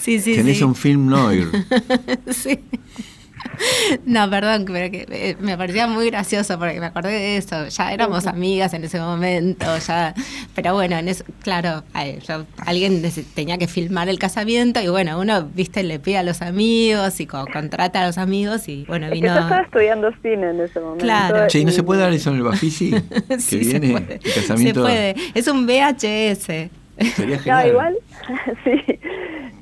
Sí, 0.00 0.18
sí, 0.20 0.36
Tenés 0.36 0.58
sí. 0.58 0.64
un 0.64 0.74
film 0.74 1.06
noir. 1.06 1.48
sí. 2.30 2.58
No, 4.06 4.28
perdón, 4.30 4.64
pero 4.66 4.90
que 4.90 5.36
me 5.40 5.56
parecía 5.56 5.86
muy 5.86 6.06
gracioso 6.10 6.58
porque 6.58 6.80
me 6.80 6.86
acordé 6.86 7.10
de 7.12 7.36
eso. 7.36 7.66
Ya 7.68 7.92
éramos 7.92 8.26
amigas 8.26 8.72
en 8.74 8.84
ese 8.84 8.98
momento, 9.00 9.66
ya. 9.78 10.14
Pero 10.54 10.74
bueno, 10.74 10.96
en 10.96 11.08
eso, 11.08 11.24
claro, 11.42 11.82
ay, 11.92 12.18
yo- 12.26 12.46
alguien 12.64 13.02
tenía 13.34 13.58
que 13.58 13.66
filmar 13.68 14.08
el 14.08 14.18
casamiento 14.18 14.80
y 14.80 14.88
bueno, 14.88 15.18
uno, 15.18 15.44
viste, 15.54 15.82
le 15.82 15.98
pide 15.98 16.18
a 16.18 16.22
los 16.22 16.42
amigos 16.42 17.20
y 17.20 17.26
co- 17.26 17.46
contrata 17.52 18.02
a 18.02 18.06
los 18.06 18.18
amigos 18.18 18.68
y 18.68 18.84
bueno, 18.86 19.06
Es 19.06 19.12
que 19.12 19.14
vino. 19.20 19.34
yo 19.34 19.40
estaba 19.40 19.62
estudiando 19.62 20.10
cine 20.22 20.50
en 20.50 20.60
ese 20.60 20.80
momento. 20.80 21.04
Claro. 21.04 21.46
Che, 21.48 21.58
¿y 21.58 21.64
no 21.64 21.72
se 21.72 21.82
puede 21.82 22.00
dar 22.00 22.12
eso 22.12 22.30
en 22.30 22.36
el 22.36 22.42
Bafisi? 22.42 22.90
que 23.28 23.40
Sí, 23.40 23.64
se 23.64 23.78
viene 23.78 23.90
puede. 24.00 24.14
el 24.22 24.34
casamiento. 24.34 24.80
Se 24.80 24.86
puede. 24.86 25.14
Es 25.34 25.48
un 25.48 25.66
VHS. 25.66 26.70
Sería 27.16 27.36
No, 27.36 27.42
genial. 27.42 27.68
igual, 27.68 27.96
sí, 28.64 28.72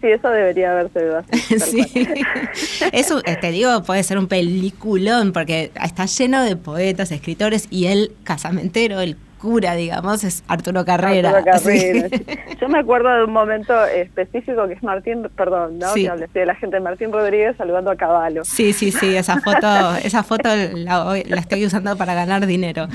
sí, 0.01 0.07
eso 0.09 0.29
debería 0.31 0.73
haberse 0.73 1.05
dado 1.05 1.19
así. 1.31 1.59
Sí, 1.59 1.85
eso 2.93 3.21
eh, 3.25 3.37
te 3.41 3.51
digo, 3.51 3.83
puede 3.83 4.03
ser 4.03 4.19
un 4.19 4.27
peliculón 4.29 5.33
porque 5.33 5.71
está 5.83 6.07
lleno 6.07 6.43
de 6.43 6.57
poetas, 6.57 7.13
escritores 7.13 7.67
y 7.71 7.87
el 7.87 8.13
casamentero, 8.25 9.01
el 9.01 9.17
cura, 9.39 9.77
digamos, 9.77 10.25
es 10.25 10.43
Arturo 10.49 10.85
Carrera. 10.85 11.31
Arturo 11.31 11.53
Carrera, 11.53 12.09
Sí. 12.09 12.25
Yo 12.61 12.69
me 12.69 12.81
acuerdo 12.81 13.09
de 13.15 13.23
un 13.23 13.33
momento 13.33 13.85
específico 13.87 14.67
que 14.67 14.75
es 14.75 14.83
Martín, 14.83 15.29
perdón, 15.37 15.79
¿no? 15.79 15.93
Sí. 15.95 16.03
Que 16.03 16.09
hablé 16.09 16.27
de 16.35 16.45
la 16.45 16.57
gente 16.57 16.75
de 16.75 16.81
Martín 16.83 17.13
Rodríguez 17.13 17.57
saludando 17.57 17.93
a 17.93 17.97
Caballo. 17.97 18.43
Sí, 18.45 18.73
sí, 18.73 18.91
sí, 18.91 19.15
esa 19.15 19.41
foto, 19.41 19.95
esa 20.03 20.25
foto 20.25 20.49
la, 20.75 21.23
la 21.25 21.37
estoy 21.41 21.65
usando 21.65 21.97
para 21.97 22.15
ganar 22.15 22.47
dinero. 22.47 22.89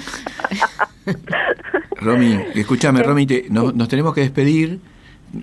Romy, 2.03 2.37
escúchame, 2.55 3.01
Romy, 3.03 3.25
te- 3.25 3.45
nos, 3.49 3.73
nos 3.75 3.87
tenemos 3.87 4.13
que 4.13 4.21
despedir. 4.21 4.79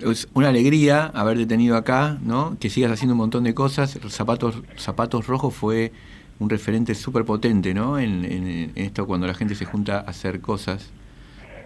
Es 0.09 0.27
una 0.33 0.49
alegría 0.49 1.11
haberte 1.13 1.45
tenido 1.45 1.75
acá, 1.75 2.17
¿no? 2.23 2.55
Que 2.59 2.69
sigas 2.69 2.91
haciendo 2.91 3.13
un 3.13 3.17
montón 3.19 3.43
de 3.43 3.53
cosas. 3.53 3.99
Zapatos, 4.07 4.61
Zapatos 4.77 5.27
Rojos 5.27 5.53
fue 5.53 5.91
un 6.39 6.49
referente 6.49 6.95
súper 6.95 7.25
potente, 7.25 7.73
¿no? 7.73 7.99
En, 7.99 8.23
en- 8.25 8.47
en 8.47 8.71
esto 8.75 9.05
cuando 9.05 9.27
la 9.27 9.33
gente 9.33 9.53
se 9.55 9.65
junta 9.65 9.97
a 9.97 10.01
hacer 10.01 10.39
cosas. 10.39 10.91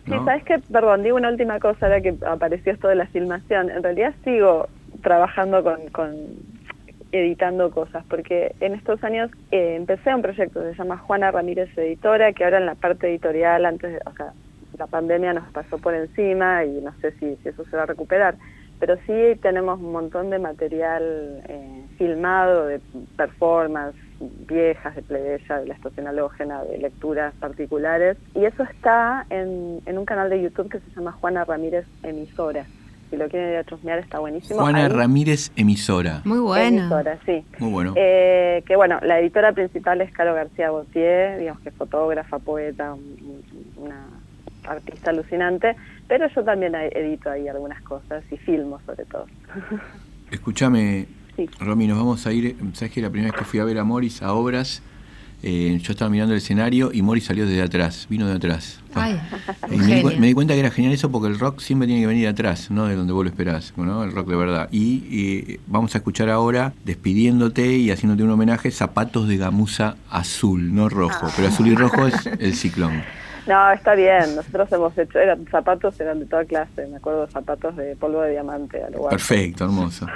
Sí, 0.06 0.12
sabes 0.26 0.44
que, 0.44 0.60
perdón, 0.72 1.02
digo 1.04 1.16
una 1.18 1.30
última 1.30 1.60
cosa 1.60 1.88
ahora 1.88 2.00
que 2.02 2.16
apareció 2.28 2.72
esto 2.72 2.88
de 2.88 2.96
la 2.96 3.08
filmación. 3.08 3.70
En 3.72 3.82
realidad 3.84 4.14
sigo 4.24 4.68
trabajando 5.02 5.64
con, 5.64 5.80
con 5.92 6.16
editando 7.12 7.72
cosas, 7.72 8.04
porque 8.10 8.56
en 8.60 8.74
estos 8.74 9.04
años 9.04 9.32
eh, 9.52 9.76
empecé 9.78 10.14
un 10.14 10.22
proyecto 10.22 10.62
que 10.62 10.72
se 10.72 10.76
llama 10.78 10.98
Juana 10.98 11.32
Ramírez 11.32 11.70
Editora, 11.78 12.34
que 12.34 12.44
ahora 12.44 12.58
en 12.58 12.66
la 12.66 12.76
parte 12.76 13.08
editorial, 13.10 13.66
antes, 13.66 13.94
de- 13.94 14.02
o 14.06 14.14
sea, 14.16 14.34
la 14.78 14.88
pandemia 14.88 15.34
nos 15.34 15.48
pasó 15.52 15.78
por 15.78 15.94
encima 15.94 16.64
y 16.66 16.82
no 16.82 16.94
sé 17.02 17.12
si, 17.20 17.36
si 17.38 17.50
eso 17.50 17.64
se 17.66 17.78
va 17.78 17.84
a 17.84 17.88
recuperar, 17.88 18.36
pero 18.80 18.98
sí 19.08 19.40
tenemos 19.42 19.80
un 19.80 19.92
montón 19.92 20.30
de 20.30 20.40
material 20.40 21.42
eh, 21.48 21.86
filmado, 21.98 22.66
de 22.68 22.80
performance, 23.16 23.96
viejas, 24.48 24.96
de 24.96 25.02
plebeya, 25.02 25.60
de 25.60 25.68
la 25.68 25.74
estación 25.74 26.08
halógena, 26.08 26.64
de 26.64 26.78
lecturas 26.78 27.34
particulares, 27.40 28.18
y 28.34 28.46
eso 28.46 28.64
está 28.64 29.26
en, 29.30 29.80
en 29.86 29.98
un 29.98 30.06
canal 30.06 30.30
de 30.30 30.42
YouTube 30.42 30.70
que 30.70 30.80
se 30.80 30.90
llama 30.96 31.12
Juana 31.14 31.46
Ramírez 31.46 31.86
Emisora. 32.04 32.66
Si 33.12 33.18
lo 33.18 33.30
quieren 33.30 33.52
ir 33.52 33.58
a 33.58 33.64
chusmear 33.64 34.00
está 34.00 34.18
buenísimo. 34.20 34.60
Juana 34.62 34.86
Ahí- 34.86 34.90
Ramírez, 34.92 35.52
emisora. 35.56 36.22
Muy 36.26 36.40
bueno. 36.40 36.80
Emisora, 36.80 37.18
sí. 37.26 37.46
Muy 37.60 37.72
bueno. 37.72 37.94
Eh, 37.96 38.64
que 38.66 38.76
bueno, 38.76 39.00
la 39.04 39.20
editora 39.20 39.52
principal 39.52 40.02
es 40.02 40.12
Caro 40.12 40.34
García 40.34 40.72
Gautier, 40.72 41.38
digamos 41.40 41.62
que 41.62 41.70
es 41.70 41.76
fotógrafa, 41.76 42.40
poeta, 42.40 42.94
un- 42.96 43.44
una 43.78 44.08
artista 44.68 45.12
alucinante, 45.12 45.76
pero 46.08 46.28
yo 46.34 46.44
también 46.44 46.76
edito 46.76 47.30
ahí 47.30 47.48
algunas 47.48 47.82
cosas 47.84 48.24
y 48.32 48.38
filmo 48.38 48.80
sobre 48.86 49.06
todo. 49.06 49.26
Escúchame, 50.32 51.08
Sí. 51.36 51.50
Romy, 51.60 51.86
nos 51.86 51.98
vamos 51.98 52.26
a 52.28 52.32
ir. 52.32 52.56
¿Sabes 52.72 52.94
que 52.94 53.02
la 53.02 53.10
primera 53.10 53.30
vez 53.30 53.38
que 53.38 53.44
fui 53.44 53.60
a 53.60 53.66
ver 53.66 53.78
a 53.78 53.84
Morris 53.84 54.22
a 54.22 54.32
obras 54.32 54.82
eh, 55.48 55.80
yo 55.80 55.92
estaba 55.92 56.10
mirando 56.10 56.34
el 56.34 56.40
escenario 56.40 56.92
y 56.92 57.04
Mori 57.04 57.22
salió 57.22 57.46
desde 57.46 57.62
atrás, 57.62 58.08
vino 58.10 58.28
de 58.28 58.34
atrás. 58.34 58.80
Ay, 58.96 59.20
Y 59.70 59.76
un 59.76 59.88
me, 59.88 59.96
di, 59.98 60.20
me 60.20 60.34
cuenta 60.34 60.56
que 60.56 60.60
era 60.60 60.72
genial 60.72 60.92
eso 60.92 61.12
porque 61.12 61.28
el 61.28 61.38
rock 61.38 61.60
siempre 61.60 61.86
tiene 61.86 62.02
que 62.02 62.08
venir 62.08 62.24
de 62.24 62.30
atrás, 62.30 62.72
no 62.72 62.88
de 62.88 62.96
donde 62.96 63.14
vos 63.14 63.24
lo 63.24 63.30
esperás, 63.30 63.72
¿no? 63.78 64.04
el 64.04 64.12
rock 64.12 64.28
de 64.30 64.36
verdad. 64.36 64.70
Y, 64.72 65.04
eh, 65.12 65.60
vamos 65.68 65.94
a 65.94 66.00
escuchar 66.00 66.30
ahora, 66.30 66.74
despidiéndote 66.84 67.78
y 67.78 67.92
haciéndote 67.92 68.24
un 68.24 68.32
homenaje, 68.32 68.72
Zapatos 68.72 69.28
de 69.28 69.38
Gamuza 69.38 69.98
Azul, 70.10 70.74
no 70.74 70.90
rojo, 70.90 71.28
pero 71.36 71.50
azul 71.50 71.68
y 71.68 71.76
rojo 71.76 72.08
es 72.08 72.26
el 72.26 72.56
ciclón. 72.56 73.04
No, 73.48 73.72
está 73.72 73.94
bien. 73.96 74.36
Nosotros 74.36 74.72
hemos 74.72 74.98
hecho, 74.98 75.20
eran 75.20 75.46
zapatos, 75.50 76.00
eran 76.00 76.20
de 76.20 76.26
toda 76.26 76.46
clase. 76.46 76.88
Me 76.88 76.98
acuerdo 76.98 77.28
zapatos 77.28 77.76
de 77.76 77.96
polvo 77.96 78.22
de 78.22 78.32
diamante 78.32 78.84
al 78.84 78.94
lugar. 78.94 79.12
Perfecto, 79.12 79.66
hermoso. 79.66 80.08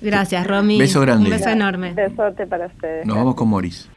Gracias, 0.00 0.46
Romy. 0.46 0.78
Beso 0.78 1.00
grande. 1.00 1.24
Un 1.24 1.30
beso 1.30 1.50
enorme. 1.50 1.94
Besote 1.94 2.46
para 2.46 2.66
ustedes. 2.66 3.06
Nos 3.06 3.16
vamos 3.16 3.34
con 3.34 3.48
Morris. 3.48 3.90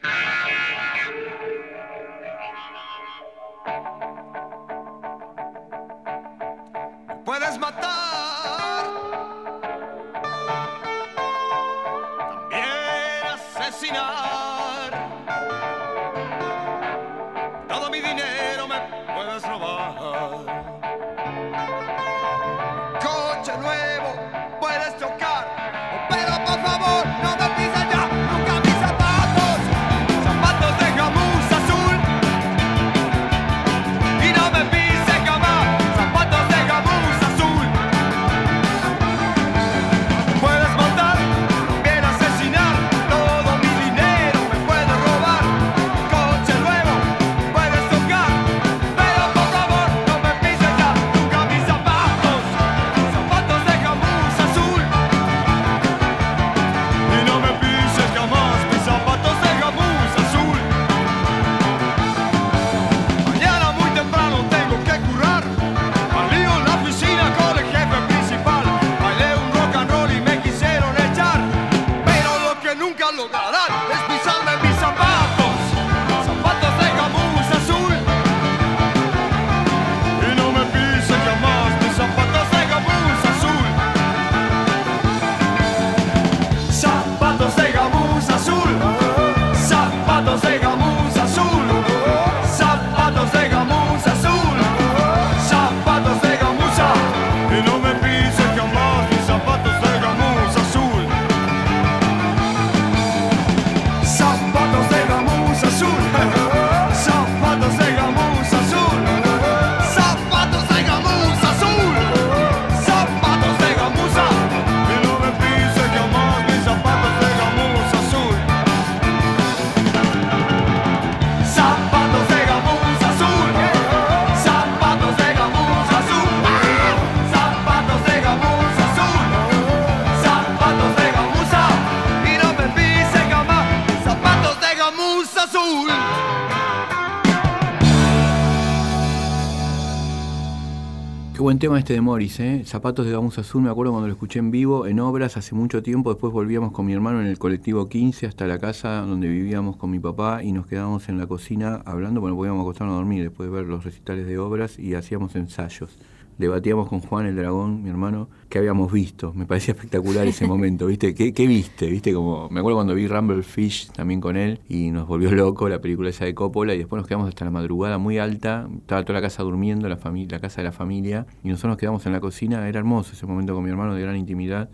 Este 141.86 141.94
de 141.94 142.00
Morris, 142.00 142.40
¿eh? 142.40 142.62
Zapatos 142.64 143.06
de 143.06 143.12
gamuza 143.12 143.42
azul, 143.42 143.62
me 143.62 143.70
acuerdo 143.70 143.92
cuando 143.92 144.08
lo 144.08 144.14
escuché 144.14 144.40
en 144.40 144.50
vivo, 144.50 144.88
en 144.88 144.98
obras, 144.98 145.36
hace 145.36 145.54
mucho 145.54 145.84
tiempo. 145.84 146.10
Después 146.10 146.32
volvíamos 146.32 146.72
con 146.72 146.84
mi 146.84 146.92
hermano 146.92 147.20
en 147.20 147.28
el 147.28 147.38
colectivo 147.38 147.88
15 147.88 148.26
hasta 148.26 148.48
la 148.48 148.58
casa 148.58 149.02
donde 149.02 149.28
vivíamos 149.28 149.76
con 149.76 149.92
mi 149.92 150.00
papá 150.00 150.42
y 150.42 150.50
nos 150.50 150.66
quedábamos 150.66 151.08
en 151.08 151.16
la 151.16 151.28
cocina 151.28 151.82
hablando, 151.84 152.20
porque 152.20 152.32
no 152.32 152.38
podíamos 152.38 152.62
acostarnos 152.62 152.94
a 152.94 152.96
dormir 152.96 153.22
después 153.22 153.48
de 153.48 153.54
ver 153.54 153.66
los 153.66 153.84
recitales 153.84 154.26
de 154.26 154.36
obras 154.36 154.80
y 154.80 154.94
hacíamos 154.96 155.36
ensayos. 155.36 155.96
Debatíamos 156.38 156.88
con 156.88 157.00
Juan 157.00 157.24
el 157.24 157.36
Dragón, 157.36 157.82
mi 157.82 157.88
hermano, 157.88 158.28
qué 158.50 158.58
habíamos 158.58 158.92
visto. 158.92 159.32
Me 159.34 159.46
parecía 159.46 159.72
espectacular 159.72 160.26
ese 160.26 160.46
momento, 160.46 160.86
¿viste? 160.88 161.14
¿Qué, 161.14 161.32
qué 161.32 161.46
viste? 161.46 161.88
¿Viste? 161.88 162.12
Como, 162.12 162.50
me 162.50 162.60
acuerdo 162.60 162.76
cuando 162.76 162.94
vi 162.94 163.08
Rumble 163.08 163.42
Fish 163.42 163.90
también 163.90 164.20
con 164.20 164.36
él 164.36 164.60
y 164.68 164.90
nos 164.90 165.08
volvió 165.08 165.30
loco 165.32 165.68
la 165.70 165.80
película 165.80 166.10
esa 166.10 166.26
de 166.26 166.34
Coppola 166.34 166.74
y 166.74 166.78
después 166.78 167.00
nos 167.00 167.08
quedamos 167.08 167.28
hasta 167.28 167.46
la 167.46 167.50
madrugada 167.50 167.96
muy 167.96 168.18
alta. 168.18 168.68
Estaba 168.80 169.02
toda 169.02 169.20
la 169.20 169.22
casa 169.22 169.42
durmiendo, 169.42 169.88
la 169.88 169.96
casa 169.96 170.60
de 170.60 170.64
la 170.64 170.72
familia 170.72 171.26
y 171.42 171.48
nosotros 171.48 171.70
nos 171.70 171.78
quedamos 171.78 172.04
en 172.04 172.12
la 172.12 172.20
cocina. 172.20 172.68
Era 172.68 172.78
hermoso 172.78 173.12
ese 173.14 173.24
momento 173.26 173.54
con 173.54 173.64
mi 173.64 173.70
hermano 173.70 173.94
de 173.94 174.02
gran 174.02 174.16
intimidad 174.16 174.68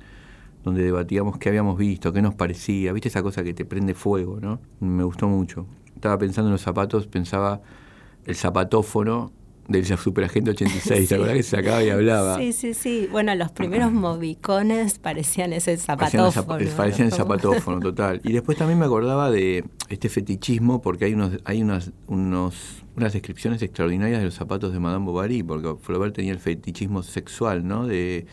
donde 0.65 0.83
debatíamos 0.83 1.39
qué 1.39 1.49
habíamos 1.49 1.79
visto, 1.79 2.13
qué 2.13 2.23
nos 2.23 2.35
parecía. 2.35 2.93
¿Viste 2.93 3.09
esa 3.09 3.23
cosa 3.23 3.43
que 3.45 3.55
te 3.55 3.65
prende 3.65 3.95
fuego, 3.95 4.39
no? 4.41 4.61
Me 4.81 5.05
gustó 5.05 5.29
mucho. 5.29 5.67
Estaba 5.95 6.19
pensando 6.19 6.49
en 6.49 6.53
los 6.53 6.63
zapatos, 6.63 7.07
pensaba 7.07 7.61
el 8.27 8.37
zapatófono 8.37 9.33
del 9.73 9.85
Superagente 9.99 10.51
86, 10.51 11.09
¿te 11.09 11.15
acordás 11.15 11.35
que 11.37 11.43
se 11.43 11.57
sacaba 11.57 11.83
y 11.83 11.91
hablaba? 11.91 12.37
Sí, 12.39 12.53
sí, 12.53 12.75
sí. 12.75 13.09
Bueno, 13.11 13.35
los 13.35 13.51
primeros 13.51 13.91
movicones 13.93 14.99
parecían 14.99 15.53
ese 15.53 15.77
Parecían 15.79 16.27
el 16.27 16.33
zapatófono. 16.33 16.59
zap- 16.71 16.77
parecían 16.77 17.07
el 17.09 17.13
Como- 17.13 17.23
zapatófono, 17.25 17.81
total. 17.81 18.21
Y 18.25 18.33
después 18.33 18.57
también 18.59 18.79
me 18.79 18.85
acordaba 18.87 19.31
de 19.31 19.65
este 19.89 20.09
fetichismo, 20.09 20.81
porque 20.83 21.07
hay 21.07 21.15
unos, 21.15 21.33
hay 21.45 21.63
unas, 21.63 21.91
unos, 22.07 22.85
unas 22.97 23.13
descripciones 23.13 23.63
extraordinarias 23.63 24.21
de 24.21 24.27
los 24.27 24.35
zapatos 24.35 24.73
de 24.73 24.79
Madame 24.79 25.05
Bovary, 25.07 25.43
porque 25.43 25.75
Flaubert 25.83 26.15
tenía 26.15 26.33
el 26.33 26.39
fetichismo 26.39 27.03
sexual, 27.03 27.67
¿no? 27.67 27.87
De, 27.87 28.27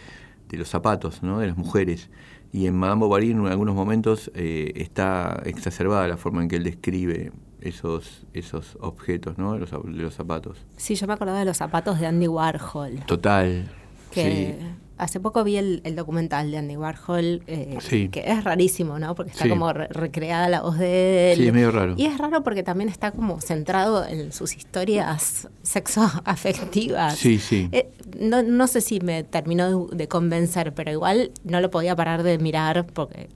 de 0.50 0.58
los 0.58 0.68
zapatos, 0.70 1.24
¿no? 1.24 1.40
De 1.40 1.48
las 1.48 1.58
mujeres. 1.58 2.10
Y 2.52 2.66
en 2.66 2.76
Madame 2.76 3.02
Bovary 3.02 3.32
en 3.32 3.46
algunos 3.46 3.76
momentos 3.76 4.32
eh, 4.34 4.72
está 4.76 5.42
exacerbada 5.46 6.08
la 6.08 6.18
forma 6.18 6.42
en 6.42 6.48
que 6.50 6.56
él 6.56 6.64
describe 6.64 7.32
esos, 7.62 8.24
esos 8.34 8.78
objetos, 8.80 9.38
¿no? 9.38 9.58
Los, 9.58 9.72
los 9.86 10.14
zapatos. 10.14 10.58
Sí, 10.78 10.96
yo 10.96 11.08
me 11.08 11.14
acordaba 11.14 11.40
de 11.40 11.46
los 11.46 11.58
zapatos 11.58 12.00
de 12.00 12.08
Andy 12.08 12.28
Warhol. 12.28 13.00
Total. 13.06 13.70
Que 14.12 14.56
sí. 14.60 14.66
hace 14.98 15.20
poco 15.20 15.44
vi 15.44 15.58
el, 15.58 15.82
el 15.84 15.96
documental 15.96 16.50
de 16.50 16.58
Andy 16.58 16.76
Warhol, 16.78 17.44
eh, 17.48 17.78
Sí. 17.80 18.10
que 18.10 18.24
es 18.26 18.44
rarísimo, 18.44 18.98
¿no? 18.98 19.14
Porque 19.14 19.32
está 19.32 19.44
Sí. 19.44 19.50
como 19.50 19.72
re- 19.72 19.88
recreada 19.90 20.50
la 20.50 20.62
voz 20.62 20.78
de 20.80 21.34
él. 21.34 21.38
Sí, 21.38 21.48
es 21.48 21.54
medio 21.54 21.70
raro. 21.72 21.94
Y 21.96 22.06
es 22.06 22.18
raro 22.18 22.42
porque 22.44 22.64
también 22.64 22.90
está 22.90 23.12
como 23.12 23.40
centrado 23.40 24.06
en 24.08 24.32
sus 24.34 24.56
historias 24.56 25.48
sexoafectivas. 25.64 27.16
Sí, 27.18 27.40
sí. 27.40 27.70
Eh, 27.72 27.92
no, 28.20 28.42
no 28.44 28.68
sé 28.68 28.82
si 28.82 29.00
me 29.00 29.24
terminó 29.24 29.88
de, 29.90 29.96
de 29.98 30.08
convencer, 30.08 30.74
pero 30.74 30.92
igual 30.92 31.32
no 31.44 31.62
lo 31.62 31.70
podía 31.70 31.96
parar 31.96 32.24
de 32.24 32.38
mirar 32.40 32.86
porque 32.88 33.30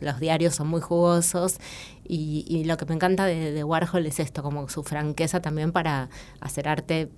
los 0.00 0.18
diarios 0.20 0.54
son 0.56 0.68
muy 0.68 0.80
jugosos 0.80 1.58
y, 2.08 2.44
y 2.48 2.64
lo 2.64 2.76
que 2.76 2.86
me 2.86 2.94
encanta 2.94 3.26
de, 3.26 3.52
de 3.52 3.64
Warhol 3.64 4.06
es 4.06 4.18
esto, 4.18 4.42
como 4.42 4.68
su 4.68 4.82
franqueza 4.82 5.40
también 5.40 5.72
para 5.72 6.08
hacer 6.40 6.66
arte, 6.68 7.08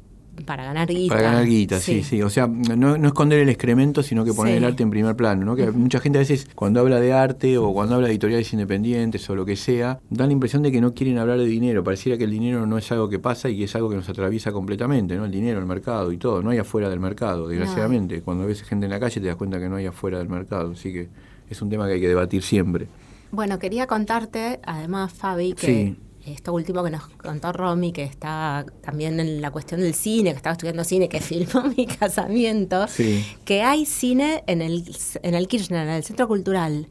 para 0.46 0.64
ganar 0.64 0.88
guita. 0.88 1.14
Para 1.14 1.28
ganar 1.30 1.44
guita, 1.46 1.80
sí, 1.80 2.02
sí. 2.02 2.22
O 2.22 2.30
sea, 2.30 2.46
no, 2.46 2.96
no 2.96 3.08
esconder 3.08 3.40
el 3.40 3.48
excremento, 3.50 4.02
sino 4.02 4.24
que 4.24 4.32
poner 4.32 4.54
Sí. 4.54 4.58
el 4.58 4.64
arte 4.64 4.82
en 4.82 4.88
primer 4.90 5.14
plano, 5.16 5.44
¿no? 5.44 5.54
Que 5.56 5.70
mucha 5.70 6.00
gente 6.00 6.18
a 6.18 6.20
veces 6.20 6.48
cuando 6.54 6.80
habla 6.80 6.98
de 7.00 7.12
arte 7.12 7.58
o 7.58 7.72
cuando 7.74 7.96
habla 7.96 8.06
de 8.06 8.12
editoriales 8.14 8.50
independientes 8.52 9.28
o 9.28 9.34
lo 9.34 9.44
que 9.44 9.56
sea, 9.56 9.98
da 10.08 10.26
la 10.26 10.32
impresión 10.32 10.62
de 10.62 10.72
que 10.72 10.80
no 10.80 10.94
quieren 10.94 11.18
hablar 11.18 11.38
de 11.38 11.46
dinero. 11.46 11.84
Pareciera 11.84 12.16
que 12.16 12.24
el 12.24 12.30
dinero 12.30 12.64
no 12.64 12.78
es 12.78 12.90
algo 12.92 13.08
que 13.08 13.18
pasa 13.18 13.50
y 13.50 13.58
que 13.58 13.64
es 13.64 13.74
algo 13.74 13.90
que 13.90 13.96
nos 13.96 14.08
atraviesa 14.08 14.50
completamente, 14.52 15.16
¿no? 15.16 15.24
El 15.26 15.30
dinero, 15.32 15.58
el 15.58 15.66
mercado 15.66 16.10
y 16.12 16.16
todo. 16.16 16.42
No 16.42 16.50
hay 16.50 16.58
afuera 16.58 16.88
del 16.88 17.00
mercado, 17.00 17.48
desgraciadamente. 17.48 18.22
Cuando 18.22 18.46
ves 18.46 18.62
gente 18.62 18.86
en 18.86 18.90
la 18.92 19.00
calle 19.00 19.20
te 19.20 19.26
das 19.26 19.36
cuenta 19.36 19.58
que 19.58 19.68
no 19.68 19.76
hay 19.76 19.86
afuera 19.86 20.18
del 20.18 20.28
mercado. 20.28 20.70
Así 20.72 20.92
que 20.92 21.08
es 21.50 21.60
un 21.60 21.68
tema 21.68 21.86
que 21.86 21.94
hay 21.94 22.00
que 22.00 22.08
debatir 22.08 22.42
siempre. 22.42 22.86
Bueno, 23.30 23.58
quería 23.58 23.86
contarte, 23.86 24.60
además, 24.64 25.12
Fabi, 25.12 25.52
que 25.52 25.66
Sí. 25.66 25.96
esto 26.32 26.52
último 26.52 26.82
que 26.82 26.90
nos 26.90 27.06
contó 27.10 27.52
Romy, 27.52 27.92
que 27.92 28.02
está 28.02 28.66
también 28.82 29.20
en 29.20 29.40
la 29.40 29.50
cuestión 29.50 29.80
del 29.80 29.94
cine, 29.94 30.30
que 30.30 30.36
estaba 30.36 30.52
estudiando 30.52 30.84
cine, 30.84 31.08
que 31.08 31.20
filmó 31.20 31.62
mi 31.76 31.86
casamiento, 31.86 32.86
Sí. 32.88 33.24
que 33.44 33.62
hay 33.62 33.86
cine 33.86 34.42
en 34.46 34.62
el, 34.62 34.84
en 35.22 35.34
el 35.34 35.48
Kirchner, 35.48 35.86
en 35.86 35.94
el 35.94 36.04
Centro 36.04 36.26
Cultural. 36.28 36.88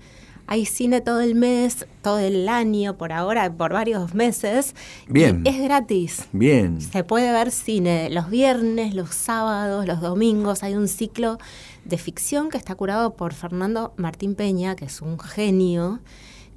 Hay 0.51 0.65
cine 0.65 0.99
todo 0.99 1.21
el 1.21 1.35
mes, 1.35 1.85
todo 2.01 2.17
el 2.17 2.49
año, 2.49 2.97
por 2.97 3.11
ahora, 3.13 3.53
por 3.55 3.71
varios 3.71 4.15
meses. 4.15 4.73
y 5.07 5.13
Bien. 5.13 5.43
es 5.45 5.61
gratis. 5.61 6.27
Bien. 6.31 6.81
Se 6.81 7.03
puede 7.03 7.31
ver 7.31 7.51
cine 7.51 8.09
los 8.09 8.31
viernes, 8.31 8.95
los 8.95 9.13
sábados, 9.13 9.85
los 9.85 10.01
domingos. 10.01 10.63
Hay 10.63 10.73
un 10.73 10.87
ciclo 10.87 11.37
de 11.85 11.99
ficción 11.99 12.49
que 12.49 12.57
está 12.57 12.73
curado 12.73 13.13
por 13.13 13.35
Fernando 13.35 13.93
Martín 13.95 14.33
Peña, 14.33 14.75
que 14.75 14.85
es 14.85 15.03
un 15.03 15.19
genio, 15.19 15.99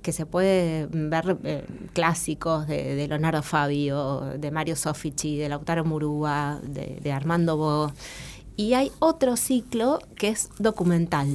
que 0.01 0.13
se 0.13 0.25
puede 0.25 0.89
ver 0.91 1.37
eh, 1.45 1.67
clásicos 1.93 2.67
de, 2.67 2.95
de 2.95 3.09
Leonardo 3.09 3.43
Fabio, 3.43 4.21
de 4.39 4.51
Mario 4.51 4.75
Sofici, 4.75 5.37
de 5.37 5.51
Lautaro 5.51 5.85
Murúa, 5.85 6.61
de, 6.63 6.99
de 7.03 7.13
Armando 7.13 7.59
Bo. 7.59 7.93
Y 8.57 8.73
hay 8.73 8.91
otro 9.01 9.37
ciclo 9.37 9.99
que 10.17 10.29
es 10.29 10.49
documental, 10.59 11.29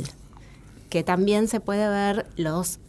que 0.89 1.03
también 1.03 1.47
se 1.47 1.59
puede 1.59 1.88
ver 1.89 2.27
los 2.35 2.79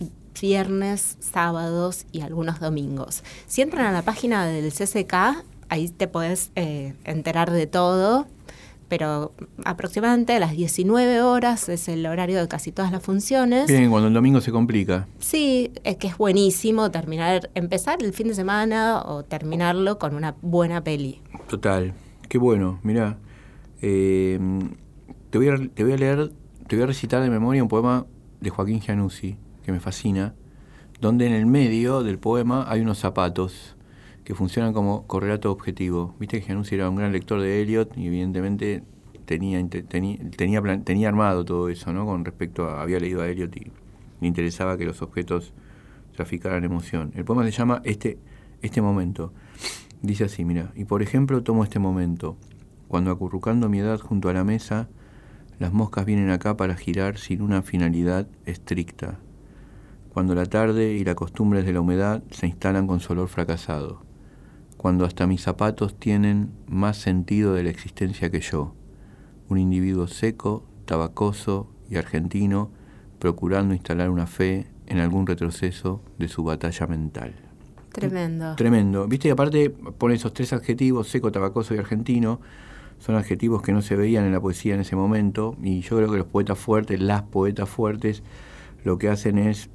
viernes, 0.41 1.17
sábados 1.21 2.07
y 2.13 2.21
algunos 2.21 2.61
domingos. 2.61 3.25
Si 3.47 3.61
entran 3.63 3.87
a 3.87 3.93
la 3.93 4.03
página 4.03 4.47
del 4.47 4.73
CCK, 4.73 5.45
ahí 5.69 5.89
te 5.89 6.07
puedes 6.07 6.53
eh, 6.55 6.95
enterar 7.05 7.51
de 7.51 7.67
todo, 7.67 8.27
pero 8.89 9.33
aproximadamente 9.65 10.33
a 10.35 10.39
las 10.39 10.53
19 10.53 11.21
horas 11.23 11.69
es 11.69 11.89
el 11.89 12.07
horario 12.07 12.41
de 12.41 12.47
casi 12.49 12.71
todas 12.73 12.93
las 12.93 13.03
funciones. 13.03 13.67
Bien, 13.67 13.91
cuando 13.91 14.09
el 14.09 14.15
domingo 14.15 14.41
se 14.41 14.53
complica. 14.53 15.09
Sí, 15.19 15.73
es 15.85 15.97
que 15.97 16.07
es 16.07 16.17
buenísimo 16.17 16.91
terminar, 16.91 17.51
empezar 17.55 18.03
el 18.03 18.13
fin 18.13 18.29
de 18.29 18.35
semana 18.35 19.03
o 19.03 19.25
terminarlo 19.25 19.99
con 19.99 20.15
una 20.15 20.37
buena 20.41 20.83
peli. 20.85 21.21
Total, 21.49 21.93
qué 22.29 22.39
bueno, 22.39 22.79
mirá. 22.83 23.19
eh, 23.83 24.39
te, 25.31 25.39
voy 25.39 25.49
a, 25.49 25.57
te 25.75 25.83
voy 25.85 25.93
a 25.93 25.97
leer, 25.97 26.31
te 26.69 26.77
voy 26.77 26.83
a 26.83 26.87
recitar 26.87 27.23
de 27.23 27.31
memoria 27.31 27.63
un 27.63 27.69
poema 27.69 28.05
de 28.41 28.51
Joaquín 28.51 28.81
Gianussi, 28.81 29.39
que 29.65 29.73
me 29.73 29.81
fascina, 29.81 30.35
donde 31.01 31.27
en 31.27 31.33
el 31.33 31.47
medio 31.47 32.03
del 32.03 32.19
poema 32.19 32.67
hay 32.69 32.83
unos 32.83 32.99
zapatos 32.99 33.75
que 34.23 34.35
funcionan 34.35 34.75
como 34.75 35.07
correlato 35.07 35.51
objetivo. 35.51 36.15
Viste 36.21 36.39
que 36.39 36.47
Gianussi 36.47 36.75
era 36.75 36.91
un 36.91 36.97
gran 36.97 37.11
lector 37.11 37.41
de 37.41 37.63
Eliot 37.63 37.97
y 37.97 38.09
evidentemente 38.09 38.83
tenía, 39.25 39.67
tenía, 39.67 40.19
tenía 40.85 41.09
armado 41.09 41.47
todo 41.47 41.71
eso, 41.71 41.91
¿no? 41.95 42.05
Con 42.05 42.27
respecto 42.27 42.69
a, 42.69 42.83
había 42.83 43.01
leído 43.01 43.23
a 43.23 43.29
Eliot 43.29 43.57
y 43.57 43.73
le 44.21 44.29
interesaba 44.29 44.77
que 44.77 44.85
los 44.85 45.01
objetos 45.01 45.55
traficaran 46.15 46.65
emoción. 46.65 47.13
El 47.15 47.25
poema 47.25 47.45
se 47.45 47.51
llama 47.53 47.81
Este, 47.85 48.19
este 48.61 48.83
momento. 48.83 49.33
Dice 50.03 50.25
así, 50.25 50.45
mira, 50.45 50.71
y 50.77 50.85
por 50.85 51.01
ejemplo 51.01 51.43
tomo 51.43 51.65
este 51.65 51.79
momento, 51.79 52.37
cuando 52.89 53.11
acurrucando 53.11 53.71
mi 53.71 53.79
edad 53.79 54.01
junto 54.01 54.29
a 54.29 54.35
la 54.35 54.45
mesa, 54.45 54.91
las 55.59 55.73
moscas 55.73 56.05
vienen 56.05 56.31
acá 56.31 56.57
para 56.57 56.77
girar 56.77 57.19
sin 57.19 57.43
una 57.43 57.63
finalidad 57.63 58.29
estricta, 58.45 59.19
cuando 60.09 60.35
la 60.35 60.47
tarde 60.47 60.95
y 60.95 61.05
las 61.05 61.15
costumbres 61.15 61.65
de 61.65 61.73
la 61.73 61.81
humedad 61.81 62.23
se 62.31 62.47
instalan 62.47 62.87
con 62.87 63.01
su 63.01 63.13
olor 63.13 63.29
fracasado, 63.29 64.03
cuando 64.77 65.05
hasta 65.05 65.27
mis 65.27 65.43
zapatos 65.43 65.99
tienen 65.99 66.51
más 66.67 66.97
sentido 66.97 67.55
de 67.55 67.65
la 67.65 67.71
existencia 67.71 68.31
que 68.31 68.41
yo, 68.41 68.75
un 69.49 69.59
individuo 69.59 70.07
seco, 70.07 70.65
tabacoso 70.85 71.71
y 71.91 71.97
argentino, 71.97 72.71
procurando 73.19 73.75
instalar 73.75 74.11
una 74.11 74.27
fe 74.27 74.69
en 74.87 74.99
algún 74.99 75.27
retroceso 75.27 76.03
de 76.19 76.29
su 76.29 76.45
batalla 76.45 76.87
mental. 76.87 77.35
Tremendo. 77.93 78.55
Tremendo. 78.57 79.09
Viste, 79.09 79.29
y 79.29 79.31
aparte 79.31 79.71
pone 79.71 80.15
esos 80.15 80.33
tres 80.33 80.53
adjetivos, 80.53 81.09
seco, 81.09 81.33
tabacoso 81.33 81.75
y 81.75 81.79
argentino. 81.79 82.41
Son 82.99 83.15
adjetivos 83.15 83.63
que 83.63 83.73
no 83.73 83.83
se 83.83 83.97
veían 83.97 84.25
en 84.25 84.33
la 84.33 84.41
poesía 84.41 84.75
en 84.75 84.81
ese 84.81 84.97
momento. 84.97 85.57
Y 85.63 85.81
yo 85.81 85.97
creo 85.97 86.11
que 86.11 86.19
los 86.19 86.27
poetas 86.27 86.59
fuertes, 86.59 87.01
las 87.01 87.23
poetas 87.23 87.69
fuertes, 87.69 88.23
lo 88.85 88.99
que 88.99 89.09
hacen 89.09 89.39
es 89.39 89.71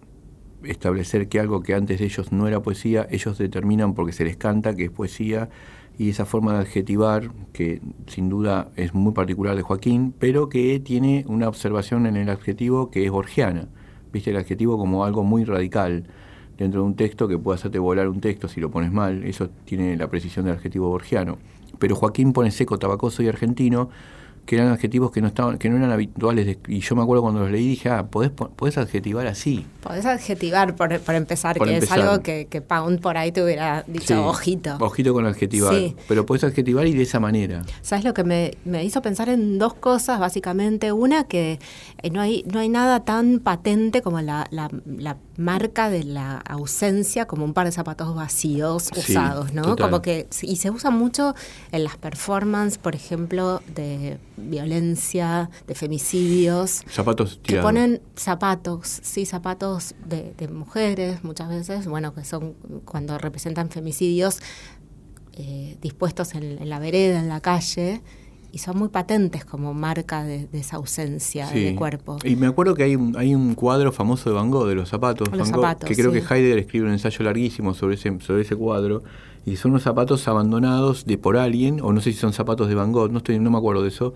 establecer 0.63 1.28
que 1.28 1.39
algo 1.39 1.61
que 1.61 1.74
antes 1.74 1.99
de 1.99 2.05
ellos 2.05 2.32
no 2.32 2.47
era 2.47 2.61
poesía, 2.61 3.07
ellos 3.09 3.38
determinan 3.38 3.93
porque 3.93 4.13
se 4.13 4.24
les 4.26 4.38
canta 4.38 4.76
que 4.76 4.86
es 4.86 4.91
poesía. 4.91 5.49
Y 5.97 6.09
esa 6.09 6.26
forma 6.26 6.53
de 6.53 6.59
adjetivar, 6.59 7.32
que 7.53 7.80
sin 8.07 8.28
duda 8.28 8.71
es 8.76 8.95
muy 8.95 9.13
particular 9.13 9.55
de 9.55 9.61
Joaquín, 9.61 10.13
pero 10.17 10.49
que 10.49 10.80
tiene 10.80 11.24
una 11.28 11.47
observación 11.47 12.07
en 12.07 12.15
el 12.15 12.30
adjetivo 12.30 12.89
que 12.89 13.05
es 13.05 13.11
borgiana. 13.11 13.67
Viste 14.11 14.32
el 14.32 14.38
adjetivo 14.38 14.78
como 14.78 15.05
algo 15.05 15.24
muy 15.24 15.43
radical 15.43 16.05
dentro 16.57 16.82
de 16.82 16.88
un 16.88 16.95
texto 16.95 17.28
que 17.28 17.38
puede 17.38 17.59
hacerte 17.59 17.80
volar 17.80 18.07
un 18.07 18.21
texto 18.21 18.47
si 18.47 18.59
lo 18.59 18.71
pones 18.71 18.91
mal. 18.91 19.24
Eso 19.24 19.49
tiene 19.65 19.95
la 19.95 20.07
precisión 20.09 20.45
del 20.45 20.55
adjetivo 20.55 20.89
borgiano. 20.89 21.38
Pero 21.84 21.98
Joaquín 21.98 22.32
pone 22.32 22.50
seco, 22.50 22.80
tabacoso 22.80 23.24
y 23.24 23.28
argentino, 23.28 23.90
que 24.46 24.56
eran 24.56 24.68
adjetivos 24.70 25.12
que 25.12 25.22
no 25.22 25.28
estaban, 25.28 25.58
que 25.58 25.70
no 25.70 25.78
eran 25.78 25.91
habituales. 25.91 26.46
de- 26.46 26.60
y 26.68 26.80
yo 26.82 26.96
me 26.96 27.02
acuerdo 27.02 27.22
cuando 27.24 27.41
los 27.41 27.52
leí 27.52 27.66
dije, 27.68 27.89
ah, 27.89 28.08
podés, 28.08 28.30
po- 28.32 28.50
podés 28.50 28.78
adjetivar 28.78 29.26
así. 29.28 29.66
Podés 29.82 30.06
adjetivar 30.06 30.76
por, 30.76 31.00
por 31.00 31.16
empezar, 31.16 31.58
Por 31.58 31.68
que 31.68 31.76
empezar. 31.76 32.00
es 32.00 32.04
algo 32.06 32.22
que, 32.24 32.48
que 32.50 32.62
Pound 32.62 33.00
por 33.02 33.18
ahí 33.18 33.32
te 33.32 33.44
hubiera 33.44 33.84
dicho 33.88 34.08
Sí, 34.08 34.14
ojito. 34.14 34.78
Ojito 34.80 35.14
con 35.14 35.26
adjetivar. 35.26 35.74
Sí. 35.74 35.96
Pero 36.08 36.26
podés 36.26 36.44
adjetivar 36.44 36.86
y 36.88 36.94
de 36.94 37.04
esa 37.04 37.20
manera. 37.20 37.64
¿Sabes 37.82 38.04
lo 38.04 38.14
que 38.14 38.24
me, 38.24 38.58
me 38.66 38.84
hizo 38.84 39.02
pensar 39.02 39.30
en 39.30 39.60
dos 39.60 39.74
cosas, 39.76 40.20
básicamente? 40.20 40.91
Una, 40.91 41.24
que 41.26 41.60
eh, 42.02 42.10
no 42.10 42.20
hay, 42.22 42.44
no 42.52 42.60
hay 42.60 42.70
nada 42.70 43.06
tan 43.06 43.39
patente 43.39 44.02
como 44.02 44.20
la, 44.22 44.48
la- 44.52 44.70
la 44.86 45.18
marca 45.38 45.89
de 45.89 46.04
la 46.04 46.38
ausencia, 46.39 47.26
como 47.26 47.46
un 47.46 47.54
par 47.54 47.66
de 47.66 47.72
zapatos 47.72 48.14
vacíos 48.16 48.89
Sí, 48.94 49.00
usados, 49.14 49.54
¿no? 49.54 49.62
total. 49.64 49.89
Como 49.89 50.02
que, 50.02 50.28
y 50.41 50.58
se 50.58 50.70
usa 50.70 50.89
mucho 50.91 51.34
en 51.72 51.84
las 51.84 51.98
performances, 51.98 52.78
por 52.78 52.96
ejemplo, 52.96 53.62
de 53.74 54.18
violencia, 54.38 55.50
de 55.68 55.76
femicidios. 55.76 56.84
Zapatos 56.90 57.36
Que 57.44 57.50
tirados. 57.54 57.68
ponen 57.72 58.02
zapatos, 58.16 58.88
sí, 59.04 59.26
zapatos 59.26 59.96
de, 60.08 60.34
de 60.38 60.48
mujeres 60.48 61.24
muchas 61.24 61.50
veces, 61.50 61.88
bueno, 61.88 62.14
que 62.14 62.24
son 62.26 62.54
cuando 62.86 63.18
representan 63.18 63.70
femicidios 63.70 64.40
eh, 65.34 65.78
dispuestos 65.82 66.36
en, 66.36 66.44
en 66.62 66.70
la 66.70 66.80
vereda, 66.80 67.20
en 67.20 67.28
la 67.30 67.42
calle, 67.42 68.02
y 68.52 68.60
son 68.60 68.78
muy 68.78 68.90
patentes 68.90 69.46
como 69.46 69.74
marca 69.74 70.24
de, 70.24 70.46
de 70.46 70.60
esa 70.60 70.76
ausencia 70.76 71.48
Sí. 71.48 71.60
de 71.64 71.76
cuerpo. 71.76 72.20
Y 72.24 72.36
me 72.36 72.46
acuerdo 72.46 72.76
que 72.76 72.84
hay 72.84 72.96
un, 72.96 73.18
hay 73.18 73.34
un 73.34 73.56
cuadro 73.56 73.92
famoso 73.92 74.30
de 74.30 74.36
Van 74.36 74.52
Gogh, 74.52 74.68
de 74.68 74.76
los 74.76 74.90
zapatos, 74.90 75.28
Los 75.30 75.40
Van 75.40 75.52
Gogh, 75.52 75.62
zapatos, 75.64 75.90
que 75.90 75.96
creo 75.96 76.14
sí. 76.14 76.22
que 76.22 76.34
Heidegger 76.36 76.60
escribe 76.60 76.86
un 76.86 76.92
ensayo 76.92 77.26
larguísimo 77.26 77.74
sobre 77.74 77.96
ese, 77.96 78.16
sobre 78.20 78.44
ese 78.44 78.56
cuadro, 78.56 79.04
y 79.46 79.58
son 79.58 79.72
unos 79.72 79.84
zapatos 79.84 80.28
abandonados 80.28 81.06
de 81.06 81.18
por 81.18 81.38
alguien, 81.38 81.82
o 81.82 81.91
no 81.91 82.02
sé 82.02 82.12
si 82.12 82.20
son 82.20 82.34
zapatos 82.34 82.68
de 82.70 82.76
Van 82.76 82.91
Gogh, 82.91 83.12
no, 83.12 83.18
estoy, 83.18 83.39
no 83.39 83.52
me 83.52 83.58
acuerdo 83.58 83.82
de 83.82 83.89
eso, 83.89 84.14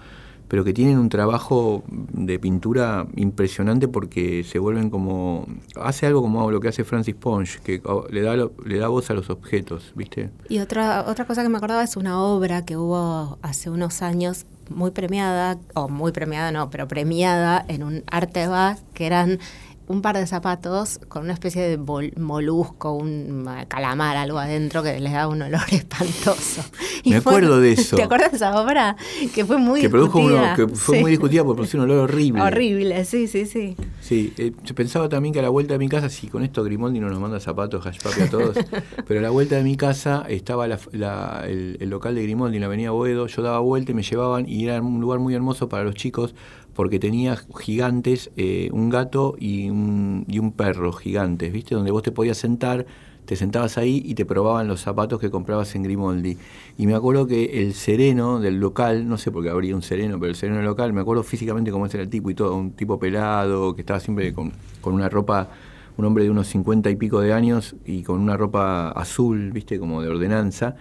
pero 0.47 0.63
que 0.63 0.73
tienen 0.73 0.97
un 0.97 1.09
trabajo 1.09 1.83
de 1.87 2.39
pintura 2.39 3.05
impresionante 3.15 3.87
porque 3.87 4.43
se 4.43 4.59
vuelven 4.59 4.89
como... 4.89 5.45
Hace 5.75 6.05
algo 6.05 6.21
como 6.21 6.49
lo 6.51 6.61
que 6.61 6.69
hace 6.69 6.83
Francis 6.85 7.15
Ponge, 7.15 7.59
que 7.59 7.81
le 8.09 8.21
da, 8.21 8.35
le 8.35 8.77
da 8.77 8.87
voz 8.87 9.09
a 9.09 9.13
los 9.13 9.29
objetos, 9.29 9.91
¿viste? 9.95 10.29
Y 10.47 10.59
otra, 10.59 11.05
otra 11.07 11.25
cosa 11.25 11.43
que 11.43 11.49
me 11.49 11.57
acordaba 11.57 11.83
es 11.83 11.97
una 11.97 12.21
obra 12.23 12.63
que 12.63 12.77
hubo 12.77 13.37
hace 13.41 13.69
unos 13.69 14.01
años 14.01 14.45
muy 14.69 14.91
premiada, 14.91 15.57
o 15.73 15.89
muy 15.89 16.11
premiada 16.11 16.51
no, 16.51 16.69
pero 16.69 16.87
premiada 16.87 17.65
en 17.67 17.83
un 17.83 18.03
arte 18.07 18.47
va, 18.47 18.77
que 18.93 19.05
eran 19.05 19.39
un 19.87 20.01
par 20.01 20.17
de 20.17 20.27
zapatos 20.27 20.99
con 21.07 21.23
una 21.23 21.33
especie 21.33 21.61
de 21.61 21.77
molusco, 22.17 22.91
un 22.93 23.47
calamar, 23.69 24.17
algo 24.17 24.37
adentro 24.37 24.83
que 24.83 24.99
les 24.99 25.13
da 25.13 25.27
un 25.27 25.41
olor 25.41 25.61
espantoso. 25.71 26.61
Me 27.05 27.21
fue- 27.21 27.31
acuerdo 27.33 27.59
de 27.61 27.71
eso. 27.73 27.95
¿Te 27.95 28.03
acuerdas 28.03 28.31
de 28.31 28.37
esa 28.37 28.59
obra? 28.61 28.97
Que 29.33 29.45
fue 29.45 29.57
muy 29.57 29.79
que 29.79 29.89
produjo 29.89 30.19
uno, 30.19 30.29
discutida. 30.41 30.55
que 30.55 30.67
fue 30.75 30.95
Sí. 30.97 31.01
muy 31.01 31.11
discutida 31.11 31.43
porque 31.43 31.57
producía 31.57 31.79
un 31.79 31.89
olor 31.89 31.99
horrible. 32.09 32.41
Horrible, 32.41 33.05
sí, 33.05 33.27
sí, 33.27 33.45
sí. 33.45 33.75
Sí, 34.01 34.33
eh, 34.37 34.51
yo 34.63 34.75
pensaba 34.75 35.07
también 35.07 35.33
que 35.33 35.39
a 35.39 35.43
la 35.43 35.49
vuelta 35.49 35.73
de 35.73 35.79
mi 35.79 35.87
casa, 35.89 36.09
si 36.09 36.27
con 36.27 36.43
esto 36.43 36.63
Grimaldi 36.63 36.99
no 36.99 37.09
nos 37.09 37.19
manda 37.19 37.39
zapatos, 37.39 37.85
hash 37.85 37.99
papi 38.01 38.21
a 38.21 38.29
todos, 38.29 38.57
pero 39.07 39.19
a 39.21 39.23
la 39.23 39.29
vuelta 39.29 39.55
de 39.55 39.63
mi 39.63 39.77
casa 39.77 40.25
estaba 40.27 40.67
la- 40.67 40.79
la- 40.91 41.43
el, 41.47 41.77
el 41.79 41.89
local 41.89 42.13
de 42.15 42.23
Grimaldi 42.23 42.57
en 42.57 42.61
la 42.61 42.67
avenida 42.67 42.91
Boedo, 42.91 43.27
yo 43.27 43.41
daba 43.41 43.59
vuelta 43.59 43.91
y 43.91 43.95
me 43.95 44.03
llevaban 44.03 44.47
y 44.49 44.65
era 44.65 44.81
un 44.81 44.99
lugar 44.99 45.19
muy 45.19 45.33
hermoso 45.33 45.69
para 45.69 45.83
los 45.85 45.95
chicos 45.95 46.35
porque 46.77 46.99
tenía 46.99 47.35
gigantes, 47.59 48.29
eh, 48.37 48.69
un 48.71 48.91
gato 48.91 49.35
y 49.39 49.67
un, 49.71 50.25
y 50.27 50.37
un 50.37 50.51
perro 50.51 50.93
gigantes, 50.93 51.51
¿viste? 51.51 51.73
Donde 51.73 51.89
vos 51.89 52.03
te 52.03 52.11
podías 52.11 52.37
sentar, 52.37 52.85
te 53.25 53.35
sentabas 53.35 53.79
ahí 53.79 54.03
y 54.05 54.13
te 54.13 54.27
probaban 54.27 54.67
los 54.67 54.81
zapatos 54.81 55.19
que 55.19 55.31
comprabas 55.31 55.73
en 55.73 55.81
Grimaldi. 55.81 56.37
Y 56.77 56.85
me 56.85 56.93
acuerdo 56.93 57.25
que 57.25 57.63
el 57.63 57.73
sereno 57.73 58.39
del 58.39 58.59
local, 58.59 59.09
no 59.09 59.17
sé 59.17 59.31
por 59.31 59.43
qué 59.43 59.49
habría 59.49 59.75
un 59.75 59.81
sereno, 59.81 60.19
pero 60.19 60.29
el 60.29 60.35
sereno 60.35 60.57
del 60.57 60.67
local, 60.67 60.93
me 60.93 61.01
acuerdo 61.01 61.23
físicamente 61.23 61.71
cómo 61.71 61.87
era 61.87 62.03
el 62.03 62.09
tipo 62.09 62.29
y 62.29 62.35
todo, 62.35 62.55
un 62.55 62.69
tipo 62.73 62.99
pelado, 62.99 63.73
que 63.73 63.81
estaba 63.81 63.99
siempre 63.99 64.31
con, 64.31 64.53
con 64.79 64.93
una 64.93 65.09
ropa, 65.09 65.49
un 65.97 66.05
hombre 66.05 66.25
de 66.25 66.29
unos 66.29 66.45
cincuenta 66.45 66.91
y 66.91 66.95
pico 66.95 67.21
de 67.21 67.33
años 67.33 67.75
y 67.87 68.03
con 68.03 68.19
una 68.19 68.37
ropa 68.37 68.89
azul, 68.89 69.51
viste, 69.51 69.79
como 69.79 70.03
de 70.03 70.09
ordenanza, 70.09 70.75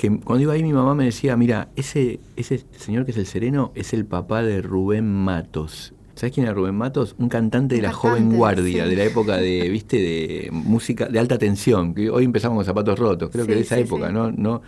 que 0.00 0.18
cuando 0.18 0.42
iba 0.42 0.54
ahí 0.54 0.62
mi 0.62 0.72
mamá 0.72 0.94
me 0.94 1.04
decía, 1.04 1.36
mira, 1.36 1.68
ese, 1.76 2.20
ese 2.34 2.64
señor 2.74 3.04
que 3.04 3.10
es 3.10 3.18
el 3.18 3.26
sereno 3.26 3.70
es 3.74 3.92
el 3.92 4.06
papá 4.06 4.42
de 4.42 4.62
Rubén 4.62 5.04
Matos. 5.04 5.92
¿Sabés 6.14 6.32
quién 6.32 6.46
era 6.46 6.54
Rubén 6.54 6.74
Matos? 6.74 7.14
Un 7.18 7.28
cantante 7.28 7.74
de 7.74 7.82
la 7.82 7.92
joven 7.92 8.34
guardia, 8.34 8.84
sí. 8.84 8.90
de 8.90 8.96
la 8.96 9.04
época 9.04 9.36
de, 9.36 9.68
viste, 9.70 9.98
de 9.98 10.48
música 10.52 11.04
de 11.04 11.18
alta 11.18 11.36
tensión. 11.36 11.92
Que 11.92 12.08
hoy 12.08 12.24
empezamos 12.24 12.56
con 12.56 12.64
zapatos 12.64 12.98
rotos, 12.98 13.28
creo 13.28 13.46
que 13.46 13.54
de 13.54 13.60
esa 13.60 13.74
sí, 13.74 13.82
época. 13.82 14.10
¿no? 14.10 14.32
No, 14.32 14.62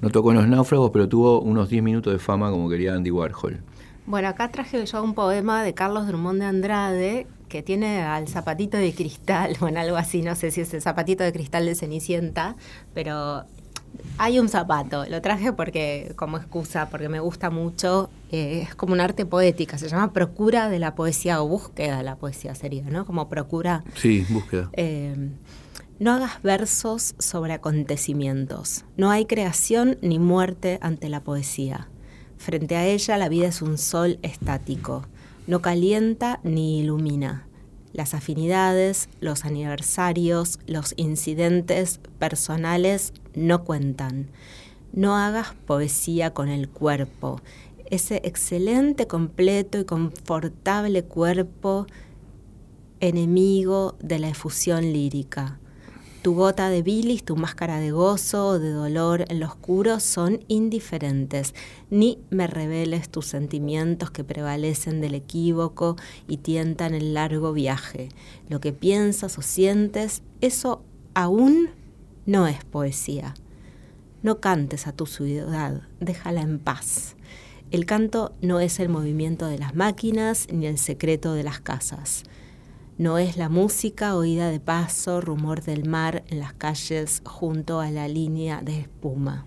no 0.00 0.08
tocó 0.08 0.30
en 0.30 0.38
los 0.38 0.48
náufragos, 0.48 0.90
pero 0.90 1.06
tuvo 1.06 1.42
unos 1.42 1.68
10 1.68 1.82
minutos 1.82 2.10
de 2.10 2.18
fama 2.18 2.50
como 2.50 2.70
quería 2.70 2.94
Andy 2.94 3.10
Warhol. 3.10 3.60
Bueno, 4.06 4.28
acá 4.28 4.50
traje 4.50 4.86
yo 4.86 5.02
un 5.02 5.12
poema 5.12 5.62
de 5.62 5.74
Carlos 5.74 6.06
Drummond 6.06 6.40
de 6.40 6.46
Andrade 6.46 7.26
que 7.50 7.62
tiene 7.62 8.00
al 8.00 8.26
zapatito 8.26 8.78
de 8.78 8.94
cristal, 8.94 9.54
bueno, 9.60 9.80
algo 9.80 9.98
así, 9.98 10.22
no 10.22 10.34
sé 10.34 10.50
si 10.50 10.62
es 10.62 10.72
el 10.72 10.80
zapatito 10.80 11.24
de 11.24 11.32
cristal 11.34 11.66
de 11.66 11.74
Cenicienta, 11.74 12.56
pero 12.94 13.44
hay 14.18 14.38
un 14.38 14.48
zapato, 14.48 15.04
lo 15.06 15.20
traje 15.22 15.52
porque 15.52 16.12
como 16.16 16.36
excusa, 16.38 16.88
porque 16.90 17.08
me 17.08 17.20
gusta 17.20 17.50
mucho, 17.50 18.10
eh, 18.32 18.62
es 18.68 18.74
como 18.74 18.92
un 18.92 19.00
arte 19.00 19.24
poética, 19.26 19.78
se 19.78 19.88
llama 19.88 20.12
procura 20.12 20.68
de 20.68 20.78
la 20.78 20.94
poesía 20.94 21.40
o 21.42 21.46
búsqueda 21.48 21.98
de 21.98 22.02
la 22.02 22.16
poesía 22.16 22.54
sería, 22.54 22.82
¿no? 22.84 23.06
Como 23.06 23.28
procura 23.28 23.84
Sí, 23.94 24.26
búsqueda. 24.28 24.70
eh, 24.72 25.30
no 26.00 26.12
hagas 26.12 26.42
versos 26.42 27.14
sobre 27.18 27.52
acontecimientos. 27.52 28.84
No 28.96 29.10
hay 29.10 29.26
creación 29.26 29.98
ni 30.00 30.18
muerte 30.18 30.78
ante 30.80 31.08
la 31.08 31.20
poesía. 31.20 31.88
Frente 32.36 32.76
a 32.76 32.86
ella 32.86 33.16
la 33.18 33.28
vida 33.28 33.48
es 33.48 33.62
un 33.62 33.78
sol 33.78 34.18
estático. 34.22 35.04
No 35.48 35.60
calienta 35.60 36.38
ni 36.44 36.80
ilumina. 36.80 37.46
Las 37.92 38.14
afinidades, 38.14 39.08
los 39.20 39.44
aniversarios, 39.44 40.60
los 40.66 40.94
incidentes 40.96 41.98
personales 42.20 43.12
no 43.46 43.64
cuentan. 43.64 44.28
No 44.92 45.16
hagas 45.16 45.54
poesía 45.66 46.32
con 46.32 46.48
el 46.48 46.68
cuerpo. 46.68 47.40
Ese 47.90 48.20
excelente, 48.24 49.06
completo 49.06 49.78
y 49.78 49.84
confortable 49.84 51.04
cuerpo 51.04 51.86
enemigo 53.00 53.96
de 54.00 54.18
la 54.18 54.28
efusión 54.28 54.92
lírica. 54.92 55.58
Tu 56.22 56.34
gota 56.34 56.68
de 56.68 56.82
bilis, 56.82 57.24
tu 57.24 57.36
máscara 57.36 57.78
de 57.78 57.92
gozo 57.92 58.48
o 58.48 58.58
de 58.58 58.70
dolor 58.70 59.24
en 59.28 59.38
lo 59.38 59.46
oscuro 59.46 60.00
son 60.00 60.40
indiferentes, 60.48 61.54
ni 61.90 62.18
me 62.30 62.48
reveles 62.48 63.08
tus 63.08 63.26
sentimientos 63.26 64.10
que 64.10 64.24
prevalecen 64.24 65.00
del 65.00 65.14
equívoco 65.14 65.96
y 66.26 66.38
tientan 66.38 66.94
el 66.94 67.14
largo 67.14 67.52
viaje. 67.52 68.08
Lo 68.48 68.60
que 68.60 68.72
piensas 68.72 69.38
o 69.38 69.42
sientes, 69.42 70.22
eso 70.40 70.82
aún 71.14 71.70
no 72.28 72.46
es 72.46 72.62
poesía. 72.62 73.32
No 74.22 74.38
cantes 74.38 74.86
a 74.86 74.92
tu 74.92 75.06
ciudad, 75.06 75.80
déjala 75.98 76.42
en 76.42 76.58
paz. 76.58 77.16
El 77.70 77.86
canto 77.86 78.34
no 78.42 78.60
es 78.60 78.80
el 78.80 78.90
movimiento 78.90 79.46
de 79.46 79.58
las 79.58 79.74
máquinas 79.74 80.46
ni 80.52 80.66
el 80.66 80.76
secreto 80.76 81.32
de 81.32 81.42
las 81.42 81.60
casas. 81.60 82.24
No 82.98 83.16
es 83.16 83.38
la 83.38 83.48
música 83.48 84.14
oída 84.14 84.50
de 84.50 84.60
paso, 84.60 85.22
rumor 85.22 85.62
del 85.62 85.88
mar 85.88 86.22
en 86.28 86.40
las 86.40 86.52
calles 86.52 87.22
junto 87.24 87.80
a 87.80 87.90
la 87.90 88.08
línea 88.08 88.60
de 88.60 88.80
espuma. 88.80 89.46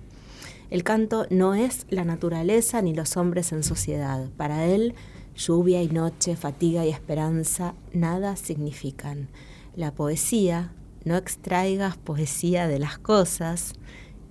El 0.72 0.84
canto 0.84 1.28
no 1.30 1.54
es 1.54 1.86
la 1.92 2.04
naturaleza 2.04 2.82
ni 2.82 2.96
los 2.96 3.16
hombres 3.16 3.52
en 3.52 3.62
sociedad. 3.62 4.28
Para 4.38 4.66
él, 4.66 4.96
lluvia 5.36 5.84
y 5.84 5.90
noche, 5.90 6.36
fatiga 6.36 6.84
y 6.84 6.90
esperanza, 6.90 7.76
nada 7.94 8.36
significan. 8.38 9.28
La 9.76 9.94
poesía, 9.94 10.74
no 11.04 11.16
extraigas 11.18 11.98
poesía 11.98 12.68
de 12.68 12.80
las 12.80 12.98
cosas, 12.98 13.74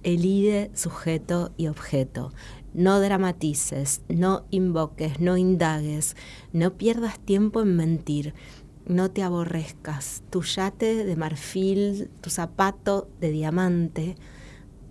elide 0.02 0.70
sujeto 0.74 1.52
y 1.56 1.68
objeto. 1.68 2.32
No 2.72 3.00
dramatices, 3.00 4.02
no 4.08 4.44
invoques, 4.50 5.20
no 5.20 5.36
indagues, 5.36 6.16
no 6.52 6.76
pierdas 6.76 7.18
tiempo 7.18 7.62
en 7.62 7.76
mentir, 7.76 8.34
no 8.86 9.10
te 9.10 9.22
aborrezcas. 9.22 10.22
Tu 10.30 10.42
yate 10.42 11.04
de 11.04 11.16
marfil, 11.16 12.10
tu 12.20 12.30
zapato 12.30 13.08
de 13.20 13.30
diamante, 13.30 14.16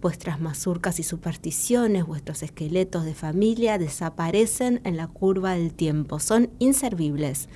vuestras 0.02 0.40
mazurcas 0.40 1.00
y 1.00 1.04
supersticiones, 1.04 2.06
vuestros 2.06 2.44
esqueletos 2.44 3.06
de 3.06 3.14
familia 3.14 3.78
desaparecen 3.78 4.82
en 4.84 4.98
la 4.98 5.08
curva 5.08 5.54
del 5.54 5.74
tiempo, 5.74 6.20
son 6.20 6.50
inservibles. 6.60 7.50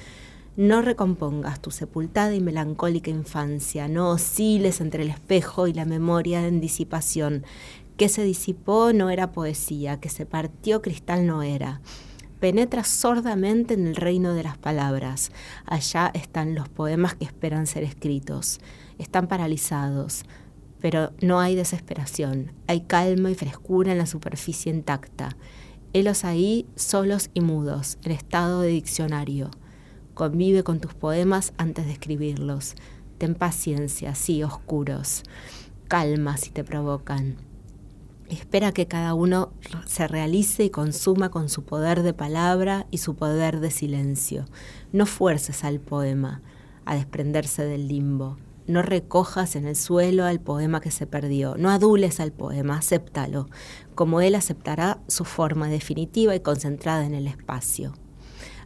No 0.55 0.83
recompongas 0.83 1.59
tu 1.63 1.71
sepultada 1.71 2.35
y 2.35 2.39
melancólica 2.39 3.09
infancia, 3.09 3.87
no 3.87 4.11
osciles 4.11 4.81
entre 4.81 5.01
el 5.01 5.09
espejo 5.09 5.65
y 5.65 5.73
la 5.73 5.83
memoria 5.83 6.45
en 6.45 6.61
disipación. 6.61 7.43
Que 7.97 8.07
se 8.07 8.23
disipó 8.23 8.93
no 8.93 9.09
era 9.09 9.31
poesía, 9.31 9.99
que 9.99 10.09
se 10.09 10.27
partió 10.27 10.83
cristal 10.83 11.25
no 11.25 11.41
era. 11.41 11.81
Penetra 12.39 12.83
sordamente 12.83 13.73
en 13.73 13.87
el 13.87 13.95
reino 13.95 14.35
de 14.35 14.43
las 14.43 14.59
palabras. 14.59 15.31
Allá 15.65 16.11
están 16.13 16.53
los 16.53 16.69
poemas 16.69 17.15
que 17.15 17.25
esperan 17.25 17.65
ser 17.65 17.83
escritos. 17.83 18.59
Están 18.99 19.27
paralizados, 19.27 20.23
pero 20.79 21.13
no 21.19 21.39
hay 21.39 21.55
desesperación. 21.55 22.51
Hay 22.67 22.81
calma 22.81 23.31
y 23.31 23.35
frescura 23.35 23.91
en 23.91 23.97
la 23.97 24.05
superficie 24.05 24.71
intacta. 24.71 25.35
Helos 25.93 26.23
ahí, 26.25 26.67
solos 26.75 27.31
y 27.33 27.41
mudos, 27.41 27.97
en 28.03 28.11
estado 28.11 28.61
de 28.61 28.67
diccionario. 28.67 29.49
Convive 30.13 30.63
con 30.63 30.79
tus 30.79 30.93
poemas 30.93 31.53
antes 31.57 31.85
de 31.85 31.93
escribirlos. 31.93 32.75
Ten 33.17 33.35
paciencia, 33.35 34.15
sí, 34.15 34.43
oscuros. 34.43 35.23
Calma 35.87 36.37
si 36.37 36.51
te 36.51 36.63
provocan. 36.63 37.37
Espera 38.29 38.71
que 38.71 38.87
cada 38.87 39.13
uno 39.13 39.51
se 39.85 40.07
realice 40.07 40.63
y 40.63 40.69
consuma 40.69 41.29
con 41.29 41.49
su 41.49 41.63
poder 41.63 42.03
de 42.03 42.13
palabra 42.13 42.87
y 42.89 42.99
su 42.99 43.15
poder 43.15 43.59
de 43.59 43.69
silencio. 43.69 44.45
No 44.91 45.05
fuerces 45.05 45.63
al 45.63 45.79
poema 45.79 46.41
a 46.85 46.95
desprenderse 46.95 47.63
del 47.65 47.87
limbo. 47.87 48.37
No 48.65 48.81
recojas 48.81 49.55
en 49.55 49.65
el 49.65 49.75
suelo 49.75 50.23
al 50.23 50.39
poema 50.39 50.79
que 50.79 50.91
se 50.91 51.05
perdió. 51.05 51.55
No 51.57 51.69
adules 51.69 52.19
al 52.19 52.31
poema, 52.31 52.77
acéptalo, 52.77 53.47
como 53.93 54.21
él 54.21 54.35
aceptará 54.35 55.01
su 55.07 55.25
forma 55.25 55.67
definitiva 55.67 56.33
y 56.33 56.39
concentrada 56.39 57.05
en 57.05 57.13
el 57.13 57.27
espacio. 57.27 57.93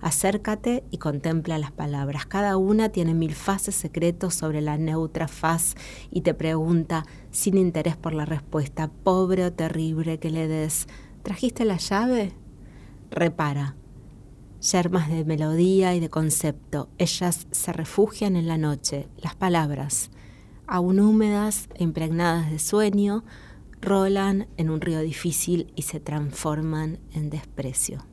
Acércate 0.02 0.84
y 0.92 0.98
contempla 0.98 1.58
las 1.58 1.72
palabras. 1.72 2.26
Cada 2.26 2.58
una 2.58 2.90
tiene 2.90 3.14
mil 3.14 3.34
fases 3.34 3.76
secretos 3.76 4.36
sobre 4.36 4.62
la 4.62 4.78
neutra 4.78 5.28
faz 5.28 5.76
y 6.12 6.22
te 6.22 6.34
pregunta, 6.34 7.06
sin 7.32 7.58
interés 7.58 7.98
por 7.98 8.14
la 8.14 8.26
respuesta, 8.26 8.90
pobre 9.04 9.46
o 9.46 9.54
terrible 9.54 10.20
que 10.20 10.30
le 10.30 10.48
des, 10.48 10.88
¿trajiste 11.24 11.66
la 11.66 11.78
llave? 11.78 12.34
Repara. 13.12 13.76
Yermas 14.72 15.10
de 15.10 15.24
melodía 15.24 15.94
y 15.94 16.00
de 16.00 16.10
concepto, 16.10 16.90
ellas 16.98 17.48
se 17.52 17.74
refugian 17.74 18.36
en 18.36 18.48
la 18.48 18.58
noche, 18.58 19.08
las 19.18 19.36
palabras, 19.36 20.10
aún 20.66 21.00
húmedas 21.00 21.70
e 21.76 21.84
impregnadas 21.84 22.50
de 22.50 22.58
sueño, 22.58 23.24
rolan 23.82 24.48
en 24.58 24.72
un 24.72 24.82
río 24.82 25.00
difícil 25.02 25.72
y 25.76 25.84
se 25.84 26.00
transforman 26.00 27.00
en 27.14 27.30
desprecio. 27.30 28.04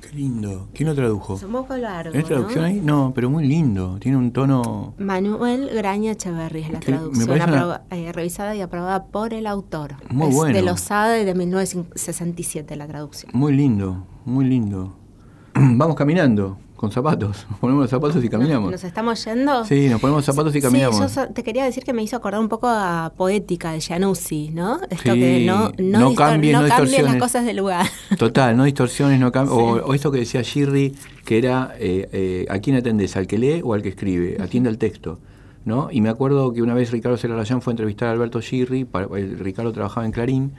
Qué 0.00 0.16
lindo. 0.16 0.68
¿Quién 0.74 0.88
lo 0.88 0.94
tradujo? 0.94 1.34
Es 1.34 1.42
un 1.42 1.52
poco 1.52 1.76
largo. 1.76 2.14
¿Es 2.14 2.24
traducción 2.24 2.62
¿no? 2.62 2.66
ahí? 2.68 2.80
No, 2.82 3.12
pero 3.14 3.28
muy 3.30 3.46
lindo. 3.46 3.98
Tiene 4.00 4.16
un 4.16 4.32
tono. 4.32 4.94
Manuel 4.98 5.70
Graña 5.74 6.12
Echeverry 6.12 6.60
es 6.62 6.70
la 6.70 6.80
traducción, 6.80 7.30
una- 7.30 7.82
eh, 7.90 8.12
revisada 8.12 8.54
y 8.54 8.60
aprobada 8.60 9.06
por 9.06 9.34
el 9.34 9.46
autor. 9.46 9.96
Muy 10.10 10.28
es 10.28 10.34
bueno. 10.34 10.54
De 10.54 10.62
Lozada 10.62 11.18
y 11.18 11.24
de 11.24 11.34
1967 11.34 12.76
la 12.76 12.86
traducción. 12.86 13.30
Muy 13.34 13.52
lindo, 13.54 14.06
muy 14.24 14.44
lindo. 14.44 14.94
Vamos 15.54 15.96
caminando, 15.96 16.58
con 16.78 16.90
zapatos. 16.90 17.46
Nos 17.50 17.58
ponemos 17.60 17.82
los 17.82 17.90
zapatos 17.90 18.24
y 18.24 18.28
caminamos. 18.30 18.70
¿Nos 18.70 18.82
estamos 18.84 19.22
yendo? 19.26 19.64
Sí, 19.66 19.88
nos 19.90 20.00
ponemos 20.00 20.24
zapatos 20.24 20.56
y 20.56 20.62
caminamos. 20.62 20.96
Sí, 20.96 21.02
yo 21.02 21.08
so- 21.10 21.26
te 21.28 21.42
quería 21.44 21.64
decir 21.64 21.84
que 21.84 21.92
me 21.92 22.02
hizo 22.02 22.16
acordar 22.16 22.40
un 22.40 22.48
poco 22.48 22.68
a 22.68 23.12
Poética 23.16 23.72
de 23.72 23.82
Januzzi, 23.82 24.48
¿no? 24.54 24.76
Esto 24.88 25.12
Sí, 25.12 25.20
que 25.20 25.44
no, 25.46 25.72
no, 25.78 25.98
no 26.00 26.14
cambies, 26.14 26.54
no 26.54 26.62
no 26.62 26.68
cambies 26.68 27.02
las 27.02 27.16
cosas 27.16 27.44
del 27.44 27.58
lugar. 27.58 27.84
Total, 28.18 28.56
no 28.56 28.64
distorsiones, 28.64 29.20
no 29.20 29.30
cam- 29.30 29.46
Sí. 29.48 29.52
o, 29.52 29.86
o 29.86 29.92
esto 29.94 30.10
que 30.10 30.20
decía 30.20 30.40
Shirri, 30.42 30.94
que 31.26 31.36
era 31.36 31.74
eh, 31.78 32.08
eh, 32.12 32.46
¿a 32.48 32.58
quién 32.60 32.76
atendés? 32.76 33.16
¿Al 33.16 33.26
que 33.26 33.36
lee 33.36 33.60
o 33.62 33.74
al 33.74 33.82
que 33.82 33.90
escribe? 33.90 34.38
Atiende 34.40 34.70
al 34.70 34.78
texto. 34.78 35.18
¿no? 35.64 35.88
Y 35.92 36.00
me 36.00 36.08
acuerdo 36.08 36.54
que 36.54 36.62
una 36.62 36.72
vez 36.72 36.90
Ricardo 36.92 37.18
Celarayán 37.18 37.60
fue 37.60 37.72
a 37.72 37.74
entrevistar 37.74 38.08
a 38.08 38.12
Alberto 38.12 38.40
Shirri, 38.40 38.84
para- 38.86 39.06
el- 39.18 39.38
Ricardo 39.38 39.70
trabajaba 39.72 40.06
en 40.06 40.12
Clarín, 40.12 40.52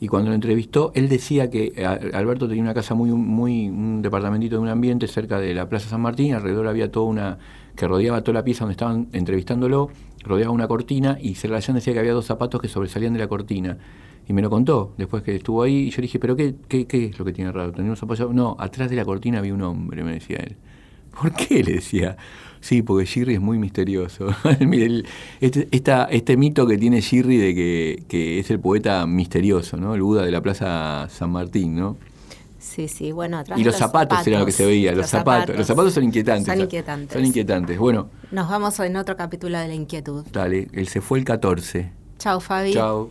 y 0.00 0.08
cuando 0.08 0.30
lo 0.30 0.34
entrevistó, 0.34 0.92
él 0.94 1.08
decía 1.08 1.50
que 1.50 1.72
eh, 1.76 1.86
Alberto 1.86 2.48
tenía 2.48 2.62
una 2.62 2.74
casa 2.74 2.94
muy, 2.94 3.10
muy, 3.10 3.68
un 3.68 4.02
departamentito 4.02 4.56
de 4.56 4.62
un 4.62 4.68
ambiente 4.68 5.06
cerca 5.06 5.38
de 5.38 5.54
la 5.54 5.68
Plaza 5.68 5.88
San 5.88 6.00
Martín, 6.00 6.34
alrededor 6.34 6.66
había 6.66 6.90
toda 6.90 7.06
una, 7.06 7.38
que 7.76 7.86
rodeaba 7.86 8.22
toda 8.22 8.34
la 8.34 8.44
pieza 8.44 8.60
donde 8.60 8.72
estaban 8.72 9.08
entrevistándolo, 9.12 9.90
rodeaba 10.22 10.52
una 10.52 10.68
cortina, 10.68 11.18
y 11.20 11.34
Celarayán 11.34 11.76
decía 11.76 11.92
que 11.92 12.00
había 12.00 12.12
dos 12.12 12.26
zapatos 12.26 12.60
que 12.60 12.68
sobresalían 12.68 13.12
de 13.12 13.18
la 13.20 13.28
cortina. 13.28 13.78
Y 14.26 14.32
me 14.32 14.40
lo 14.40 14.48
contó 14.48 14.94
después 14.96 15.22
que 15.22 15.36
estuvo 15.36 15.62
ahí, 15.62 15.88
y 15.88 15.90
yo 15.90 15.96
le 15.96 16.02
dije, 16.02 16.18
¿pero 16.18 16.34
qué, 16.34 16.54
qué, 16.66 16.86
qué 16.86 17.06
es 17.06 17.18
lo 17.18 17.24
que 17.24 17.32
tiene 17.32 17.52
raro? 17.52 17.72
¿Tenía 17.72 17.90
unos 17.90 17.98
zapatos? 17.98 18.34
No, 18.34 18.56
atrás 18.58 18.90
de 18.90 18.96
la 18.96 19.04
cortina 19.04 19.38
había 19.38 19.52
un 19.52 19.62
hombre, 19.62 20.02
me 20.02 20.12
decía 20.12 20.38
él. 20.38 20.56
¿Por 21.20 21.32
qué? 21.32 21.62
Le 21.62 21.74
decía. 21.74 22.16
Sí, 22.64 22.80
porque 22.80 23.04
Shirri 23.04 23.34
es 23.34 23.42
muy 23.42 23.58
misterioso. 23.58 24.28
Este, 25.38 25.68
esta- 25.70 26.04
este 26.06 26.38
mito 26.38 26.66
que 26.66 26.78
tiene 26.78 27.02
Shirri 27.02 27.36
de 27.36 27.54
que, 27.54 28.02
que 28.08 28.38
es 28.38 28.50
el 28.50 28.58
poeta 28.58 29.06
misterioso, 29.06 29.76
¿no? 29.76 29.94
El 29.94 30.00
Buda 30.00 30.24
de 30.24 30.30
la 30.30 30.40
Plaza 30.40 31.06
San 31.10 31.30
Martín, 31.30 31.76
¿no? 31.76 31.98
Sí, 32.58 32.88
sí, 32.88 33.12
bueno, 33.12 33.36
atrás 33.36 33.58
Y 33.60 33.64
los 33.64 33.76
zapatos, 33.76 34.26
eran 34.26 34.40
lo 34.40 34.46
que 34.46 34.52
se 34.52 34.64
veía, 34.64 34.92
los, 34.92 35.10
zapatos. 35.10 35.54
Los 35.54 35.66
zapatos 35.66 35.92
son 35.92 36.04
inquietantes. 36.04 36.46
Son 36.46 36.58
inquietantes. 36.62 37.12
Son 37.12 37.22
inquietantes. 37.26 37.78
Bueno, 37.78 38.08
Nos 38.30 38.48
vamos 38.48 38.80
en 38.80 38.96
otro 38.96 39.14
capítulo 39.14 39.58
de 39.58 39.68
la 39.68 39.74
inquietud. 39.74 40.24
dale, 40.32 40.68
él 40.72 40.88
se 40.88 41.02
fue 41.02 41.18
el 41.18 41.26
14. 41.26 41.92
Chao, 42.18 42.40
Fabi. 42.40 42.72
Chao. 42.72 43.10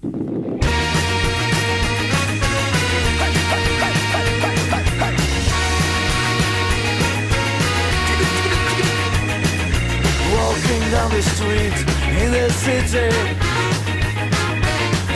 Down 10.93 11.09
the 11.09 11.23
street 11.23 11.73
in 12.21 12.29
the 12.31 12.47
city. 12.53 13.09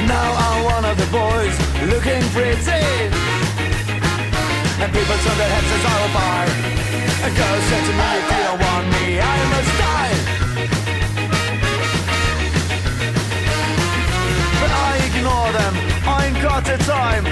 Now 0.10 0.30
I'm 0.46 0.64
one 0.74 0.86
of 0.86 0.98
the 0.98 1.06
boys 1.14 1.56
looking 1.92 2.24
pretty. 2.34 2.82
And 4.82 4.90
people 4.96 5.18
turn 5.24 5.38
their 5.38 5.52
heads 5.54 5.70
as 5.78 5.84
I 5.86 5.96
go 6.02 6.08
by. 6.18 6.42
A 7.28 7.32
girl 7.40 7.58
said 7.70 7.84
to 7.90 7.94
me, 8.00 8.10
if 8.20 8.26
you 8.34 8.42
don't 8.48 8.62
want 8.66 8.86
me, 8.96 9.06
I 9.22 9.38
must 9.54 9.74
die. 9.86 10.18
But 14.62 14.72
I 14.88 14.92
ignore 15.08 15.52
them, 15.60 15.74
I 16.10 16.18
ain't 16.26 16.40
got 16.42 16.62
the 16.66 16.78
time. 16.90 17.26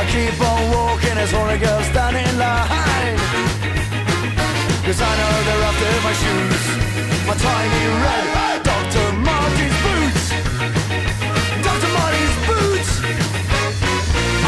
I 0.00 0.02
keep 0.12 0.36
on 0.40 0.60
walking 0.76 1.16
as 1.24 1.30
one 1.34 1.50
of 1.52 1.60
the 1.60 1.66
girls 1.66 1.86
stand 1.92 2.16
in 2.16 2.38
line. 2.38 3.21
Cause 4.92 5.00
I 5.00 5.16
know 5.16 5.34
they're 5.48 5.64
after 5.70 5.92
my 6.04 6.12
shoes 6.22 6.64
My 7.26 7.32
tiny 7.32 7.84
red 8.04 8.60
Dr. 8.62 9.06
Martens 9.24 9.78
boots 9.84 10.24
Dr. 11.64 11.90
Martens 11.96 12.36
boots 12.44 12.90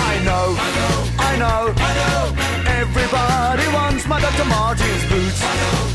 I 0.05 0.21
know, 0.29 0.45
I 0.53 0.71
know, 0.77 0.97
I 1.17 1.33
know, 1.41 1.63
I 1.89 1.93
know 1.99 2.21
Everybody 2.77 3.67
wants 3.73 4.07
my 4.07 4.21
Dr. 4.21 4.45
Martens 4.45 5.05
boots 5.09 5.41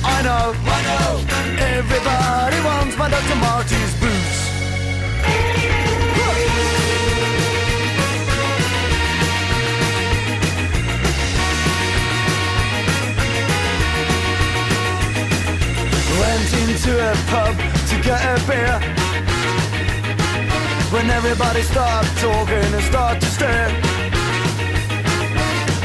I 0.03 0.17
know, 0.25 0.55
I 0.65 0.79
know 0.89 1.09
Everybody 1.77 2.57
wants 2.65 2.97
my 2.97 3.07
Dr. 3.07 3.35
Martens 3.35 3.93
boots 4.01 4.38
Into 16.89 17.05
a 17.05 17.13
pub 17.29 17.53
to 17.53 17.95
get 18.01 18.17
a 18.17 18.35
beer. 18.49 18.73
When 20.89 21.07
everybody 21.11 21.61
started 21.61 22.09
talking 22.17 22.65
and 22.73 22.83
started 22.83 23.21
to 23.21 23.29
stare. 23.29 23.69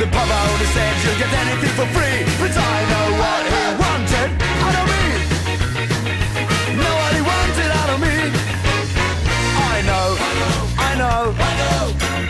The 0.00 0.08
pub 0.08 0.30
owner 0.32 0.68
said 0.72 0.94
you'll 1.04 1.20
get 1.20 1.32
anything 1.44 1.74
for 1.76 1.86
free 1.92 2.24
But 2.40 2.56
I 2.56 2.76
know 2.90 3.06
what 3.20 3.42
he 3.52 3.62
wanted 3.84 4.30
out 4.64 4.76
of 4.80 4.86
me. 4.92 5.04
Know 6.80 6.94
what 7.00 7.12
he 7.12 7.22
wanted 7.32 7.70
out 7.80 7.90
of 7.92 7.98
me. 8.00 8.16
I 9.72 9.76
know, 9.84 10.06
I 10.88 10.92
know, 11.00 11.22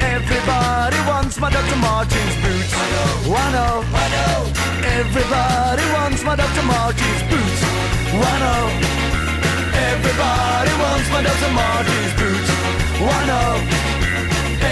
Everybody 0.03 0.99
wants 1.07 1.39
my 1.39 1.51
Dr. 1.51 1.77
Martens 1.77 2.37
boots. 2.43 2.75
I 2.75 2.87
know, 2.91 3.35
I 3.39 3.47
know, 3.55 3.75
I 4.03 4.07
know 4.15 4.39
Everybody 4.99 5.85
wants 5.95 6.25
my 6.25 6.35
Dr. 6.35 6.65
Martens 6.67 7.23
boots 7.31 7.64
I 8.15 8.35
know 8.45 8.65
Everybody 9.91 10.73
wants 10.83 11.09
my 11.11 11.21
Dr. 11.27 11.53
Martens 11.59 12.13
boots 12.19 12.51
I 13.03 13.21
know 13.31 13.53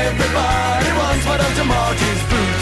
Everybody 0.06 0.90
wants 1.00 1.24
my 1.26 1.36
Dr. 1.42 1.64
Martens 1.64 2.22
boots 2.30 2.61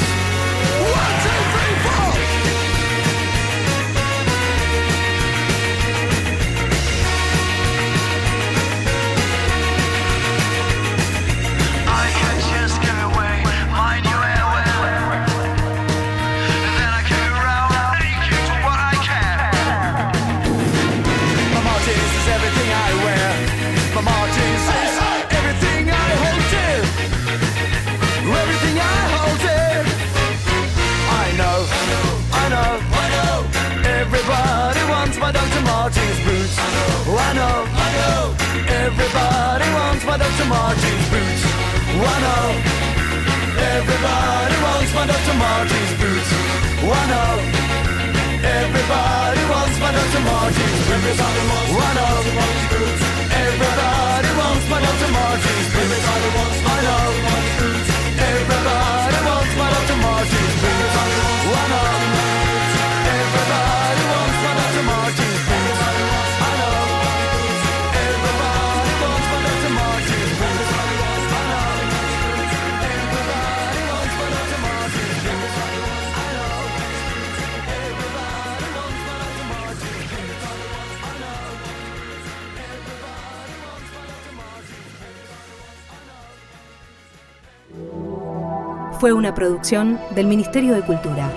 Una 89.13 89.35
producción 89.35 89.99
del 90.15 90.27
Ministerio 90.27 90.73
de 90.73 90.83
Cultura. 90.83 91.29